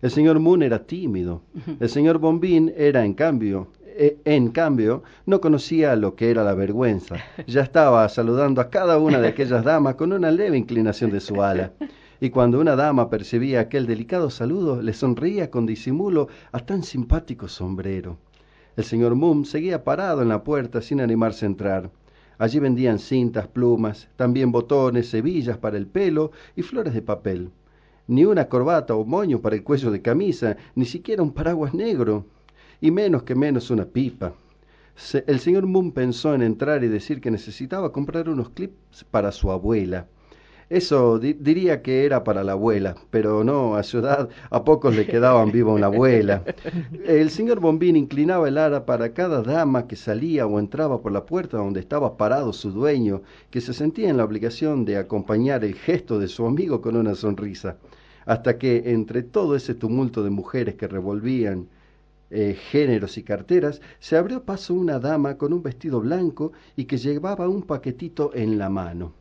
El 0.00 0.10
señor 0.10 0.40
Moon 0.40 0.62
era 0.62 0.86
tímido. 0.86 1.42
El 1.78 1.90
señor 1.90 2.16
Bombín 2.16 2.72
era, 2.74 3.04
en 3.04 3.12
cambio, 3.12 3.68
e, 3.84 4.16
en 4.24 4.48
cambio, 4.48 5.02
no 5.26 5.42
conocía 5.42 5.94
lo 5.94 6.16
que 6.16 6.30
era 6.30 6.42
la 6.42 6.54
vergüenza. 6.54 7.16
Ya 7.46 7.60
estaba 7.60 8.08
saludando 8.08 8.62
a 8.62 8.70
cada 8.70 8.96
una 8.96 9.20
de 9.20 9.28
aquellas 9.28 9.62
damas 9.62 9.96
con 9.96 10.14
una 10.14 10.30
leve 10.30 10.56
inclinación 10.56 11.10
de 11.10 11.20
su 11.20 11.42
ala. 11.42 11.72
Y 12.18 12.30
cuando 12.30 12.58
una 12.60 12.76
dama 12.76 13.10
percibía 13.10 13.60
aquel 13.60 13.86
delicado 13.86 14.30
saludo, 14.30 14.80
le 14.80 14.94
sonreía 14.94 15.50
con 15.50 15.66
disimulo 15.66 16.28
a 16.50 16.60
tan 16.60 16.82
simpático 16.82 17.46
sombrero. 17.46 18.16
El 18.76 18.84
señor 18.84 19.14
Moon 19.14 19.44
seguía 19.44 19.84
parado 19.84 20.22
en 20.22 20.28
la 20.28 20.44
puerta 20.44 20.80
sin 20.82 21.00
animarse 21.00 21.44
a 21.44 21.48
entrar. 21.48 21.90
Allí 22.38 22.58
vendían 22.58 22.98
cintas, 22.98 23.46
plumas, 23.48 24.08
también 24.16 24.52
botones, 24.52 25.12
hebillas 25.14 25.58
para 25.58 25.76
el 25.76 25.86
pelo 25.86 26.32
y 26.56 26.62
flores 26.62 26.94
de 26.94 27.02
papel 27.02 27.50
ni 28.06 28.24
una 28.24 28.48
corbata 28.48 28.94
o 28.94 29.04
moño 29.04 29.40
para 29.40 29.56
el 29.56 29.62
cuello 29.62 29.90
de 29.90 30.02
camisa, 30.02 30.56
ni 30.74 30.84
siquiera 30.84 31.22
un 31.22 31.32
paraguas 31.32 31.72
negro, 31.72 32.26
y 32.80 32.90
menos 32.90 33.22
que 33.22 33.34
menos 33.34 33.70
una 33.70 33.86
pipa. 33.86 34.34
el 35.26 35.40
señor 35.40 35.66
Moon 35.66 35.92
pensó 35.92 36.34
en 36.34 36.42
entrar 36.42 36.84
y 36.84 36.88
decir 36.88 37.20
que 37.20 37.30
necesitaba 37.30 37.92
comprar 37.92 38.28
unos 38.28 38.50
clips 38.50 39.04
para 39.10 39.32
su 39.32 39.50
abuela. 39.50 40.08
Eso 40.72 41.18
diría 41.18 41.82
que 41.82 42.06
era 42.06 42.24
para 42.24 42.42
la 42.42 42.52
abuela, 42.52 42.96
pero 43.10 43.44
no, 43.44 43.76
a 43.76 43.82
su 43.82 43.98
edad 43.98 44.30
a 44.48 44.64
pocos 44.64 44.96
le 44.96 45.06
quedaban 45.06 45.52
viva 45.52 45.74
una 45.74 45.88
abuela. 45.88 46.42
El 47.04 47.28
señor 47.28 47.60
Bombín 47.60 47.94
inclinaba 47.94 48.48
el 48.48 48.56
ara 48.56 48.86
para 48.86 49.12
cada 49.12 49.42
dama 49.42 49.86
que 49.86 49.96
salía 49.96 50.46
o 50.46 50.58
entraba 50.58 51.02
por 51.02 51.12
la 51.12 51.26
puerta 51.26 51.58
donde 51.58 51.80
estaba 51.80 52.16
parado 52.16 52.54
su 52.54 52.70
dueño, 52.70 53.20
que 53.50 53.60
se 53.60 53.74
sentía 53.74 54.08
en 54.08 54.16
la 54.16 54.24
obligación 54.24 54.86
de 54.86 54.96
acompañar 54.96 55.62
el 55.62 55.74
gesto 55.74 56.18
de 56.18 56.28
su 56.28 56.46
amigo 56.46 56.80
con 56.80 56.96
una 56.96 57.14
sonrisa. 57.14 57.76
hasta 58.24 58.56
que 58.58 58.92
entre 58.92 59.22
todo 59.22 59.56
ese 59.56 59.74
tumulto 59.74 60.24
de 60.24 60.30
mujeres 60.30 60.76
que 60.76 60.88
revolvían 60.88 61.68
eh, 62.30 62.54
géneros 62.70 63.18
y 63.18 63.24
carteras, 63.24 63.82
se 64.00 64.16
abrió 64.16 64.44
paso 64.44 64.72
una 64.74 64.98
dama 64.98 65.36
con 65.36 65.52
un 65.52 65.62
vestido 65.62 66.00
blanco 66.00 66.52
y 66.76 66.86
que 66.86 66.96
llevaba 66.96 67.48
un 67.48 67.62
paquetito 67.62 68.30
en 68.34 68.58
la 68.58 68.70
mano. 68.70 69.12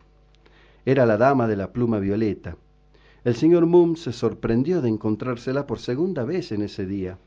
Era 0.84 1.06
la 1.06 1.18
dama 1.18 1.48
de 1.48 1.56
la 1.56 1.72
pluma 1.72 2.00
violeta. 2.00 2.58
El 3.24 3.36
señor 3.36 3.68
Moon 3.68 3.96
se 3.96 4.12
sorprendió 4.12 4.82
de 4.82 4.90
encontrársela 4.90 5.68
por 5.68 5.78
segunda 5.78 6.24
vez 6.24 6.52
en 6.52 6.64
ese 6.64 6.88
día. 6.88 7.20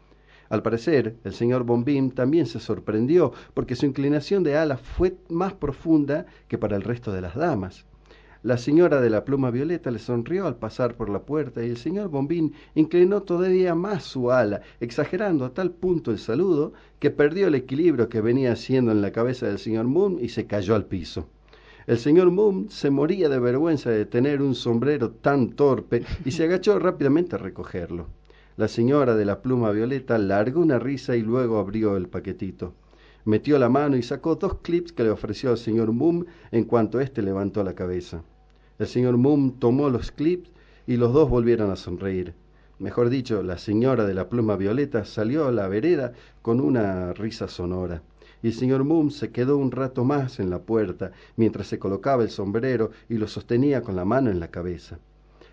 Al 0.49 0.61
parecer, 0.61 1.15
el 1.23 1.33
señor 1.33 1.63
Bombim 1.63 2.11
también 2.11 2.47
se 2.47 2.59
sorprendió 2.59 3.33
porque 3.55 3.77
su 3.77 3.87
inclinación 3.87 4.43
de 4.43 4.57
ala 4.57 4.77
fue 4.77 5.17
más 5.29 5.53
profunda 5.53 6.27
que 6.49 6.59
para 6.59 6.75
el 6.75 6.83
resto 6.83 7.13
de 7.13 7.21
las 7.21 7.37
damas. 7.37 7.87
La 8.43 8.59
señora 8.59 9.01
de 9.01 9.09
la 9.09 9.25
pluma 9.25 9.53
violeta 9.53 9.93
le 9.93 10.01
sonrió 10.01 10.49
al 10.49 10.57
pasar 10.57 10.97
por 10.97 11.09
la 11.09 11.21
puerta 11.21 11.65
y 11.65 11.71
el 11.71 11.77
señor 11.77 12.09
Bombín 12.09 12.55
inclinó 12.75 13.23
todavía 13.23 13.77
más 13.77 14.03
su 14.03 14.33
ala, 14.33 14.63
exagerando 14.81 15.45
a 15.45 15.55
tal 15.55 15.71
punto 15.71 16.11
el 16.11 16.19
saludo 16.19 16.73
que 16.99 17.13
perdió 17.13 17.47
el 17.47 17.55
equilibrio 17.55 18.09
que 18.09 18.21
venía 18.21 18.53
haciendo 18.53 18.91
en 18.91 19.01
la 19.01 19.13
cabeza 19.13 19.47
del 19.47 19.61
señor 19.61 19.87
Moon 19.87 20.19
y 20.21 20.29
se 20.29 20.47
cayó 20.49 20.75
al 20.75 20.87
piso. 20.87 21.29
El 21.87 21.99
señor 21.99 22.31
Moon 22.31 22.71
se 22.71 22.89
moría 22.89 23.29
de 23.29 23.39
vergüenza 23.39 23.91
de 23.91 24.07
tener 24.07 24.41
un 24.41 24.55
sombrero 24.55 25.11
tan 25.11 25.51
torpe 25.51 26.03
y 26.25 26.31
se 26.31 26.45
agachó 26.45 26.79
rápidamente 26.79 27.37
a 27.37 27.39
recogerlo. 27.39 28.07
La 28.57 28.69
señora 28.69 29.15
de 29.15 29.27
la 29.27 29.43
pluma 29.43 29.71
violeta 29.71 30.17
largó 30.17 30.61
una 30.61 30.79
risa 30.79 31.15
y 31.15 31.21
luego 31.21 31.59
abrió 31.59 31.99
el 31.99 32.09
paquetito. 32.09 32.73
Metió 33.27 33.59
la 33.59 33.69
mano 33.69 33.99
y 33.99 34.03
sacó 34.03 34.37
dos 34.37 34.61
clips 34.63 34.93
que 34.93 35.03
le 35.03 35.11
ofreció 35.11 35.51
al 35.51 35.59
señor 35.59 35.93
Moon 35.93 36.27
en 36.53 36.65
cuanto 36.65 37.01
éste 37.01 37.21
levantó 37.21 37.63
la 37.63 37.75
cabeza. 37.75 38.23
El 38.79 38.87
señor 38.87 39.19
Moon 39.19 39.59
tomó 39.59 39.91
los 39.91 40.11
clips 40.11 40.51
y 40.87 40.97
los 40.97 41.13
dos 41.13 41.29
volvieron 41.29 41.71
a 41.71 41.77
sonreír. 41.77 42.33
Mejor 42.79 43.11
dicho, 43.11 43.43
la 43.43 43.59
señora 43.59 44.07
de 44.07 44.15
la 44.15 44.31
pluma 44.31 44.57
violeta 44.57 45.05
salió 45.05 45.47
a 45.47 45.53
la 45.53 45.69
vereda 45.69 46.13
con 46.41 46.61
una 46.61 47.13
risa 47.13 47.47
sonora. 47.47 48.03
Y 48.45 48.49
el 48.49 48.53
señor 48.53 48.85
Moon 48.85 49.11
se 49.11 49.31
quedó 49.31 49.57
un 49.57 49.71
rato 49.71 50.05
más 50.05 50.39
en 50.39 50.51
la 50.51 50.61
puerta 50.61 51.13
mientras 51.35 51.67
se 51.67 51.79
colocaba 51.79 52.23
el 52.23 52.29
sombrero 52.29 52.91
y 53.09 53.17
lo 53.17 53.27
sostenía 53.27 53.81
con 53.81 53.97
la 53.97 54.05
mano 54.05 54.31
en 54.31 54.39
la 54.39 54.51
cabeza. 54.51 54.99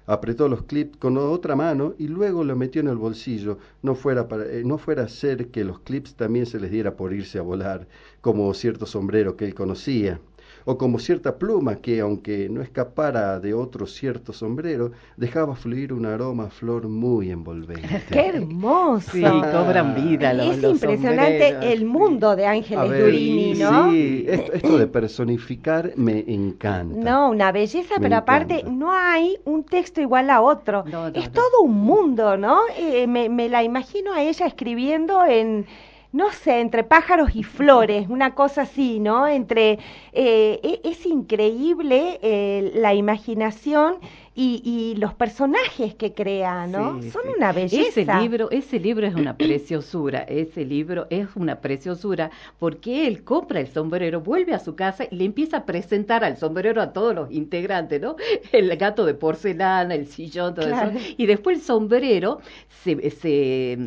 Apretó 0.08 0.50
los 0.50 0.64
clips 0.64 0.98
con 0.98 1.16
otra 1.16 1.56
mano 1.56 1.94
y 1.98 2.10
luego 2.10 2.44
lo 2.44 2.54
metió 2.58 2.82
en 2.82 2.90
el 2.90 2.98
bolsillo, 2.98 3.60
no 3.82 3.96
fuera, 3.96 4.28
eh, 4.46 4.64
no 4.66 4.78
fuera 4.78 5.04
a 5.04 5.08
ser 5.08 5.52
que 5.52 5.64
los 5.64 5.80
clips 5.80 6.16
también 6.16 6.46
se 6.46 6.60
les 6.60 6.70
diera 6.70 6.98
por 6.98 7.14
irse 7.14 7.40
a 7.40 7.44
volar, 7.44 7.88
como 8.20 8.54
cierto 8.54 8.86
sombrero 8.86 9.38
que 9.38 9.46
él 9.46 9.56
conocía 9.56 10.20
o 10.66 10.78
como 10.78 11.00
cierta 11.00 11.38
pluma 11.38 11.76
que, 11.76 12.00
aunque 12.00 12.50
no 12.50 12.62
escapara 12.62 13.40
de 13.40 13.54
otro 13.54 13.86
cierto 13.88 14.34
sombrero, 14.34 14.92
dejaba 15.18 15.56
fluir 15.56 15.94
un 15.94 16.06
aroma 16.06 16.46
a 16.46 16.50
flor 16.50 16.88
muy 16.88 17.32
envolvente. 17.32 18.04
¡Qué 18.12 18.28
hermoso! 18.28 19.12
Sí, 19.12 19.22
cobran 19.22 19.96
vida 19.96 20.34
los, 20.34 20.58
Es 20.58 20.64
impresionante 20.64 21.74
el 21.74 21.86
mundo 21.86 22.36
de 22.36 22.48
Ángeles 22.48 23.04
Durini, 23.04 23.54
¿no? 23.54 23.92
Sí, 23.92 24.26
esto, 24.28 24.78
de 24.78 24.88
personificar 24.88 25.94
me 25.96 26.24
encanta. 26.28 26.98
No, 26.98 27.30
una 27.30 27.52
belleza, 27.52 27.96
pero 28.00 28.16
aparte 28.18 28.64
no 28.64 28.92
hay 28.92 29.38
un 29.46 29.64
texto 29.64 30.02
igual 30.02 30.30
a 30.30 30.42
otro. 30.42 30.84
es 31.14 31.32
todo 31.32 31.62
un 31.64 31.76
mundo, 31.76 32.38
¿no? 32.38 32.62
Eh, 32.78 33.08
me, 33.08 33.30
me 33.30 33.50
la 33.50 33.64
imagino 33.64 34.14
a 34.14 34.22
ella 34.22 34.46
escribiendo 34.46 35.26
en 35.26 35.66
no 36.14 36.32
sé, 36.32 36.60
entre 36.60 36.84
pájaros 36.84 37.36
y 37.36 37.44
flores, 37.44 38.08
una 38.10 38.36
cosa 38.36 38.64
así, 38.64 39.00
¿no? 39.00 39.28
Entre, 39.28 39.80
eh, 40.14 40.60
e, 40.64 40.82
es 40.84 41.06
increíble 41.06 42.20
eh, 42.22 42.72
la 42.76 42.94
imaginación 42.94 43.96
y, 44.34 44.96
los 44.98 45.14
personajes 45.14 45.96
que 45.96 46.14
crea, 46.14 46.66
¿no? 46.66 47.02
Son 47.12 47.22
una 47.36 47.52
belleza. 47.52 48.02
Ese 48.02 48.22
libro, 48.22 48.50
ese 48.52 48.80
libro 48.80 49.06
es 49.06 49.14
una 49.14 49.36
preciosura, 49.38 50.20
ese 50.20 50.64
libro 50.64 51.08
es 51.10 51.28
una 51.36 51.60
preciosura 51.60 52.32
porque 52.58 53.08
él 53.08 53.24
compra 53.24 53.60
el 53.60 53.68
sombrero, 53.68 54.22
vuelve 54.22 54.54
a 54.54 54.60
su 54.60 54.76
casa 54.76 55.06
y 55.10 55.16
le 55.16 55.26
empieza 55.26 55.58
a 55.58 55.66
presentar 55.66 56.24
al 56.24 56.38
sombrero 56.38 56.82
a 56.82 56.94
todos 56.94 57.14
los 57.14 57.32
integrantes, 57.32 58.02
¿no? 58.02 58.16
El 58.52 58.76
gato 58.78 59.06
de 59.06 59.14
porcelana, 59.14 59.96
el 59.96 60.08
sillón, 60.08 60.56
todo 60.56 60.68
eso. 60.68 60.92
Y 61.18 61.26
después 61.26 61.58
el 61.58 61.64
sombrero 61.64 62.40
se, 62.84 63.10
se, 63.12 63.78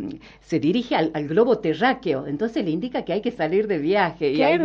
se 0.40 0.60
dirige 0.60 0.94
al, 0.94 1.10
globo 1.28 1.58
terráqueo, 1.58 2.26
entonces 2.26 2.64
le 2.64 2.70
indica 2.70 3.04
que 3.04 3.12
hay 3.12 3.20
que 3.20 3.30
salir 3.30 3.66
de 3.66 3.78
viaje 3.78 4.30
y 4.30 4.42
ahí 4.42 4.58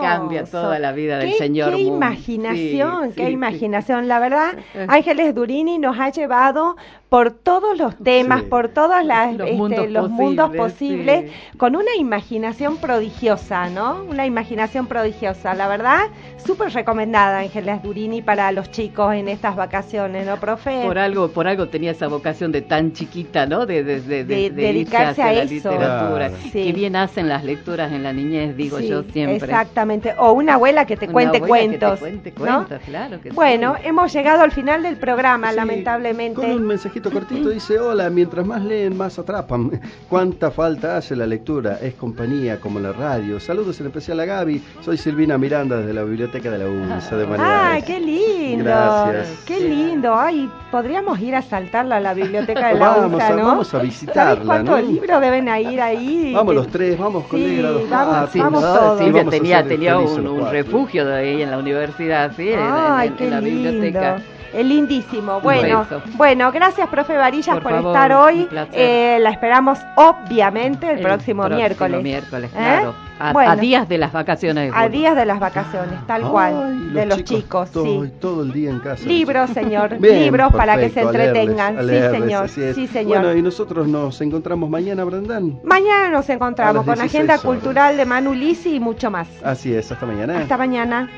cambia 0.00 0.44
toda 0.44 0.78
la 0.78 0.92
vida 0.92 1.18
del 1.18 1.34
señor. 1.34 1.74
Qué 1.74 1.80
imaginación, 1.80 3.12
qué 3.12 3.30
imaginación. 3.30 4.08
La 4.08 4.20
verdad, 4.20 4.56
Ángeles 4.88 5.23
Durini 5.32 5.78
nos 5.78 5.98
ha 5.98 6.10
llevado 6.10 6.76
por 7.14 7.30
todos 7.30 7.78
los 7.78 7.96
temas, 7.96 8.42
por 8.42 8.70
todos 8.70 9.04
las, 9.04 9.36
los, 9.36 9.48
este, 9.48 10.00
mundos, 10.08 10.50
posibles, 10.56 11.30
con 11.56 11.76
una 11.76 11.94
imaginación 11.96 12.76
prodigiosa, 12.78 13.70
¿no? 13.70 14.02
Una 14.02 14.26
imaginación 14.26 14.88
prodigiosa. 14.88 15.54
La 15.54 15.68
verdad, 15.68 16.08
súper 16.44 16.72
recomendada 16.72 17.38
Ángeles 17.38 17.84
Durini 17.84 18.20
para 18.20 18.50
los 18.50 18.68
chicos 18.72 19.14
en 19.14 19.28
estas 19.28 19.54
vacaciones, 19.54 20.26
¿no, 20.26 20.38
profe? 20.38 20.82
Por 20.84 20.98
algo, 20.98 21.28
por 21.28 21.46
algo 21.46 21.68
tenía 21.68 21.92
esa 21.92 22.08
vocación 22.08 22.50
de 22.50 22.62
tan 22.62 22.92
chiquita, 22.92 23.46
¿no? 23.46 23.64
De, 23.64 23.84
dedicarse 23.84 25.22
a, 25.22 25.32
la 25.32 25.44
literatura. 25.44 26.32
Qué 26.52 26.72
bien 26.72 26.96
hacen 26.96 27.28
las 27.28 27.44
lecturas 27.44 27.92
en 27.92 28.02
la 28.02 28.12
niñez, 28.12 28.56
digo 28.56 28.80
yo 28.80 29.04
siempre. 29.04 29.36
Exactamente. 29.36 30.16
O 30.18 30.32
una 30.32 30.54
abuela 30.54 30.84
que 30.84 30.96
te 30.96 31.06
cuente 31.06 31.40
cuentos. 31.40 32.00
cuente 32.00 32.32
cuentos, 32.32 32.80
claro 32.84 33.20
que 33.20 33.30
Bueno, 33.30 33.76
hemos 33.84 34.12
llegado 34.12 34.42
al 34.42 34.50
final 34.50 34.82
del 34.82 34.96
programa, 34.96 35.13
lamentablemente. 35.52 36.40
Con 36.40 36.50
un 36.50 36.66
mensajito 36.66 37.10
cortito 37.10 37.48
dice, 37.48 37.78
hola, 37.78 38.10
mientras 38.10 38.46
más 38.46 38.62
leen, 38.64 38.96
más 38.96 39.18
atrapan. 39.18 39.80
¿Cuánta 40.08 40.50
falta 40.50 40.96
hace 40.96 41.16
la 41.16 41.26
lectura? 41.26 41.78
Es 41.80 41.94
compañía 41.94 42.60
como 42.60 42.80
la 42.80 42.92
radio. 42.92 43.40
Saludos 43.40 43.80
en 43.80 43.86
especial 43.86 44.20
a 44.20 44.24
Gaby. 44.24 44.62
Soy 44.82 44.96
Silvina 44.96 45.38
Miranda 45.38 45.78
desde 45.78 45.92
la 45.92 46.02
Biblioteca 46.04 46.50
de 46.50 46.58
la 46.58 46.66
UNSA 46.66 47.16
de 47.16 47.26
Manera. 47.26 47.72
¡Ay, 47.72 47.82
qué 47.82 48.00
lindo! 48.00 48.64
Gracias. 48.64 49.28
¡Qué 49.46 49.60
lindo! 49.60 50.14
Ay, 50.14 50.50
podríamos 50.70 51.18
ir 51.20 51.34
a 51.36 51.42
saltarla 51.42 51.96
a 51.96 52.00
la 52.00 52.14
Biblioteca 52.14 52.68
de 52.68 52.74
la 52.74 52.88
vamos 52.88 53.12
UNSA, 53.14 53.36
¿no? 53.36 53.46
Vamos 53.46 53.74
a 53.74 53.78
visitarla, 53.78 54.44
¿Cuántos 54.44 54.82
libros 54.82 55.20
deben 55.20 55.48
ir 55.48 55.80
ahí? 55.80 56.32
Vamos 56.34 56.54
los 56.54 56.68
tres, 56.68 56.98
vamos 56.98 57.24
con 57.24 57.38
sí, 57.38 57.62
vamos, 57.62 58.32
vamos 58.34 58.62
todos. 58.62 58.98
Silvia 58.98 59.24
tenía, 59.24 59.64
tenía 59.64 59.98
un, 59.98 60.26
un 60.26 60.50
refugio 60.50 61.04
de 61.06 61.14
ahí 61.14 61.42
en 61.42 61.50
la 61.50 61.58
universidad, 61.58 62.32
sí, 62.36 62.50
Ay, 62.56 63.08
en, 63.08 63.16
qué 63.16 63.30
la 63.30 63.40
lindo. 63.40 63.70
biblioteca. 63.70 64.22
Es 64.54 64.64
lindísimo. 64.64 65.40
Bueno, 65.40 65.84
bueno, 66.16 66.52
gracias, 66.52 66.88
profe 66.88 67.16
Varillas, 67.16 67.58
por, 67.58 67.72
estar 67.72 68.12
hoy. 68.12 68.48
Eh, 68.72 69.18
la 69.20 69.30
esperamos, 69.30 69.80
obviamente, 69.96 70.92
el, 70.92 71.00
próximo, 71.00 71.48
miércoles. 71.48 72.00
miércoles, 72.02 72.50
¿Eh? 72.52 72.56
claro. 72.56 72.94
A, 73.18 73.56
días 73.56 73.88
de 73.88 73.98
las 73.98 74.12
vacaciones. 74.12 74.72
a 74.74 74.88
días 74.88 75.16
de 75.16 75.24
las 75.24 75.40
vacaciones, 75.40 76.04
tal 76.06 76.22
cual, 76.30 76.92
de 76.92 77.06
los 77.06 77.24
chicos. 77.24 77.70
todo, 77.70 78.08
todo 78.20 78.42
el 78.42 78.52
día 78.52 78.70
en 78.70 78.78
casa. 78.78 79.04
Libros, 79.06 79.50
señor. 79.50 79.92
libros 80.00 80.52
para 80.52 80.76
que 80.76 80.90
se 80.90 81.00
entretengan. 81.00 81.76
sí, 81.78 82.18
señor. 82.18 82.48
Sí, 82.48 82.86
señor. 82.86 83.22
Bueno, 83.22 83.36
y 83.36 83.42
nosotros 83.42 83.88
nos 83.88 84.20
encontramos 84.20 84.70
mañana, 84.70 85.02
Brandán. 85.02 85.58
Mañana 85.64 86.10
nos 86.10 86.28
encontramos 86.28 86.84
con 86.84 87.00
Agenda 87.00 87.38
Cultural 87.38 87.96
de 87.96 88.04
Manu 88.04 88.34
Lisi 88.34 88.76
y 88.76 88.80
mucho 88.80 89.10
más. 89.10 89.26
Así 89.42 89.74
es, 89.74 89.90
hasta 89.90 90.06
mañana. 90.06 90.38
Hasta 90.38 90.56
mañana. 90.56 91.08